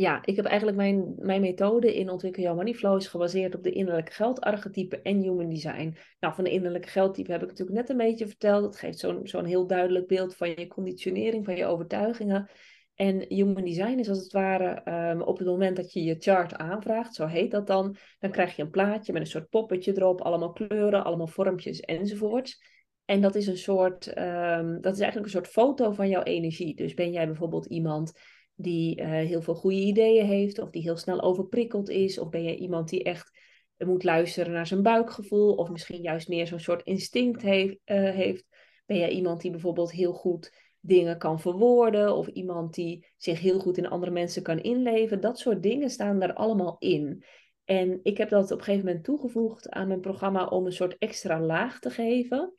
ja, 0.00 0.20
ik 0.24 0.36
heb 0.36 0.44
eigenlijk 0.44 0.76
mijn, 0.76 1.14
mijn 1.18 1.40
methode 1.40 1.94
in 1.94 2.10
Ontwikkel 2.10 2.42
Jouw 2.42 2.54
Money 2.54 2.74
Flow 2.74 2.96
is 2.96 3.06
gebaseerd 3.06 3.54
op 3.54 3.62
de 3.62 3.72
innerlijke 3.72 4.12
geldarchetype 4.12 5.02
en 5.02 5.20
human 5.20 5.48
design. 5.48 5.96
Nou, 6.20 6.34
van 6.34 6.44
de 6.44 6.50
innerlijke 6.50 6.88
geldtype 6.88 7.32
heb 7.32 7.42
ik 7.42 7.48
natuurlijk 7.48 7.78
net 7.78 7.88
een 7.88 7.96
beetje 7.96 8.26
verteld. 8.26 8.62
Dat 8.62 8.76
geeft 8.76 8.98
zo'n 8.98 9.20
zo'n 9.26 9.44
heel 9.44 9.66
duidelijk 9.66 10.06
beeld 10.06 10.36
van 10.36 10.48
je 10.48 10.66
conditionering, 10.66 11.44
van 11.44 11.56
je 11.56 11.66
overtuigingen. 11.66 12.50
En 13.00 13.24
human 13.28 13.64
design 13.64 13.98
is 13.98 14.08
als 14.08 14.18
het 14.18 14.32
ware 14.32 14.80
ehm, 14.84 15.20
op 15.20 15.38
het 15.38 15.46
moment 15.46 15.76
dat 15.76 15.92
je 15.92 16.02
je 16.02 16.16
chart 16.18 16.54
aanvraagt, 16.54 17.14
zo 17.14 17.26
heet 17.26 17.50
dat 17.50 17.66
dan, 17.66 17.96
dan 18.18 18.30
krijg 18.30 18.56
je 18.56 18.62
een 18.62 18.70
plaatje 18.70 19.12
met 19.12 19.22
een 19.22 19.28
soort 19.28 19.48
poppetje 19.48 19.92
erop, 19.96 20.20
allemaal 20.20 20.52
kleuren, 20.52 21.04
allemaal 21.04 21.26
vormpjes 21.26 21.80
enzovoorts. 21.80 22.62
En 23.04 23.20
dat 23.20 23.34
is 23.34 23.46
een 23.46 23.58
soort, 23.58 24.06
ehm, 24.06 24.80
dat 24.80 24.92
is 24.92 25.00
eigenlijk 25.00 25.24
een 25.24 25.40
soort 25.40 25.52
foto 25.52 25.92
van 25.92 26.08
jouw 26.08 26.22
energie. 26.22 26.74
Dus 26.74 26.94
ben 26.94 27.12
jij 27.12 27.26
bijvoorbeeld 27.26 27.66
iemand 27.66 28.12
die 28.54 28.96
eh, 28.96 29.10
heel 29.10 29.42
veel 29.42 29.54
goede 29.54 29.80
ideeën 29.80 30.26
heeft, 30.26 30.58
of 30.58 30.70
die 30.70 30.82
heel 30.82 30.96
snel 30.96 31.20
overprikkeld 31.20 31.88
is, 31.88 32.18
of 32.18 32.28
ben 32.28 32.42
je 32.42 32.56
iemand 32.56 32.88
die 32.88 33.02
echt 33.02 33.30
moet 33.76 34.04
luisteren 34.04 34.52
naar 34.52 34.66
zijn 34.66 34.82
buikgevoel, 34.82 35.54
of 35.54 35.70
misschien 35.70 36.02
juist 36.02 36.28
meer 36.28 36.46
zo'n 36.46 36.60
soort 36.60 36.82
instinct 36.82 37.42
heeft, 37.42 37.76
uh, 37.84 38.10
heeft. 38.10 38.44
Ben 38.86 38.98
jij 38.98 39.10
iemand 39.10 39.40
die 39.40 39.50
bijvoorbeeld 39.50 39.92
heel 39.92 40.12
goed 40.12 40.69
dingen 40.80 41.18
kan 41.18 41.40
verwoorden, 41.40 42.16
of 42.16 42.26
iemand 42.26 42.74
die 42.74 43.06
zich 43.16 43.40
heel 43.40 43.60
goed 43.60 43.78
in 43.78 43.88
andere 43.88 44.12
mensen 44.12 44.42
kan 44.42 44.58
inleven. 44.58 45.20
Dat 45.20 45.38
soort 45.38 45.62
dingen 45.62 45.90
staan 45.90 46.18
daar 46.18 46.34
allemaal 46.34 46.76
in. 46.78 47.24
En 47.64 48.00
ik 48.02 48.18
heb 48.18 48.28
dat 48.28 48.50
op 48.50 48.58
een 48.58 48.64
gegeven 48.64 48.86
moment 48.86 49.04
toegevoegd 49.04 49.70
aan 49.70 49.88
mijn 49.88 50.00
programma 50.00 50.46
om 50.46 50.66
een 50.66 50.72
soort 50.72 50.98
extra 50.98 51.40
laag 51.40 51.78
te 51.78 51.90
geven. 51.90 52.54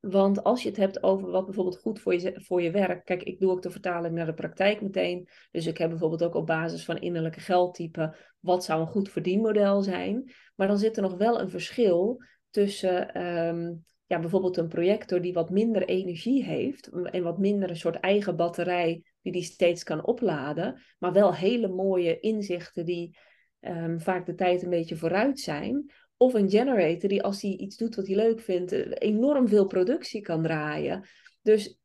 Want 0.00 0.42
als 0.42 0.62
je 0.62 0.68
het 0.68 0.78
hebt 0.78 1.02
over 1.02 1.30
wat 1.30 1.44
bijvoorbeeld 1.44 1.78
goed 1.78 2.00
voor 2.00 2.14
je, 2.14 2.40
voor 2.42 2.62
je 2.62 2.70
werk. 2.70 3.04
Kijk, 3.04 3.22
ik 3.22 3.40
doe 3.40 3.50
ook 3.50 3.62
de 3.62 3.70
vertaling 3.70 4.14
naar 4.14 4.26
de 4.26 4.34
praktijk 4.34 4.80
meteen. 4.80 5.28
Dus 5.50 5.66
ik 5.66 5.78
heb 5.78 5.90
bijvoorbeeld 5.90 6.24
ook 6.24 6.34
op 6.34 6.46
basis 6.46 6.84
van 6.84 6.98
innerlijke 6.98 7.40
geldtype. 7.40 8.16
wat 8.40 8.64
zou 8.64 8.80
een 8.80 8.86
goed 8.86 9.08
verdienmodel 9.08 9.82
zijn. 9.82 10.32
Maar 10.54 10.66
dan 10.66 10.78
zit 10.78 10.96
er 10.96 11.02
nog 11.02 11.16
wel 11.16 11.40
een 11.40 11.50
verschil 11.50 12.22
tussen. 12.50 13.14
Ehm, 13.14 13.74
ja, 14.06 14.20
bijvoorbeeld 14.20 14.56
een 14.56 14.68
projector 14.68 15.20
die 15.20 15.32
wat 15.32 15.50
minder 15.50 15.84
energie 15.84 16.44
heeft. 16.44 16.88
en 16.88 17.22
wat 17.22 17.38
minder 17.38 17.70
een 17.70 17.76
soort 17.76 18.00
eigen 18.00 18.36
batterij. 18.36 19.02
die 19.22 19.32
die 19.32 19.42
steeds 19.42 19.82
kan 19.82 20.04
opladen. 20.04 20.80
maar 20.98 21.12
wel 21.12 21.34
hele 21.34 21.68
mooie 21.68 22.20
inzichten 22.20 22.84
die. 22.84 23.18
Um, 23.60 24.00
vaak 24.00 24.26
de 24.26 24.34
tijd 24.34 24.62
een 24.62 24.70
beetje 24.70 24.96
vooruit 24.96 25.40
zijn. 25.40 25.90
Of 26.16 26.34
een 26.34 26.50
generator 26.50 27.08
die 27.08 27.22
als 27.22 27.42
hij 27.42 27.50
iets 27.50 27.76
doet 27.76 27.94
wat 27.94 28.06
hij 28.06 28.16
leuk 28.16 28.40
vindt, 28.40 28.72
eh, 28.72 28.90
enorm 28.94 29.48
veel 29.48 29.66
productie 29.66 30.20
kan 30.20 30.42
draaien. 30.42 31.04
Dus 31.42 31.78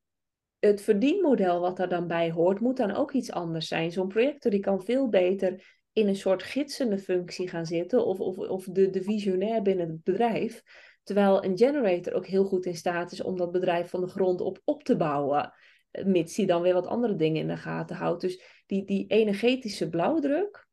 het 0.60 0.82
verdienmodel 0.82 1.60
wat 1.60 1.78
daar 1.78 1.90
dan 1.90 2.08
bij 2.08 2.32
hoort, 2.32 2.60
moet 2.60 2.78
dan 2.78 2.92
ook 2.92 3.12
iets 3.12 3.32
anders 3.32 3.68
zijn. 3.68 3.92
Zo'n 3.92 4.08
projector 4.08 4.52
die 4.52 4.60
kan 4.60 4.84
veel 4.84 5.10
beter 5.10 5.80
in 5.94 6.08
een 6.08 6.16
soort 6.16 6.44
gidsende 6.44 6.98
functie 6.98 7.48
gaan 7.48 7.66
zitten, 7.66 8.06
of, 8.06 8.20
of, 8.20 8.38
of 8.38 8.66
de, 8.66 8.90
de 8.90 9.04
visionair 9.04 9.62
binnen 9.62 9.90
het 9.90 10.04
bedrijf. 10.04 10.64
Terwijl 11.04 11.44
een 11.44 11.58
generator 11.58 12.14
ook 12.14 12.26
heel 12.26 12.46
goed 12.46 12.66
in 12.66 12.76
staat 12.76 13.12
is 13.12 13.22
om 13.22 13.38
dat 13.38 13.52
bedrijf 13.52 13.90
van 13.90 14.02
de 14.02 14.08
grond 14.08 14.42
op 14.42 14.62
op 14.64 14.84
te 14.84 14.98
bouwen. 14.98 15.54
Eh, 15.92 16.06
mits 16.06 16.38
hij 16.38 16.46
dan 16.46 16.62
weer 16.62 16.74
wat 16.74 16.88
andere 16.88 17.16
dingen 17.16 17.42
in 17.42 17.48
de 17.48 17.58
gaten 17.58 17.96
houdt. 17.96 18.22
Dus 18.22 18.64
die, 18.66 18.86
die 18.86 19.08
energetische 19.08 19.90
blauwdruk, 19.90 20.68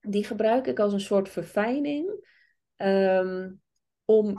die 0.00 0.24
gebruik 0.24 0.66
ik 0.66 0.78
als 0.78 0.92
een 0.92 1.00
soort 1.00 1.28
verfijning 1.28 2.28
Ehm, 2.80 3.52
om 4.04 4.36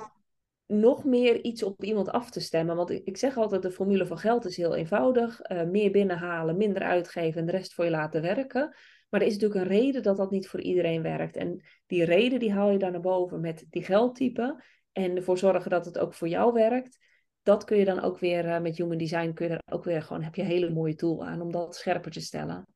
nog 0.65 1.04
meer 1.04 1.44
iets 1.44 1.63
op 1.63 1.84
iemand 1.84 2.10
af 2.10 2.32
te 2.32 2.39
stemmen. 2.39 2.76
Want 2.76 2.89
ik, 2.89 3.17
zeg 3.17 3.38
altijd, 3.38 3.62
de 3.62 3.72
formule 3.72 4.06
van 4.06 4.17
geld 4.17 4.46
is 4.46 4.58
heel 4.58 4.76
eenvoudig. 4.76 5.52
Uh, 5.52 5.63
meer 5.63 5.91
binnenhalen, 5.91 6.58
minder 6.58 6.82
uitgeven 6.82 7.39
en 7.39 7.46
de 7.46 7.52
rest 7.52 7.74
voor 7.74 7.86
je 7.86 7.91
laten 7.91 8.22
werken. 8.22 8.76
Maar 9.10 9.22
er 9.22 9.28
is 9.28 9.34
natuurlijk 9.34 9.62
een 9.62 9.78
reden 9.78 10.04
dat 10.04 10.17
dat 10.17 10.32
niet 10.32 10.48
voor 10.48 10.62
iedereen 10.62 11.02
werkt. 11.02 11.36
En 11.36 11.63
die 11.86 12.04
reden 12.04 12.39
die 12.39 12.52
haal 12.52 12.72
je 12.72 12.78
daar 12.78 12.91
naar 12.91 13.02
boven 13.02 13.41
met 13.41 13.65
die 13.70 13.84
geldtype. 13.84 14.63
En 14.92 15.16
ervoor 15.16 15.38
zorgen 15.38 15.70
dat 15.70 15.86
het 15.86 15.98
ook 15.98 16.14
voor 16.14 16.28
jou 16.28 16.54
werkt. 16.54 16.98
Dat 17.44 17.64
kun 17.64 17.78
je 17.78 17.86
dan 17.86 18.02
ook 18.02 18.20
weer 18.20 18.46
uh, 18.46 18.60
met 18.60 18.78
Human 18.78 18.98
Design, 18.98 19.34
kun 19.34 19.48
je 19.48 19.54
er 19.54 19.74
ook 19.74 19.84
weer 19.84 20.02
gewoon, 20.02 20.24
heb 20.24 20.36
je 20.36 20.42
een 20.42 20.48
hele 20.48 20.70
mooie 20.70 20.96
tool 20.96 21.26
aan 21.26 21.42
om 21.42 21.52
dat 21.52 21.76
scherper 21.76 22.12
te 22.12 22.22
stellen. 22.22 22.68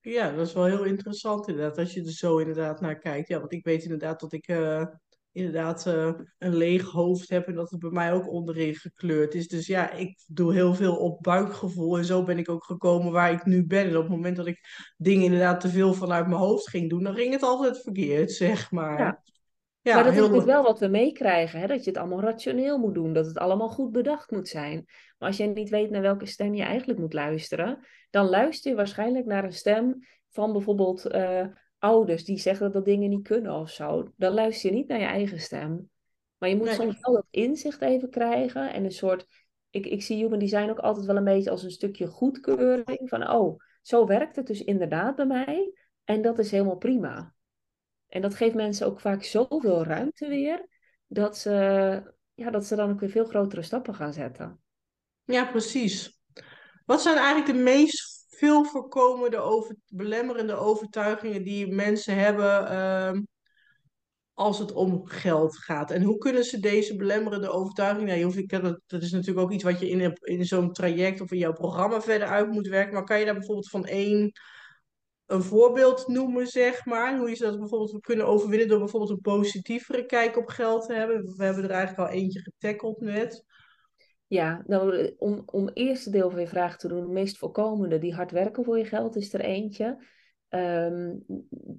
Ja, 0.00 0.30
dat 0.30 0.46
is 0.46 0.52
wel 0.52 0.64
heel 0.64 0.84
interessant 0.84 1.48
inderdaad, 1.48 1.78
als 1.78 1.94
je 1.94 2.04
er 2.04 2.12
zo 2.12 2.38
inderdaad 2.38 2.80
naar 2.80 2.98
kijkt. 2.98 3.28
Ja, 3.28 3.38
want 3.38 3.52
ik 3.52 3.64
weet 3.64 3.82
inderdaad 3.82 4.20
dat 4.20 4.32
ik 4.32 4.48
uh, 4.48 4.84
inderdaad 5.32 5.86
uh, 5.86 6.12
een 6.38 6.56
leeg 6.56 6.90
hoofd 6.90 7.28
heb 7.28 7.46
en 7.46 7.54
dat 7.54 7.70
het 7.70 7.80
bij 7.80 7.90
mij 7.90 8.12
ook 8.12 8.28
onderin 8.28 8.74
gekleurd 8.74 9.34
is. 9.34 9.48
Dus 9.48 9.66
ja, 9.66 9.90
ik 9.90 10.24
doe 10.26 10.52
heel 10.52 10.74
veel 10.74 10.96
op 10.96 11.22
buikgevoel 11.22 11.98
en 11.98 12.04
zo 12.04 12.24
ben 12.24 12.38
ik 12.38 12.48
ook 12.48 12.64
gekomen 12.64 13.12
waar 13.12 13.32
ik 13.32 13.44
nu 13.44 13.66
ben. 13.66 13.88
En 13.88 13.96
op 13.96 14.02
het 14.02 14.10
moment 14.10 14.36
dat 14.36 14.46
ik 14.46 14.60
dingen 14.96 15.24
inderdaad 15.24 15.60
te 15.60 15.68
veel 15.68 15.94
vanuit 15.94 16.26
mijn 16.26 16.40
hoofd 16.40 16.68
ging 16.68 16.90
doen, 16.90 17.02
dan 17.02 17.14
ging 17.14 17.32
het 17.32 17.42
altijd 17.42 17.82
verkeerd, 17.82 18.32
zeg 18.42 18.70
maar. 18.70 18.98
Ja. 18.98 19.22
Ja, 19.82 19.94
maar 19.94 20.04
dat 20.04 20.12
is 20.12 20.18
natuurlijk 20.18 20.46
wel 20.46 20.62
wat 20.62 20.78
we 20.78 20.88
meekrijgen, 20.88 21.60
hè? 21.60 21.66
dat 21.66 21.84
je 21.84 21.90
het 21.90 21.98
allemaal 21.98 22.20
rationeel 22.20 22.78
moet 22.78 22.94
doen, 22.94 23.12
dat 23.12 23.26
het 23.26 23.38
allemaal 23.38 23.68
goed 23.68 23.92
bedacht 23.92 24.30
moet 24.30 24.48
zijn. 24.48 24.84
Maar 25.18 25.28
als 25.28 25.36
je 25.36 25.44
niet 25.44 25.70
weet 25.70 25.90
naar 25.90 26.02
welke 26.02 26.26
stem 26.26 26.54
je 26.54 26.62
eigenlijk 26.62 26.98
moet 26.98 27.12
luisteren, 27.12 27.86
dan 28.10 28.28
luister 28.28 28.70
je 28.70 28.76
waarschijnlijk 28.76 29.26
naar 29.26 29.44
een 29.44 29.52
stem 29.52 29.98
van 30.28 30.52
bijvoorbeeld 30.52 31.14
uh, 31.14 31.46
ouders 31.78 32.24
die 32.24 32.38
zeggen 32.38 32.72
dat 32.72 32.84
dingen 32.84 33.10
niet 33.10 33.28
kunnen 33.28 33.54
of 33.54 33.70
zo. 33.70 34.12
Dan 34.16 34.32
luister 34.32 34.70
je 34.70 34.76
niet 34.76 34.88
naar 34.88 35.00
je 35.00 35.04
eigen 35.04 35.40
stem. 35.40 35.90
Maar 36.38 36.48
je 36.48 36.56
moet 36.56 36.68
soms 36.68 36.96
wel 37.00 37.14
dat 37.14 37.26
inzicht 37.30 37.80
even 37.80 38.10
krijgen 38.10 38.72
en 38.72 38.84
een 38.84 38.90
soort. 38.90 39.26
Ik, 39.70 39.86
ik 39.86 40.02
zie 40.02 40.16
human 40.16 40.38
design 40.38 40.70
ook 40.70 40.78
altijd 40.78 41.06
wel 41.06 41.16
een 41.16 41.24
beetje 41.24 41.50
als 41.50 41.62
een 41.62 41.70
stukje 41.70 42.06
goedkeuring 42.06 43.08
van, 43.08 43.30
oh, 43.30 43.60
zo 43.82 44.06
werkt 44.06 44.36
het 44.36 44.46
dus 44.46 44.64
inderdaad 44.64 45.16
bij 45.16 45.26
mij 45.26 45.72
en 46.04 46.22
dat 46.22 46.38
is 46.38 46.50
helemaal 46.50 46.76
prima. 46.76 47.34
En 48.12 48.20
dat 48.20 48.34
geeft 48.34 48.54
mensen 48.54 48.86
ook 48.86 49.00
vaak 49.00 49.24
zoveel 49.24 49.84
ruimte 49.84 50.28
weer, 50.28 50.68
dat 51.06 51.38
ze, 51.38 51.50
ja, 52.34 52.50
dat 52.50 52.66
ze 52.66 52.76
dan 52.76 52.90
ook 52.90 53.00
weer 53.00 53.10
veel 53.10 53.24
grotere 53.24 53.62
stappen 53.62 53.94
gaan 53.94 54.12
zetten. 54.12 54.60
Ja, 55.24 55.44
precies. 55.44 56.20
Wat 56.84 57.02
zijn 57.02 57.16
eigenlijk 57.16 57.46
de 57.46 57.62
meest 57.62 58.26
veel 58.28 58.64
voorkomende 58.64 59.36
over, 59.36 59.76
belemmerende 59.86 60.54
overtuigingen 60.54 61.44
die 61.44 61.74
mensen 61.74 62.16
hebben 62.16 62.68
ehm, 62.68 63.22
als 64.32 64.58
het 64.58 64.72
om 64.72 65.06
geld 65.06 65.58
gaat? 65.58 65.90
En 65.90 66.02
hoe 66.02 66.18
kunnen 66.18 66.44
ze 66.44 66.60
deze 66.60 66.96
belemmerende 66.96 67.50
overtuigingen, 67.50 68.20
nou, 68.46 68.80
dat 68.86 69.02
is 69.02 69.12
natuurlijk 69.12 69.46
ook 69.46 69.52
iets 69.52 69.64
wat 69.64 69.80
je 69.80 69.88
in, 69.88 70.18
in 70.20 70.44
zo'n 70.44 70.72
traject 70.72 71.20
of 71.20 71.32
in 71.32 71.38
jouw 71.38 71.52
programma 71.52 72.00
verder 72.00 72.28
uit 72.28 72.50
moet 72.50 72.68
werken, 72.68 72.94
maar 72.94 73.04
kan 73.04 73.18
je 73.18 73.24
daar 73.24 73.34
bijvoorbeeld 73.34 73.70
van 73.70 73.84
één 73.84 74.32
een 75.32 75.42
voorbeeld 75.42 76.08
noemen, 76.08 76.46
zeg 76.46 76.84
maar. 76.84 77.18
Hoe 77.18 77.30
je 77.30 77.36
dat 77.36 77.58
bijvoorbeeld 77.58 78.00
kunnen 78.00 78.26
overwinnen 78.26 78.68
door 78.68 78.78
bijvoorbeeld 78.78 79.10
een 79.10 79.20
positievere 79.20 80.06
kijk 80.06 80.36
op 80.36 80.48
geld 80.48 80.86
te 80.86 80.94
hebben. 80.94 81.36
We 81.36 81.44
hebben 81.44 81.64
er 81.64 81.70
eigenlijk 81.70 82.08
al 82.08 82.14
eentje 82.14 82.40
getackeld 82.40 83.00
net. 83.00 83.44
Ja, 84.26 84.62
nou, 84.66 85.14
om, 85.18 85.42
om 85.46 85.68
eerste 85.68 86.10
deel 86.10 86.30
van 86.30 86.40
je 86.40 86.46
vraag 86.46 86.78
te 86.78 86.88
doen, 86.88 87.06
de 87.06 87.12
meest 87.12 87.38
voorkomende, 87.38 87.98
die 87.98 88.14
hard 88.14 88.30
werken 88.30 88.64
voor 88.64 88.78
je 88.78 88.84
geld, 88.84 89.16
is 89.16 89.34
er 89.34 89.40
eentje. 89.40 90.04
Ehm, 90.48 91.14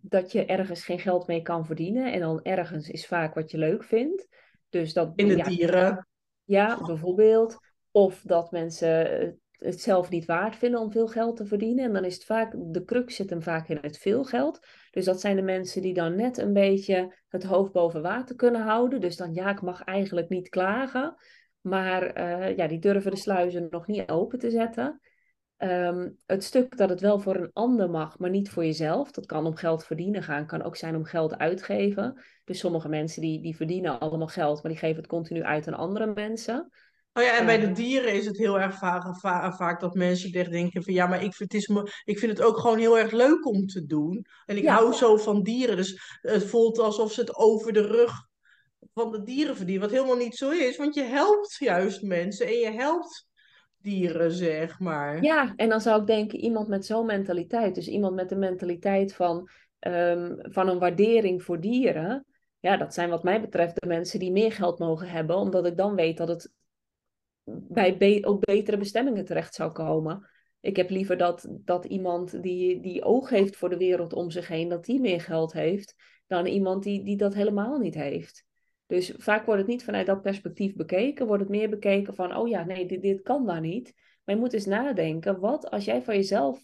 dat 0.02 0.32
je 0.32 0.46
ergens 0.46 0.86
geen 0.86 1.00
geld 1.00 1.28
mee 1.28 1.42
kan 1.42 1.66
verdienen. 1.66 2.14
En 2.14 2.20
dan 2.20 2.42
ergens 2.42 2.90
is 2.90 3.08
vaak 3.08 3.34
wat 3.34 3.52
je 3.52 3.58
leuk 3.58 3.84
vindt. 3.84 4.28
Dus 4.70 4.94
dat, 4.94 5.14
In 5.16 5.28
de 5.28 5.44
dieren. 5.44 6.08
Ja, 6.44 6.86
bijvoorbeeld. 6.86 7.58
Of 7.92 8.22
dat 8.22 8.52
mensen 8.52 9.42
het 9.64 9.82
zelf 9.82 10.10
niet 10.10 10.26
waard 10.26 10.56
vinden 10.56 10.80
om 10.80 10.92
veel 10.92 11.08
geld 11.08 11.38
te 11.38 11.46
verdienen. 11.46 11.86
En 11.86 11.94
dan 11.94 12.06
is 12.06 12.14
het 12.14 12.26
vaak, 12.26 12.56
de 12.58 12.84
crux 12.84 13.16
zit 13.16 13.30
hem 13.30 13.42
vaak 13.42 13.70
in 13.70 13.78
het 13.82 13.98
veel 13.98 14.24
geld. 14.24 14.60
Dus 14.92 15.06
dat 15.06 15.20
zijn 15.20 15.36
de 15.36 15.42
mensen 15.42 15.82
die 15.82 15.94
dan 15.94 16.16
net 16.16 16.38
een 16.38 16.54
beetje 16.54 17.16
het 17.28 17.44
hoofd 17.44 17.72
boven 17.72 18.02
water 18.02 18.36
kunnen 18.36 18.62
houden. 18.62 19.02
Dus 19.02 19.18
dan, 19.18 19.34
ja, 19.34 19.50
ik 19.50 19.62
mag 19.62 19.84
eigenlijk 19.84 20.30
niet 20.30 20.50
klagen. 20.50 21.16
Maar 21.62 22.18
uh, 22.18 22.58
ja, 22.58 22.68
die 22.68 22.80
durven 22.80 23.12
de 23.12 23.18
sluizen 23.18 23.68
nog 23.70 23.88
niet 23.88 24.10
open 24.10 24.40
te 24.40 24.50
zetten. 24.50 25.02
Um, 25.58 26.18
het 26.26 26.44
stuk 26.44 26.78
dat 26.78 26.90
het 26.90 27.02
wel 27.02 27.20
voor 27.20 27.36
een 27.36 27.50
ander 27.54 27.90
mag, 27.90 28.20
maar 28.20 28.30
niet 28.30 28.50
voor 28.50 28.66
jezelf. 28.66 29.12
Dat 29.12 29.26
kan 29.26 29.46
om 29.46 29.56
geld 29.56 29.86
verdienen 29.86 30.24
gaan, 30.24 30.46
kan 30.46 30.62
ook 30.62 30.76
zijn 30.76 30.96
om 30.96 31.04
geld 31.04 31.38
uitgeven. 31.38 32.24
Dus 32.44 32.60
sommige 32.60 32.90
mensen 32.90 33.22
die, 33.22 33.42
die 33.42 33.56
verdienen 33.56 34.00
allemaal 34.00 34.28
geld, 34.28 34.64
maar 34.64 34.72
die 34.72 34.80
geven 34.80 34.98
het 34.98 35.08
continu 35.08 35.44
uit 35.44 35.68
aan 35.68 35.74
andere 35.74 36.14
mensen. 36.14 36.70
Oh 37.14 37.24
ja, 37.24 37.38
en 37.38 37.46
bij 37.46 37.60
de 37.60 37.72
dieren 37.72 38.14
is 38.14 38.26
het 38.26 38.38
heel 38.38 38.60
erg 38.60 38.78
vaak, 38.78 39.18
vaak 39.56 39.80
dat 39.80 39.94
mensen 39.94 40.32
denken 40.32 40.84
van 40.84 40.94
ja, 40.94 41.08
maar 41.08 41.24
ik 41.24 41.34
vind, 41.34 41.52
het 41.52 41.62
is 41.62 41.68
me, 41.68 41.92
ik 42.04 42.20
vind 42.20 42.32
het 42.38 42.42
ook 42.42 42.58
gewoon 42.58 42.78
heel 42.78 43.00
erg 43.00 43.12
leuk 43.12 43.46
om 43.46 43.66
te 43.66 43.86
doen. 43.86 44.26
En 44.46 44.58
ik 44.58 44.68
hou 44.68 44.94
zo 44.94 45.18
van 45.18 45.44
dieren, 45.44 45.76
dus 45.76 46.20
het 46.22 46.46
voelt 46.46 46.80
alsof 46.80 47.12
ze 47.12 47.20
het 47.20 47.36
over 47.36 47.74
de 47.74 47.88
rug 47.88 48.12
van 48.94 49.12
de 49.12 49.24
dieren 49.24 49.56
verdienen, 49.56 49.84
wat 49.84 49.98
helemaal 49.98 50.18
niet 50.18 50.36
zo 50.36 50.50
is, 50.50 50.78
want 50.78 50.96
je 50.96 51.04
helpt 51.04 51.56
juist 51.60 52.02
mensen 52.02 52.48
en 52.48 52.58
je 52.58 52.72
helpt 52.72 53.28
dieren, 53.78 54.32
zeg 54.32 54.80
maar. 54.80 55.24
Ja, 55.24 55.54
en 55.56 55.70
dan 55.70 55.82
zou 55.82 56.02
ik 56.02 56.08
denken, 56.08 56.40
iemand 56.40 56.68
met 56.68 56.86
zo'n 56.86 57.06
mentaliteit, 57.06 57.76
dus 57.76 57.88
iemand 57.88 58.16
met 58.16 58.30
de 58.30 58.36
mentaliteit 58.36 59.16
van, 59.16 59.50
um, 59.80 60.38
van 60.42 60.68
een 60.68 60.80
waardering 60.80 61.44
voor 61.44 61.60
dieren, 61.60 62.26
ja, 62.60 62.78
dat 62.78 62.94
zijn 62.94 63.10
wat 63.10 63.24
mij 63.24 63.42
betreft 63.42 63.82
de 63.82 63.88
mensen 63.88 64.20
die 64.20 64.32
meer 64.32 64.52
geld 64.52 64.80
mogen 64.80 65.10
hebben, 65.10 65.36
omdat 65.36 65.66
ik 65.66 65.78
dan 65.78 65.96
weet 65.96 66.18
dat 66.18 66.28
het 66.28 66.52
bij 67.68 68.26
op 68.26 68.42
betere 68.42 68.78
bestemmingen 68.78 69.26
terecht 69.26 69.56
zou 69.56 69.72
komen. 69.72 70.30
Ik 70.60 70.76
heb 70.76 70.90
liever 70.90 71.18
dat, 71.18 71.48
dat 71.50 71.86
iemand 71.86 72.42
die, 72.42 72.80
die 72.80 73.04
oog 73.04 73.30
heeft 73.30 73.56
voor 73.56 73.70
de 73.70 73.78
wereld 73.78 74.14
om 74.14 74.32
zich 74.32 74.48
heen, 74.48 74.70
dat 74.70 74.86
die 74.86 75.00
meer 75.00 75.22
geld 75.22 75.54
heeft, 75.54 75.96
dan 76.28 76.46
iemand 76.46 76.84
die, 76.84 77.04
die 77.04 77.18
dat 77.18 77.34
helemaal 77.34 77.78
niet 77.78 77.96
heeft. 77.96 78.46
Dus 78.86 79.14
vaak 79.18 79.46
wordt 79.46 79.62
het 79.62 79.70
niet 79.70 79.84
vanuit 79.84 80.06
dat 80.06 80.22
perspectief 80.22 80.76
bekeken, 80.76 81.28
wordt 81.28 81.42
het 81.42 81.52
meer 81.52 81.70
bekeken 81.70 82.16
van, 82.16 82.36
oh 82.36 82.48
ja, 82.48 82.64
nee, 82.66 82.86
dit, 82.86 83.02
dit 83.02 83.22
kan 83.22 83.46
daar 83.46 83.62
niet. 83.62 83.94
Maar 84.24 84.36
je 84.36 84.42
moet 84.42 84.54
eens 84.54 84.66
nadenken, 84.66 85.40
wat 85.40 85.70
als 85.70 85.86
jij 85.86 86.02
van 86.02 86.16
jezelf 86.16 86.60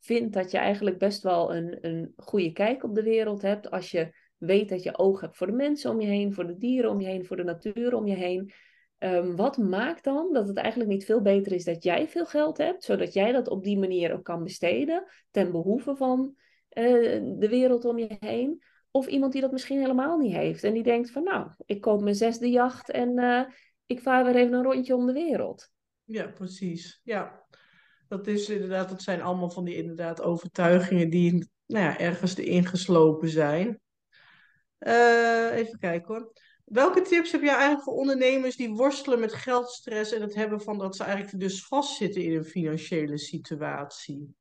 vindt 0.00 0.34
dat 0.34 0.50
je 0.50 0.58
eigenlijk 0.58 0.98
best 0.98 1.22
wel 1.22 1.54
een, 1.54 1.78
een 1.80 2.12
goede 2.16 2.52
kijk 2.52 2.84
op 2.84 2.94
de 2.94 3.02
wereld 3.02 3.42
hebt, 3.42 3.70
als 3.70 3.90
je 3.90 4.14
weet 4.36 4.68
dat 4.68 4.82
je 4.82 4.98
oog 4.98 5.20
hebt 5.20 5.36
voor 5.36 5.46
de 5.46 5.52
mensen 5.52 5.90
om 5.90 6.00
je 6.00 6.06
heen, 6.06 6.34
voor 6.34 6.46
de 6.46 6.56
dieren 6.56 6.90
om 6.90 7.00
je 7.00 7.06
heen, 7.06 7.24
voor 7.24 7.36
de 7.36 7.44
natuur 7.44 7.94
om 7.94 8.06
je 8.06 8.14
heen. 8.14 8.52
Ehm, 9.02 9.36
wat 9.36 9.56
maakt 9.56 10.04
dan 10.04 10.32
dat 10.32 10.48
het 10.48 10.56
eigenlijk 10.56 10.90
niet 10.90 11.04
veel 11.04 11.20
beter 11.20 11.52
is 11.52 11.64
dat 11.64 11.82
jij 11.82 12.08
veel 12.08 12.26
geld 12.26 12.58
hebt, 12.58 12.84
zodat 12.84 13.12
jij 13.12 13.32
dat 13.32 13.48
op 13.48 13.64
die 13.64 13.78
manier 13.78 14.12
ook 14.12 14.24
kan 14.24 14.42
besteden 14.42 15.04
ten 15.30 15.52
behoeve 15.52 15.96
van 15.96 16.34
eh, 16.68 16.84
de 17.38 17.48
wereld 17.48 17.84
om 17.84 17.98
je 17.98 18.16
heen? 18.20 18.62
Of 18.90 19.06
iemand 19.06 19.32
die 19.32 19.40
dat 19.40 19.52
misschien 19.52 19.80
helemaal 19.80 20.18
niet 20.18 20.32
heeft 20.32 20.64
en 20.64 20.72
die 20.72 20.82
denkt 20.82 21.10
van 21.10 21.24
nou, 21.24 21.50
ik 21.66 21.80
koop 21.80 22.02
mijn 22.02 22.14
zesde 22.14 22.50
jacht 22.50 22.90
en 22.90 23.18
uh, 23.18 23.42
ik 23.86 24.00
vaar 24.00 24.24
weer 24.24 24.36
even 24.36 24.52
een 24.52 24.62
rondje 24.62 24.96
om 24.96 25.06
de 25.06 25.12
wereld. 25.12 25.70
Ja, 26.04 26.26
precies. 26.26 27.00
Ja, 27.04 27.44
dat 28.08 28.26
is 28.26 28.48
inderdaad, 28.48 28.88
dat 28.88 29.02
zijn 29.02 29.22
allemaal 29.22 29.50
van 29.50 29.64
die 29.64 29.76
inderdaad 29.76 30.22
overtuigingen 30.22 31.10
die 31.10 31.50
nou 31.66 31.84
ja, 31.84 31.98
ergens 31.98 32.36
erin 32.36 32.66
geslopen 32.66 33.28
zijn. 33.28 33.80
Uh, 34.78 35.54
even 35.54 35.78
kijken 35.78 36.14
hoor. 36.14 36.32
Welke 36.64 37.02
tips 37.02 37.32
heb 37.32 37.42
jij 37.42 37.54
eigenlijk 37.54 37.82
voor 37.82 37.94
ondernemers 37.94 38.56
die 38.56 38.74
worstelen 38.74 39.20
met 39.20 39.32
geldstress 39.32 40.12
en 40.12 40.20
het 40.20 40.34
hebben 40.34 40.60
van 40.60 40.78
dat 40.78 40.96
ze 40.96 41.04
eigenlijk 41.04 41.40
dus 41.40 41.66
vastzitten 41.66 42.22
in 42.22 42.36
een 42.36 42.44
financiële 42.44 43.18
situatie? 43.18 44.34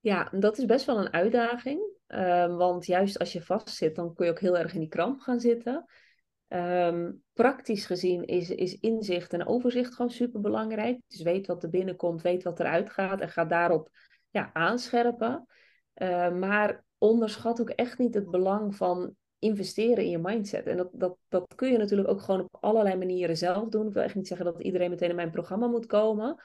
Ja, 0.00 0.28
dat 0.32 0.58
is 0.58 0.64
best 0.64 0.86
wel 0.86 0.98
een 0.98 1.12
uitdaging. 1.12 1.88
Uh, 2.08 2.56
want 2.56 2.86
juist 2.86 3.18
als 3.18 3.32
je 3.32 3.42
vastzit, 3.42 3.94
dan 3.94 4.14
kun 4.14 4.26
je 4.26 4.30
ook 4.30 4.40
heel 4.40 4.58
erg 4.58 4.74
in 4.74 4.80
die 4.80 4.88
kramp 4.88 5.20
gaan 5.20 5.40
zitten. 5.40 5.86
Um, 6.48 7.22
praktisch 7.32 7.86
gezien 7.86 8.24
is, 8.24 8.50
is 8.50 8.78
inzicht 8.78 9.32
en 9.32 9.46
overzicht 9.46 9.94
gewoon 9.94 10.10
super 10.10 10.40
belangrijk. 10.40 11.00
Dus 11.06 11.22
weet 11.22 11.46
wat 11.46 11.62
er 11.62 11.70
binnenkomt, 11.70 12.22
weet 12.22 12.42
wat 12.42 12.60
eruit 12.60 12.90
gaat 12.90 13.20
en 13.20 13.28
ga 13.28 13.44
daarop 13.44 13.90
ja, 14.30 14.50
aanscherpen. 14.52 15.46
Uh, 15.94 16.32
maar 16.32 16.84
onderschat 16.98 17.60
ook 17.60 17.70
echt 17.70 17.98
niet 17.98 18.14
het 18.14 18.30
belang 18.30 18.76
van 18.76 19.16
investeren 19.40 20.04
in 20.04 20.10
je 20.10 20.18
mindset. 20.18 20.66
En 20.66 20.76
dat, 20.76 20.88
dat, 20.92 21.16
dat 21.28 21.54
kun 21.54 21.72
je 21.72 21.78
natuurlijk 21.78 22.08
ook 22.08 22.20
gewoon 22.20 22.40
op 22.40 22.56
allerlei 22.60 22.96
manieren 22.96 23.36
zelf 23.36 23.68
doen. 23.68 23.86
Ik 23.86 23.92
wil 23.92 24.02
echt 24.02 24.14
niet 24.14 24.26
zeggen 24.26 24.46
dat 24.46 24.62
iedereen 24.62 24.90
meteen 24.90 25.08
in 25.08 25.16
mijn 25.16 25.30
programma 25.30 25.66
moet 25.66 25.86
komen. 25.86 26.42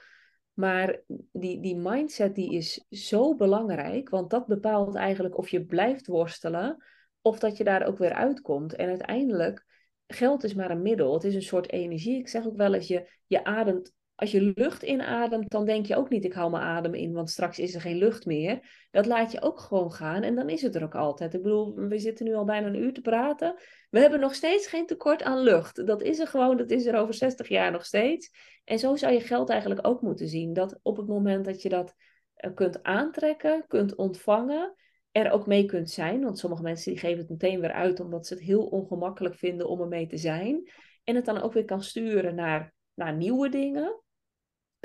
Maar 0.53 1.01
die, 1.31 1.59
die 1.61 1.75
mindset 1.75 2.35
die 2.35 2.53
is 2.53 2.85
zo 2.89 3.35
belangrijk, 3.35 4.09
want 4.09 4.29
dat 4.29 4.47
bepaalt 4.47 4.95
eigenlijk 4.95 5.37
of 5.37 5.49
je 5.49 5.65
blijft 5.65 6.07
worstelen 6.07 6.83
of 7.21 7.39
dat 7.39 7.57
je 7.57 7.63
daar 7.63 7.85
ook 7.87 7.97
weer 7.97 8.13
uitkomt. 8.13 8.75
En 8.75 8.89
uiteindelijk, 8.89 9.65
geld 10.07 10.43
is 10.43 10.53
maar 10.53 10.71
een 10.71 10.81
middel. 10.81 11.13
Het 11.13 11.23
is 11.23 11.35
een 11.35 11.41
soort 11.41 11.71
energie. 11.71 12.19
Ik 12.19 12.27
zeg 12.27 12.45
ook 12.45 12.57
wel 12.57 12.73
eens, 12.73 12.87
je, 12.87 13.09
je 13.27 13.43
ademt 13.43 13.93
als 14.15 14.31
je 14.31 14.53
lucht 14.55 14.83
inademt, 14.83 15.49
dan 15.49 15.65
denk 15.65 15.85
je 15.85 15.95
ook 15.95 16.09
niet, 16.09 16.25
ik 16.25 16.33
hou 16.33 16.51
mijn 16.51 16.63
adem 16.63 16.93
in, 16.93 17.13
want 17.13 17.29
straks 17.29 17.59
is 17.59 17.75
er 17.75 17.81
geen 17.81 17.97
lucht 17.97 18.25
meer. 18.25 18.87
Dat 18.91 19.05
laat 19.05 19.31
je 19.31 19.41
ook 19.41 19.59
gewoon 19.59 19.91
gaan 19.91 20.23
en 20.23 20.35
dan 20.35 20.49
is 20.49 20.61
het 20.61 20.75
er 20.75 20.83
ook 20.83 20.95
altijd. 20.95 21.33
Ik 21.33 21.41
bedoel, 21.41 21.75
we 21.75 21.99
zitten 21.99 22.25
nu 22.25 22.33
al 22.33 22.45
bijna 22.45 22.67
een 22.67 22.83
uur 22.83 22.93
te 22.93 23.01
praten. 23.01 23.55
We 23.89 23.99
hebben 23.99 24.19
nog 24.19 24.35
steeds 24.35 24.67
geen 24.67 24.85
tekort 24.85 25.23
aan 25.23 25.39
lucht. 25.39 25.87
Dat 25.87 26.01
is 26.01 26.19
er 26.19 26.27
gewoon, 26.27 26.57
dat 26.57 26.71
is 26.71 26.85
er 26.85 26.95
over 26.95 27.13
60 27.13 27.47
jaar 27.47 27.71
nog 27.71 27.85
steeds. 27.85 28.31
En 28.63 28.79
zo 28.79 28.95
zou 28.95 29.13
je 29.13 29.19
geld 29.19 29.49
eigenlijk 29.49 29.87
ook 29.87 30.01
moeten 30.01 30.27
zien. 30.27 30.53
Dat 30.53 30.79
op 30.81 30.97
het 30.97 31.07
moment 31.07 31.45
dat 31.45 31.61
je 31.61 31.69
dat 31.69 31.93
eh, 32.33 32.53
kunt 32.53 32.83
aantrekken, 32.83 33.65
kunt 33.67 33.95
ontvangen, 33.95 34.75
er 35.11 35.31
ook 35.31 35.47
mee 35.47 35.65
kunt 35.65 35.89
zijn. 35.89 36.23
Want 36.23 36.39
sommige 36.39 36.61
mensen 36.63 36.91
die 36.91 36.99
geven 36.99 37.19
het 37.19 37.29
meteen 37.29 37.59
weer 37.59 37.73
uit 37.73 37.99
omdat 37.99 38.27
ze 38.27 38.33
het 38.33 38.43
heel 38.43 38.65
ongemakkelijk 38.65 39.35
vinden 39.35 39.69
om 39.69 39.81
ermee 39.81 40.07
te 40.07 40.17
zijn. 40.17 40.71
En 41.03 41.15
het 41.15 41.25
dan 41.25 41.41
ook 41.41 41.53
weer 41.53 41.65
kan 41.65 41.83
sturen 41.83 42.35
naar, 42.35 42.73
naar 42.93 43.15
nieuwe 43.15 43.49
dingen 43.49 44.03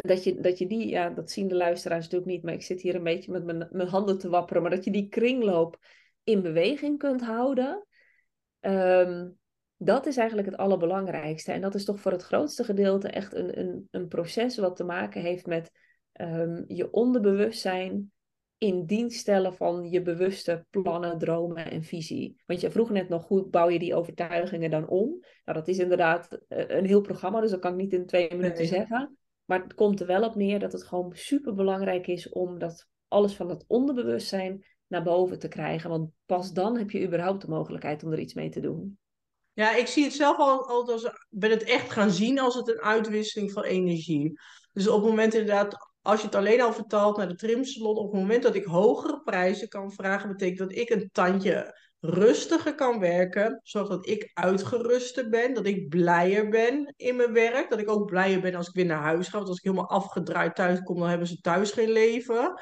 dat 0.01 0.25
je, 0.25 0.41
dat 0.41 0.59
je 0.59 0.67
die, 0.67 0.89
ja, 0.89 1.11
dat 1.11 1.31
zien 1.31 1.49
de 1.49 1.55
luisteraars 1.55 2.05
natuurlijk 2.05 2.31
niet, 2.31 2.43
maar 2.43 2.55
ik 2.55 2.63
zit 2.63 2.81
hier 2.81 2.95
een 2.95 3.03
beetje 3.03 3.33
met 3.33 3.45
mijn, 3.45 3.69
mijn 3.71 3.89
handen 3.89 4.19
te 4.19 4.29
wapperen, 4.29 4.63
maar 4.63 4.71
dat 4.71 4.85
je 4.85 4.91
die 4.91 5.09
kringloop 5.09 5.79
in 6.25 6.43
beweging 6.43 6.99
kunt 6.99 7.23
houden. 7.23 7.87
Ehm, 8.61 9.29
dat 9.77 10.07
is 10.07 10.17
eigenlijk 10.17 10.49
het 10.49 10.57
allerbelangrijkste. 10.57 11.53
En 11.53 11.61
dat 11.61 11.75
is 11.75 11.85
toch 11.85 12.01
voor 12.01 12.13
het 12.13 12.23
grootste 12.23 12.65
gedeelte 12.65 13.09
echt 13.09 13.35
een, 13.35 13.59
een, 13.59 13.89
een 13.91 14.09
proces 14.09 14.57
wat 14.57 14.77
te 14.77 14.85
maken 14.85 15.21
heeft 15.21 15.47
met 15.47 15.71
um, 16.21 16.65
je 16.67 16.91
onderbewustzijn 16.91 18.13
in 18.59 18.87
dienst 18.87 19.19
stellen 19.19 19.55
van 19.55 19.91
je 19.91 20.03
bewuste 20.03 20.67
plannen, 20.71 21.19
dromen 21.19 21.71
en 21.71 21.83
visie. 21.83 22.43
Want 22.47 22.61
je 22.61 22.71
vroeg 22.71 22.91
net 22.91 23.09
nog, 23.09 23.29
hoe 23.29 23.49
bouw 23.49 23.69
je 23.69 23.79
die 23.79 23.95
overtuigingen 23.95 24.71
dan 24.71 24.89
om? 24.89 25.09
Nou, 25.45 25.59
dat 25.59 25.69
is 25.69 25.79
inderdaad 25.79 26.41
eh, 26.49 26.65
een 26.69 26.87
heel 26.87 27.01
programma, 27.01 27.41
dus 27.41 27.51
dat 27.51 27.61
kan 27.61 27.73
ik 27.73 27.79
niet 27.79 27.93
in 27.93 28.07
twee 28.07 28.37
minuten 28.37 28.67
zeggen. 28.67 29.19
Maar 29.51 29.63
het 29.63 29.75
komt 29.75 30.01
er 30.01 30.07
wel 30.07 30.23
op 30.23 30.35
neer 30.35 30.59
dat 30.59 30.73
het 30.73 30.83
gewoon 30.85 31.11
super 31.15 31.55
belangrijk 31.55 32.07
is 32.07 32.29
om 32.29 32.59
dat 32.59 32.89
alles 33.09 33.35
van 33.35 33.49
het 33.49 33.65
onderbewustzijn 33.67 34.67
naar 34.87 35.03
boven 35.03 35.39
te 35.39 35.49
krijgen. 35.49 35.91
Want 35.91 36.11
pas 36.27 36.53
dan 36.53 36.77
heb 36.77 36.91
je 36.91 37.07
überhaupt 37.07 37.41
de 37.41 37.49
mogelijkheid 37.49 38.03
om 38.03 38.13
er 38.13 38.19
iets 38.19 38.35
mee 38.35 38.49
te 38.49 38.61
doen. 38.61 38.99
Ja, 39.53 39.77
ik 39.77 39.87
zie 39.87 40.05
het 40.05 40.13
zelf 40.13 40.37
al, 40.37 40.69
al 40.69 40.93
als, 40.93 41.11
ben 41.29 41.51
het 41.51 41.63
echt 41.63 41.91
gaan 41.91 42.11
zien 42.11 42.39
als 42.39 42.55
het 42.55 42.69
een 42.69 42.81
uitwisseling 42.81 43.53
van 43.53 43.63
energie. 43.63 44.41
Dus 44.73 44.89
op 44.89 45.01
het 45.01 45.11
moment 45.11 45.35
inderdaad, 45.35 45.77
als 46.03 46.21
je 46.21 46.27
het 46.27 46.35
alleen 46.35 46.61
al 46.61 46.73
vertaalt 46.73 47.17
naar 47.17 47.29
de 47.29 47.35
trimsalon, 47.35 47.97
op 47.97 48.13
het 48.13 48.21
moment 48.21 48.43
dat 48.43 48.55
ik 48.55 48.65
hogere 48.65 49.21
prijzen 49.23 49.69
kan 49.69 49.93
vragen, 49.93 50.29
betekent 50.29 50.59
dat 50.59 50.79
ik 50.79 50.91
een 50.91 51.09
tandje 51.13 51.75
rustiger 52.01 52.75
kan 52.75 52.99
werken. 52.99 53.61
Zorg 53.63 53.89
dat 53.89 54.09
ik 54.09 54.31
uitgeruster 54.35 55.29
ben, 55.29 55.55
dat 55.55 55.67
ik 55.67 55.89
blijer 55.89 56.49
ben 56.49 56.95
in 56.97 57.17
mijn 57.17 57.33
werk. 57.33 57.71
Dat 57.71 57.79
ik 57.79 57.91
ook 57.91 58.07
blijer 58.07 58.41
ben 58.41 58.55
als 58.55 58.69
ik 58.69 58.75
weer 58.75 58.85
naar 58.87 59.03
huis 59.03 59.29
ga. 59.29 59.37
Want 59.37 59.49
als 59.49 59.59
ik 59.59 59.65
helemaal 59.65 59.89
afgedraaid 59.89 60.55
thuis 60.55 60.81
kom, 60.83 60.99
dan 60.99 61.09
hebben 61.09 61.27
ze 61.27 61.41
thuis 61.41 61.73
geen 61.73 61.91
leven. 61.91 62.61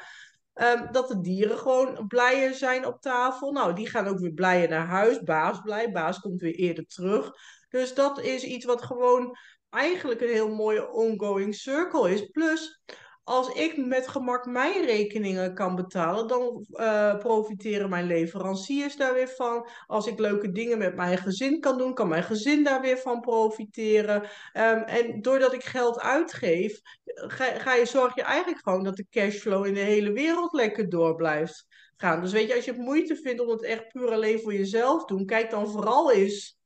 Um, 0.53 0.91
dat 0.91 1.07
de 1.07 1.21
dieren 1.21 1.57
gewoon 1.57 2.07
blijer 2.07 2.53
zijn 2.53 2.85
op 2.85 3.01
tafel. 3.01 3.51
Nou, 3.51 3.73
die 3.73 3.89
gaan 3.89 4.07
ook 4.07 4.19
weer 4.19 4.33
blijer 4.33 4.69
naar 4.69 4.87
huis. 4.87 5.19
Baas 5.19 5.61
blij, 5.61 5.91
baas 5.91 6.19
komt 6.19 6.41
weer 6.41 6.55
eerder 6.55 6.85
terug. 6.85 7.31
Dus 7.69 7.93
dat 7.93 8.21
is 8.21 8.43
iets 8.43 8.65
wat 8.65 8.81
gewoon 8.81 9.37
eigenlijk 9.69 10.21
een 10.21 10.27
heel 10.29 10.55
mooie 10.55 10.91
ongoing 10.91 11.55
circle 11.55 12.11
is. 12.11 12.25
Plus, 12.25 12.81
als 13.29 13.49
ik 13.49 13.77
met 13.77 14.07
gemak 14.07 14.45
mijn 14.45 14.85
rekeningen 14.85 15.53
kan 15.53 15.75
betalen, 15.75 16.27
dan 16.27 16.65
uh, 16.71 17.17
profiteren 17.17 17.89
mijn 17.89 18.05
leveranciers 18.05 18.95
daar 18.95 19.13
weer 19.13 19.27
van. 19.27 19.69
Als 19.87 20.07
ik 20.07 20.19
leuke 20.19 20.51
dingen 20.51 20.77
met 20.77 20.95
mijn 20.95 21.17
gezin 21.17 21.59
kan 21.59 21.77
doen, 21.77 21.93
kan 21.93 22.07
mijn 22.07 22.23
gezin 22.23 22.63
daar 22.63 22.81
weer 22.81 22.97
van 22.97 23.19
profiteren. 23.19 24.21
Um, 24.53 24.83
en 24.83 25.21
doordat 25.21 25.53
ik 25.53 25.63
geld 25.63 25.99
uitgeef, 25.99 26.79
ga, 27.05 27.45
ga, 27.45 27.73
je, 27.73 27.85
zorg 27.85 28.15
je 28.15 28.21
eigenlijk 28.21 28.63
gewoon 28.63 28.83
dat 28.83 28.95
de 28.95 29.07
cashflow 29.09 29.65
in 29.65 29.73
de 29.73 29.79
hele 29.79 30.11
wereld 30.11 30.53
lekker 30.53 30.89
door 30.89 31.15
blijft 31.15 31.65
gaan. 31.95 32.21
Dus 32.21 32.31
weet 32.31 32.47
je, 32.47 32.55
als 32.55 32.65
je 32.65 32.71
het 32.71 32.79
moeite 32.79 33.15
vindt 33.15 33.41
om 33.41 33.49
het 33.49 33.63
echt 33.63 33.87
puur 33.87 34.11
alleen 34.11 34.39
voor 34.39 34.53
jezelf 34.53 35.05
te 35.05 35.15
doen, 35.15 35.25
kijk 35.25 35.49
dan 35.49 35.69
vooral 35.69 36.11
eens 36.11 36.59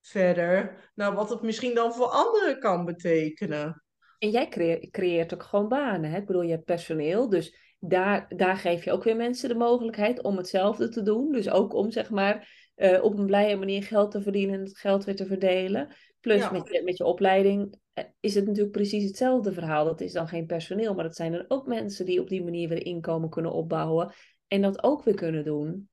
verder 0.00 0.90
naar 0.94 1.14
wat 1.14 1.30
het 1.30 1.42
misschien 1.42 1.74
dan 1.74 1.94
voor 1.94 2.06
anderen 2.06 2.58
kan 2.58 2.84
betekenen. 2.84 3.82
En 4.20 4.30
jij 4.30 4.48
creëert 4.90 5.34
ook 5.34 5.42
gewoon 5.42 5.68
banen. 5.68 6.10
Hè? 6.10 6.18
Ik 6.18 6.26
bedoel, 6.26 6.42
je 6.42 6.50
hebt 6.50 6.64
personeel, 6.64 7.28
dus 7.28 7.56
daar, 7.78 8.32
daar 8.36 8.56
geef 8.56 8.84
je 8.84 8.92
ook 8.92 9.04
weer 9.04 9.16
mensen 9.16 9.48
de 9.48 9.54
mogelijkheid 9.54 10.22
om 10.22 10.36
hetzelfde 10.36 10.88
te 10.88 11.02
doen. 11.02 11.32
Dus 11.32 11.50
ook 11.50 11.74
om 11.74 11.90
zeg 11.90 12.10
maar 12.10 12.48
uh, 12.76 13.04
op 13.04 13.18
een 13.18 13.26
blije 13.26 13.56
manier 13.56 13.82
geld 13.82 14.10
te 14.10 14.22
verdienen 14.22 14.54
en 14.54 14.64
het 14.64 14.78
geld 14.78 15.04
weer 15.04 15.16
te 15.16 15.26
verdelen. 15.26 15.94
Plus 16.20 16.50
met, 16.50 16.68
je, 16.68 16.82
met 16.84 16.96
je 16.96 17.04
opleiding 17.04 17.78
eh, 17.92 18.04
is 18.20 18.34
het 18.34 18.46
natuurlijk 18.46 18.72
precies 18.72 19.04
hetzelfde 19.04 19.52
verhaal. 19.52 19.84
Dat 19.84 20.00
is 20.00 20.12
dan 20.12 20.28
geen 20.28 20.46
personeel, 20.46 20.94
maar 20.94 21.04
dat 21.04 21.16
zijn 21.16 21.32
dan 21.32 21.44
ook 21.48 21.66
mensen 21.66 22.06
die 22.06 22.20
op 22.20 22.28
die 22.28 22.44
manier 22.44 22.68
weer 22.68 22.86
inkomen 22.86 23.30
kunnen 23.30 23.52
opbouwen 23.52 24.14
en 24.46 24.62
dat 24.62 24.82
ook 24.82 25.02
weer 25.02 25.14
kunnen 25.14 25.44
doen. 25.44 25.88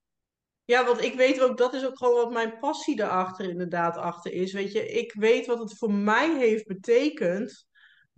Ja, 0.66 0.86
want 0.86 1.04
ik 1.04 1.14
weet 1.14 1.42
ook, 1.42 1.58
dat 1.58 1.74
is 1.74 1.86
ook 1.86 1.98
gewoon 1.98 2.16
wat 2.16 2.32
mijn 2.32 2.60
passie 2.60 3.02
erachter 3.02 3.50
inderdaad 3.50 3.98
achter 3.98 4.34
is. 4.34 4.54
Weet 4.54 4.72
je, 4.72 4.88
ik 4.88 5.14
weet 5.14 5.46
wat 5.46 5.60
het 5.60 5.78
voor 5.78 5.92
mij 5.92 6.38
heeft 6.38 6.66
betekend 6.66 7.68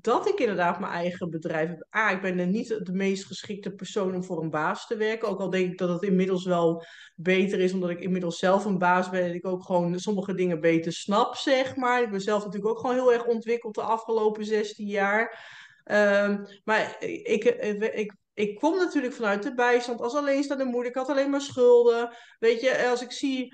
dat 0.02 0.28
ik 0.28 0.40
inderdaad 0.40 0.80
mijn 0.80 0.92
eigen 0.92 1.30
bedrijf 1.30 1.70
heb. 1.70 1.88
Ah, 1.90 2.12
ik 2.12 2.22
ben 2.22 2.52
niet 2.52 2.68
de 2.68 2.94
meest 2.94 3.26
geschikte 3.26 3.72
persoon 3.72 4.16
om 4.16 4.24
voor 4.24 4.42
een 4.42 4.50
baas 4.50 4.88
te 4.88 4.98
werken. 4.98 5.28
Ook 5.28 5.40
al 5.40 5.50
denk 5.50 5.72
ik 5.72 5.78
dat 5.78 5.90
het 5.90 6.04
inmiddels 6.04 6.46
wel 6.46 6.84
beter 7.16 7.60
is, 7.60 7.74
omdat 7.74 7.90
ik 7.90 8.00
inmiddels 8.00 8.40
zelf 8.40 8.66
een 8.66 8.78
baas 8.78 9.10
ben 9.10 9.24
en 9.24 9.34
ik 9.34 9.48
ook 9.48 9.64
gewoon 9.64 10.00
sommige 10.00 10.34
dingen 10.34 10.62
beter 10.62 10.94
snap, 10.94 11.36
zeg 11.36 11.76
maar. 11.76 12.02
Ik 12.02 12.12
ben 12.12 12.22
zelf 12.22 12.46
natuurlijk 12.46 12.72
ook 12.72 12.80
gewoon 12.80 12.96
heel 12.96 13.14
erg 13.14 13.26
ontwikkeld 13.26 13.76
de 13.76 13.82
afgelopen 13.82 14.46
16 14.46 14.88
jaar. 14.88 15.48
Um, 15.86 16.46
maar 16.64 16.96
ik, 17.00 17.44
ik, 17.44 18.16
ik, 18.34 18.60
kom 18.60 18.78
natuurlijk 18.78 19.14
vanuit 19.14 19.44
de 19.44 19.54
bijstand 19.54 20.02
als 20.02 20.16
alleenstaande 20.16 20.66
moeder. 20.66 20.90
Ik 20.90 20.98
had 20.98 21.10
alleen 21.10 21.30
maar 21.30 21.42
schulden. 21.42 22.16
Weet 22.40 22.62
je, 22.62 22.88
als 22.90 23.02
ik 23.02 23.12
zie 23.12 23.54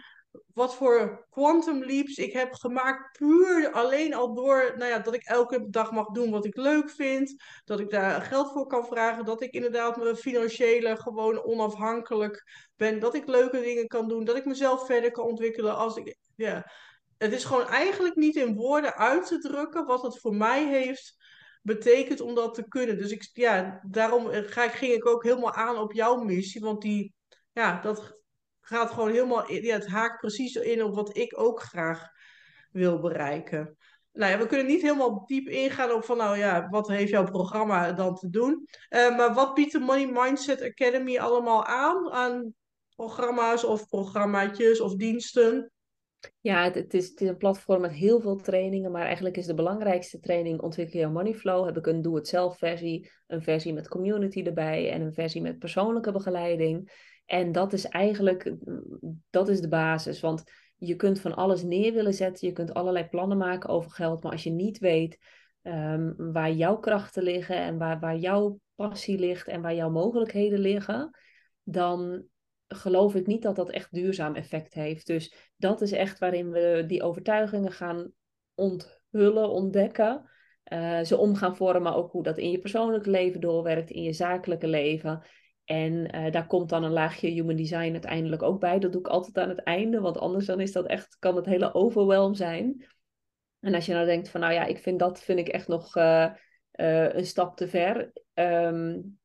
wat 0.53 0.75
voor 0.75 1.25
quantum 1.29 1.83
leaps 1.83 2.17
ik 2.17 2.33
heb 2.33 2.53
gemaakt. 2.53 3.17
Puur 3.17 3.71
alleen 3.71 4.13
al 4.13 4.33
door 4.33 4.73
nou 4.77 4.91
ja, 4.91 4.99
dat 4.99 5.13
ik 5.13 5.23
elke 5.23 5.69
dag 5.69 5.91
mag 5.91 6.07
doen 6.07 6.31
wat 6.31 6.45
ik 6.45 6.55
leuk 6.55 6.89
vind. 6.89 7.36
Dat 7.63 7.79
ik 7.79 7.89
daar 7.89 8.21
geld 8.21 8.51
voor 8.51 8.67
kan 8.67 8.86
vragen. 8.86 9.25
Dat 9.25 9.41
ik 9.41 9.51
inderdaad 9.51 9.97
mijn 9.97 10.15
financiële 10.15 10.97
gewoon 10.97 11.43
onafhankelijk 11.43 12.43
ben. 12.75 12.99
Dat 12.99 13.15
ik 13.15 13.27
leuke 13.27 13.61
dingen 13.61 13.88
kan 13.88 14.07
doen. 14.07 14.23
Dat 14.23 14.36
ik 14.36 14.45
mezelf 14.45 14.86
verder 14.86 15.11
kan 15.11 15.25
ontwikkelen. 15.25 15.75
Als 15.75 15.95
ik, 15.95 16.17
ja. 16.36 16.71
Het 17.17 17.33
is 17.33 17.43
gewoon 17.43 17.67
eigenlijk 17.67 18.15
niet 18.15 18.36
in 18.36 18.55
woorden 18.55 18.95
uit 18.95 19.27
te 19.27 19.38
drukken 19.38 19.86
wat 19.86 20.01
het 20.01 20.19
voor 20.19 20.36
mij 20.36 20.67
heeft 20.67 21.15
betekent 21.61 22.21
om 22.21 22.36
dat 22.36 22.53
te 22.53 22.67
kunnen. 22.67 22.97
Dus 22.97 23.11
ik, 23.11 23.29
ja, 23.33 23.81
daarom 23.89 24.27
ga, 24.31 24.69
ging 24.69 24.93
ik 24.93 25.07
ook 25.07 25.23
helemaal 25.23 25.53
aan 25.53 25.77
op 25.77 25.93
jouw 25.93 26.15
missie. 26.15 26.61
Want 26.61 26.81
die, 26.81 27.13
ja, 27.51 27.81
dat 27.81 28.19
gaat 28.68 28.91
gewoon 28.91 29.11
helemaal, 29.11 29.51
ja, 29.51 29.74
het 29.74 29.88
haakt 29.88 30.20
precies 30.20 30.55
in 30.55 30.84
op 30.84 30.95
wat 30.95 31.18
ik 31.18 31.39
ook 31.39 31.61
graag 31.61 32.09
wil 32.72 32.99
bereiken. 32.99 33.78
Nou 34.11 34.32
ja, 34.32 34.38
we 34.38 34.45
kunnen 34.45 34.66
niet 34.66 34.82
helemaal 34.82 35.26
diep 35.26 35.47
ingaan 35.47 35.91
op 35.91 36.03
van, 36.03 36.18
nou 36.18 36.38
ja, 36.38 36.68
wat 36.70 36.88
heeft 36.88 37.11
jouw 37.11 37.24
programma 37.24 37.91
dan 37.91 38.16
te 38.16 38.30
doen? 38.30 38.68
Uh, 38.89 39.18
maar 39.18 39.34
wat 39.34 39.53
biedt 39.53 39.72
de 39.72 39.80
Money 39.80 40.07
Mindset 40.07 40.61
Academy 40.61 41.18
allemaal 41.18 41.66
aan? 41.66 42.11
Aan 42.11 42.53
programma's 42.95 43.63
of 43.63 43.88
programmaatjes 43.88 44.80
of 44.80 44.95
diensten? 44.95 45.72
Ja, 46.41 46.72
het, 46.72 46.93
is, 46.93 47.11
een 47.16 47.38
platform 47.38 47.82
met 47.82 47.91
heel 47.91 48.20
veel 48.20 48.36
trainingen, 48.36 48.91
maar 48.91 49.05
eigenlijk 49.05 49.38
is 49.38 49.45
de 49.45 49.53
belangrijkste 49.53 50.20
training 50.20 50.61
Ontwikkel 50.61 50.99
je 50.99 51.07
money 51.07 51.34
flow. 51.34 51.66
Heb 51.66 51.78
ik 51.78 51.86
een 51.86 52.01
doe-het-zelf 52.01 52.57
versie, 52.57 53.11
een 53.28 53.41
versie 53.41 53.74
met 53.74 53.88
community 53.88 54.43
erbij 54.43 54.91
en 54.91 55.01
een 55.01 55.13
versie 55.13 55.41
met 55.41 55.59
persoonlijke 55.59 56.11
begeleiding. 56.11 56.91
En 57.26 57.51
dat 57.51 57.73
is 57.73 57.86
eigenlijk, 57.86 58.55
dat 59.30 59.49
is 59.49 59.61
de 59.61 59.67
basis. 59.67 60.19
Want 60.19 60.43
je 60.76 60.95
kunt 60.95 61.19
van 61.19 61.36
alles 61.36 61.63
neer 61.63 61.93
willen 61.93 62.13
zetten, 62.13 62.47
je 62.47 62.53
kunt 62.53 62.73
allerlei 62.73 63.05
plannen 63.05 63.38
maken 63.38 63.69
over 63.69 63.91
geld, 63.91 64.23
maar 64.23 64.32
als 64.32 64.43
je 64.43 64.51
niet 64.51 64.78
weet 64.78 65.19
um, 65.61 66.15
waar 66.17 66.51
jouw 66.51 66.78
krachten 66.78 67.23
liggen 67.23 67.55
en 67.55 67.78
waar, 67.78 67.99
waar 67.99 68.17
jouw 68.17 68.59
passie 68.76 69.19
ligt 69.19 69.47
en 69.47 69.61
waar 69.61 69.76
jouw 69.76 69.89
mogelijkheden 69.89 70.59
liggen, 70.59 71.17
dan 71.63 72.23
geloof 72.67 73.15
ik 73.15 73.28
niet 73.28 73.41
dat 73.41 73.55
dat 73.55 73.69
echt 73.69 73.93
duurzaam 73.93 74.36
effect 74.36 74.73
heeft. 74.73 75.07
Dus 75.07 75.51
dat 75.57 75.82
is 75.82 75.91
echt 75.91 76.19
waarin 76.19 76.51
we 76.51 76.84
die 76.88 77.03
overtuigingen 77.03 77.71
gaan 77.71 78.11
onthullen, 78.53 79.49
ontdekken. 79.49 80.30
Uh, 80.73 81.01
ze 81.01 81.17
om 81.17 81.36
gaan 81.36 81.55
vormen, 81.55 81.95
ook 81.95 82.11
hoe 82.11 82.23
dat 82.23 82.38
in 82.38 82.51
je 82.51 82.59
persoonlijke 82.59 83.09
leven 83.09 83.41
doorwerkt, 83.41 83.89
in 83.89 84.01
je 84.01 84.13
zakelijke 84.13 84.67
leven. 84.67 85.23
En 85.66 86.16
uh, 86.16 86.32
daar 86.32 86.47
komt 86.47 86.70
dan 86.70 86.84
een 86.84 86.91
laagje 86.91 87.30
human 87.30 87.55
design 87.55 87.91
uiteindelijk 87.91 88.43
ook 88.43 88.59
bij. 88.59 88.80
Dat 88.80 88.91
doe 88.91 89.01
ik 89.01 89.07
altijd 89.07 89.38
aan 89.38 89.49
het 89.49 89.63
einde, 89.63 89.99
want 89.99 90.18
anders 90.18 90.45
dan 90.45 90.59
is 90.59 90.72
dat 90.72 90.86
echt, 90.86 91.18
kan 91.20 91.36
het 91.36 91.45
hele 91.45 91.74
overwhelm 91.74 92.34
zijn. 92.34 92.86
En 93.59 93.74
als 93.74 93.86
je 93.86 93.93
nou 93.93 94.05
denkt 94.05 94.30
van, 94.30 94.41
nou 94.41 94.53
ja, 94.53 94.66
ik 94.66 94.78
vind 94.78 94.99
dat 94.99 95.22
vind 95.22 95.39
ik 95.39 95.47
echt 95.47 95.68
nog 95.68 95.95
uh, 95.95 96.32
een 96.72 97.26
stap 97.26 97.57
te 97.57 97.68
ver. 97.68 98.11
Um, 98.34 99.20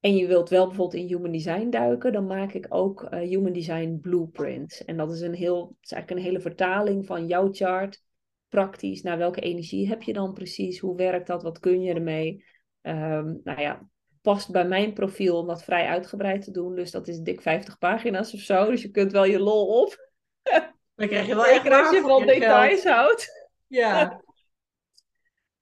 en 0.00 0.16
je 0.16 0.26
wilt 0.26 0.48
wel 0.48 0.66
bijvoorbeeld 0.66 1.02
in 1.02 1.08
Human 1.08 1.32
Design 1.32 1.70
duiken, 1.70 2.12
dan 2.12 2.26
maak 2.26 2.52
ik 2.52 2.66
ook 2.68 3.08
Human 3.10 3.52
Design 3.52 3.98
Blueprints. 4.00 4.84
En 4.84 4.96
dat 4.96 5.12
is, 5.12 5.20
een 5.20 5.34
heel, 5.34 5.76
is 5.80 5.92
eigenlijk 5.92 6.20
een 6.22 6.26
hele 6.30 6.42
vertaling 6.42 7.06
van 7.06 7.26
jouw 7.26 7.52
chart, 7.52 8.02
praktisch. 8.48 9.02
Naar 9.02 9.18
welke 9.18 9.40
energie 9.40 9.88
heb 9.88 10.02
je 10.02 10.12
dan 10.12 10.32
precies? 10.32 10.78
Hoe 10.78 10.96
werkt 10.96 11.26
dat? 11.26 11.42
Wat 11.42 11.58
kun 11.58 11.82
je 11.82 11.94
ermee? 11.94 12.44
Um, 12.82 13.40
nou 13.44 13.60
ja, 13.60 13.88
past 14.22 14.50
bij 14.50 14.64
mijn 14.64 14.92
profiel 14.92 15.38
om 15.38 15.46
dat 15.46 15.64
vrij 15.64 15.86
uitgebreid 15.86 16.42
te 16.42 16.50
doen. 16.50 16.74
Dus 16.74 16.90
dat 16.90 17.08
is 17.08 17.18
dik 17.18 17.40
50 17.40 17.78
pagina's 17.78 18.34
of 18.34 18.40
zo. 18.40 18.70
Dus 18.70 18.82
je 18.82 18.90
kunt 18.90 19.12
wel 19.12 19.24
je 19.24 19.38
lol 19.38 19.82
op. 19.82 20.10
Dan 20.94 21.08
krijg 21.08 21.26
je 21.26 21.34
wel 21.34 21.44
Zeker 21.54 21.72
als 21.72 21.90
je 21.90 22.00
van 22.00 22.26
details 22.26 22.84
houdt. 22.84 23.30
Ja. 23.66 24.20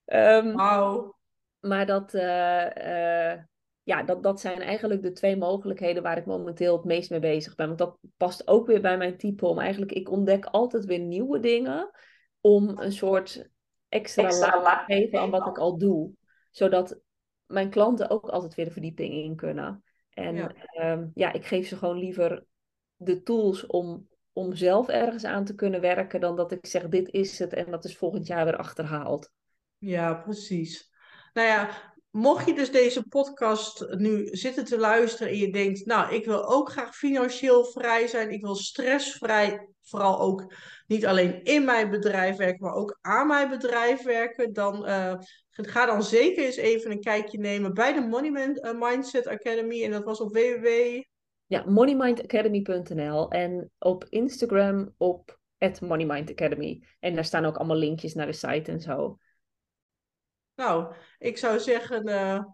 um, 0.04 0.52
Wauw. 0.52 1.18
Maar 1.60 1.86
dat, 1.86 2.14
uh, 2.14 2.66
uh, 2.76 3.38
ja, 3.82 4.02
dat, 4.02 4.22
dat 4.22 4.40
zijn 4.40 4.60
eigenlijk 4.60 5.02
de 5.02 5.12
twee 5.12 5.36
mogelijkheden 5.36 6.02
waar 6.02 6.16
ik 6.16 6.26
momenteel 6.26 6.76
het 6.76 6.84
meest 6.84 7.10
mee 7.10 7.20
bezig 7.20 7.54
ben. 7.54 7.66
Want 7.66 7.78
dat 7.78 7.98
past 8.16 8.48
ook 8.48 8.66
weer 8.66 8.80
bij 8.80 8.96
mijn 8.96 9.16
type 9.16 9.46
om 9.46 9.58
eigenlijk, 9.58 9.92
ik 9.92 10.10
ontdek 10.10 10.44
altijd 10.44 10.84
weer 10.84 10.98
nieuwe 10.98 11.40
dingen 11.40 11.90
om 12.40 12.68
een 12.78 12.92
soort 12.92 13.48
extra, 13.88 14.22
extra 14.22 14.62
laag 14.62 14.86
te 14.86 14.92
geven 14.92 15.20
aan 15.20 15.30
wat 15.30 15.46
ik 15.46 15.58
al 15.58 15.78
doe. 15.78 16.12
Zodat 16.50 17.00
mijn 17.50 17.70
klanten 17.70 18.10
ook 18.10 18.28
altijd 18.28 18.54
weer 18.54 18.64
de 18.64 18.70
verdieping 18.70 19.14
in 19.14 19.36
kunnen. 19.36 19.84
En 20.10 20.34
ja, 20.34 20.52
ehm, 20.54 21.06
ja 21.14 21.32
ik 21.32 21.46
geef 21.46 21.68
ze 21.68 21.76
gewoon 21.76 21.98
liever 21.98 22.44
de 22.96 23.22
tools 23.22 23.66
om, 23.66 24.08
om 24.32 24.54
zelf 24.54 24.88
ergens 24.88 25.24
aan 25.24 25.44
te 25.44 25.54
kunnen 25.54 25.80
werken, 25.80 26.20
dan 26.20 26.36
dat 26.36 26.52
ik 26.52 26.66
zeg: 26.66 26.88
dit 26.88 27.08
is 27.08 27.38
het 27.38 27.52
en 27.52 27.70
dat 27.70 27.84
is 27.84 27.96
volgend 27.96 28.26
jaar 28.26 28.44
weer 28.44 28.56
achterhaald. 28.56 29.30
Ja, 29.78 30.14
precies. 30.14 30.90
Nou 31.32 31.48
ja, 31.48 31.92
mocht 32.10 32.46
je 32.46 32.54
dus 32.54 32.70
deze 32.70 33.08
podcast 33.08 33.86
nu 33.88 34.26
zitten 34.26 34.64
te 34.64 34.78
luisteren 34.78 35.32
en 35.32 35.38
je 35.38 35.52
denkt, 35.52 35.86
nou, 35.86 36.14
ik 36.14 36.24
wil 36.24 36.48
ook 36.48 36.70
graag 36.70 36.96
financieel 36.96 37.64
vrij 37.64 38.06
zijn, 38.06 38.30
ik 38.30 38.42
wil 38.42 38.54
stressvrij, 38.54 39.68
vooral 39.82 40.20
ook 40.20 40.54
niet 40.86 41.06
alleen 41.06 41.42
in 41.42 41.64
mijn 41.64 41.90
bedrijf 41.90 42.36
werken, 42.36 42.64
maar 42.64 42.74
ook 42.74 42.98
aan 43.00 43.26
mijn 43.26 43.48
bedrijf 43.48 44.02
werken, 44.02 44.52
dan 44.52 44.88
uh, 44.88 45.14
ga 45.68 45.86
dan 45.86 46.02
zeker 46.02 46.44
eens 46.44 46.56
even 46.56 46.90
een 46.90 47.00
kijkje 47.00 47.38
nemen 47.38 47.74
bij 47.74 47.92
de 47.92 48.00
Money 48.00 48.54
eh, 48.54 48.78
Mindset 48.78 49.26
Academy 49.26 49.84
en 49.84 49.90
dat 49.90 50.04
was 50.04 50.20
op 50.20 50.32
www. 50.32 50.66
Ja, 51.46 51.64
moneymindacademy.nl 51.66 53.30
en 53.30 53.70
op 53.78 54.04
Instagram 54.08 54.94
op 54.96 55.38
@moneymindacademy 55.80 56.82
en 57.00 57.14
daar 57.14 57.24
staan 57.24 57.44
ook 57.44 57.56
allemaal 57.56 57.76
linkjes 57.76 58.14
naar 58.14 58.26
de 58.26 58.32
site 58.32 58.70
en 58.70 58.80
zo. 58.80 59.18
Nou, 60.54 60.94
ik 61.18 61.38
zou 61.38 61.58
zeggen, 61.58 62.08
uh, 62.08 62.44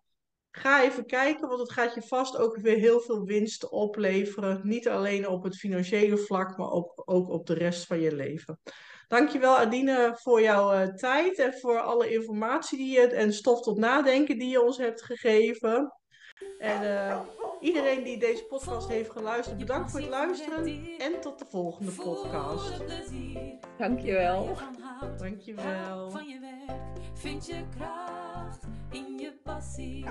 ga 0.50 0.82
even 0.82 1.06
kijken, 1.06 1.48
want 1.48 1.60
het 1.60 1.72
gaat 1.72 1.94
je 1.94 2.02
vast 2.02 2.36
ook 2.36 2.56
weer 2.56 2.76
heel 2.76 3.00
veel 3.00 3.24
winst 3.24 3.68
opleveren. 3.68 4.60
Niet 4.62 4.88
alleen 4.88 5.28
op 5.28 5.44
het 5.44 5.56
financiële 5.56 6.16
vlak, 6.16 6.56
maar 6.56 6.70
ook, 6.70 7.02
ook 7.04 7.28
op 7.28 7.46
de 7.46 7.54
rest 7.54 7.86
van 7.86 8.00
je 8.00 8.14
leven. 8.14 8.60
Dankjewel 9.08 9.56
Adine 9.56 10.18
voor 10.22 10.42
jouw 10.42 10.74
uh, 10.74 10.94
tijd 10.94 11.38
en 11.38 11.52
voor 11.52 11.80
alle 11.80 12.12
informatie 12.12 12.78
die 12.78 12.92
je, 12.92 13.06
en 13.06 13.32
stof 13.32 13.62
tot 13.62 13.78
nadenken 13.78 14.38
die 14.38 14.48
je 14.48 14.62
ons 14.62 14.78
hebt 14.78 15.02
gegeven. 15.02 15.92
En 16.58 16.82
uh, 16.82 17.20
iedereen 17.60 18.02
die 18.02 18.18
deze 18.18 18.44
podcast 18.44 18.88
heeft 18.88 19.10
geluisterd, 19.10 19.58
bedankt 19.58 19.90
voor 19.90 20.00
het 20.00 20.08
luisteren 20.08 20.86
en 20.98 21.20
tot 21.20 21.38
de 21.38 21.46
volgende 21.50 21.92
podcast. 21.92 22.72
Dankjewel. 23.78 24.56
Dankjewel. 25.18 26.10
Van 26.10 26.28
je 26.28 26.40
werk 26.40 26.80
vind 27.14 27.46
je 27.46 27.64
kracht 27.76 28.62
in 28.90 29.18
je 29.18 29.32
passie. 29.42 30.04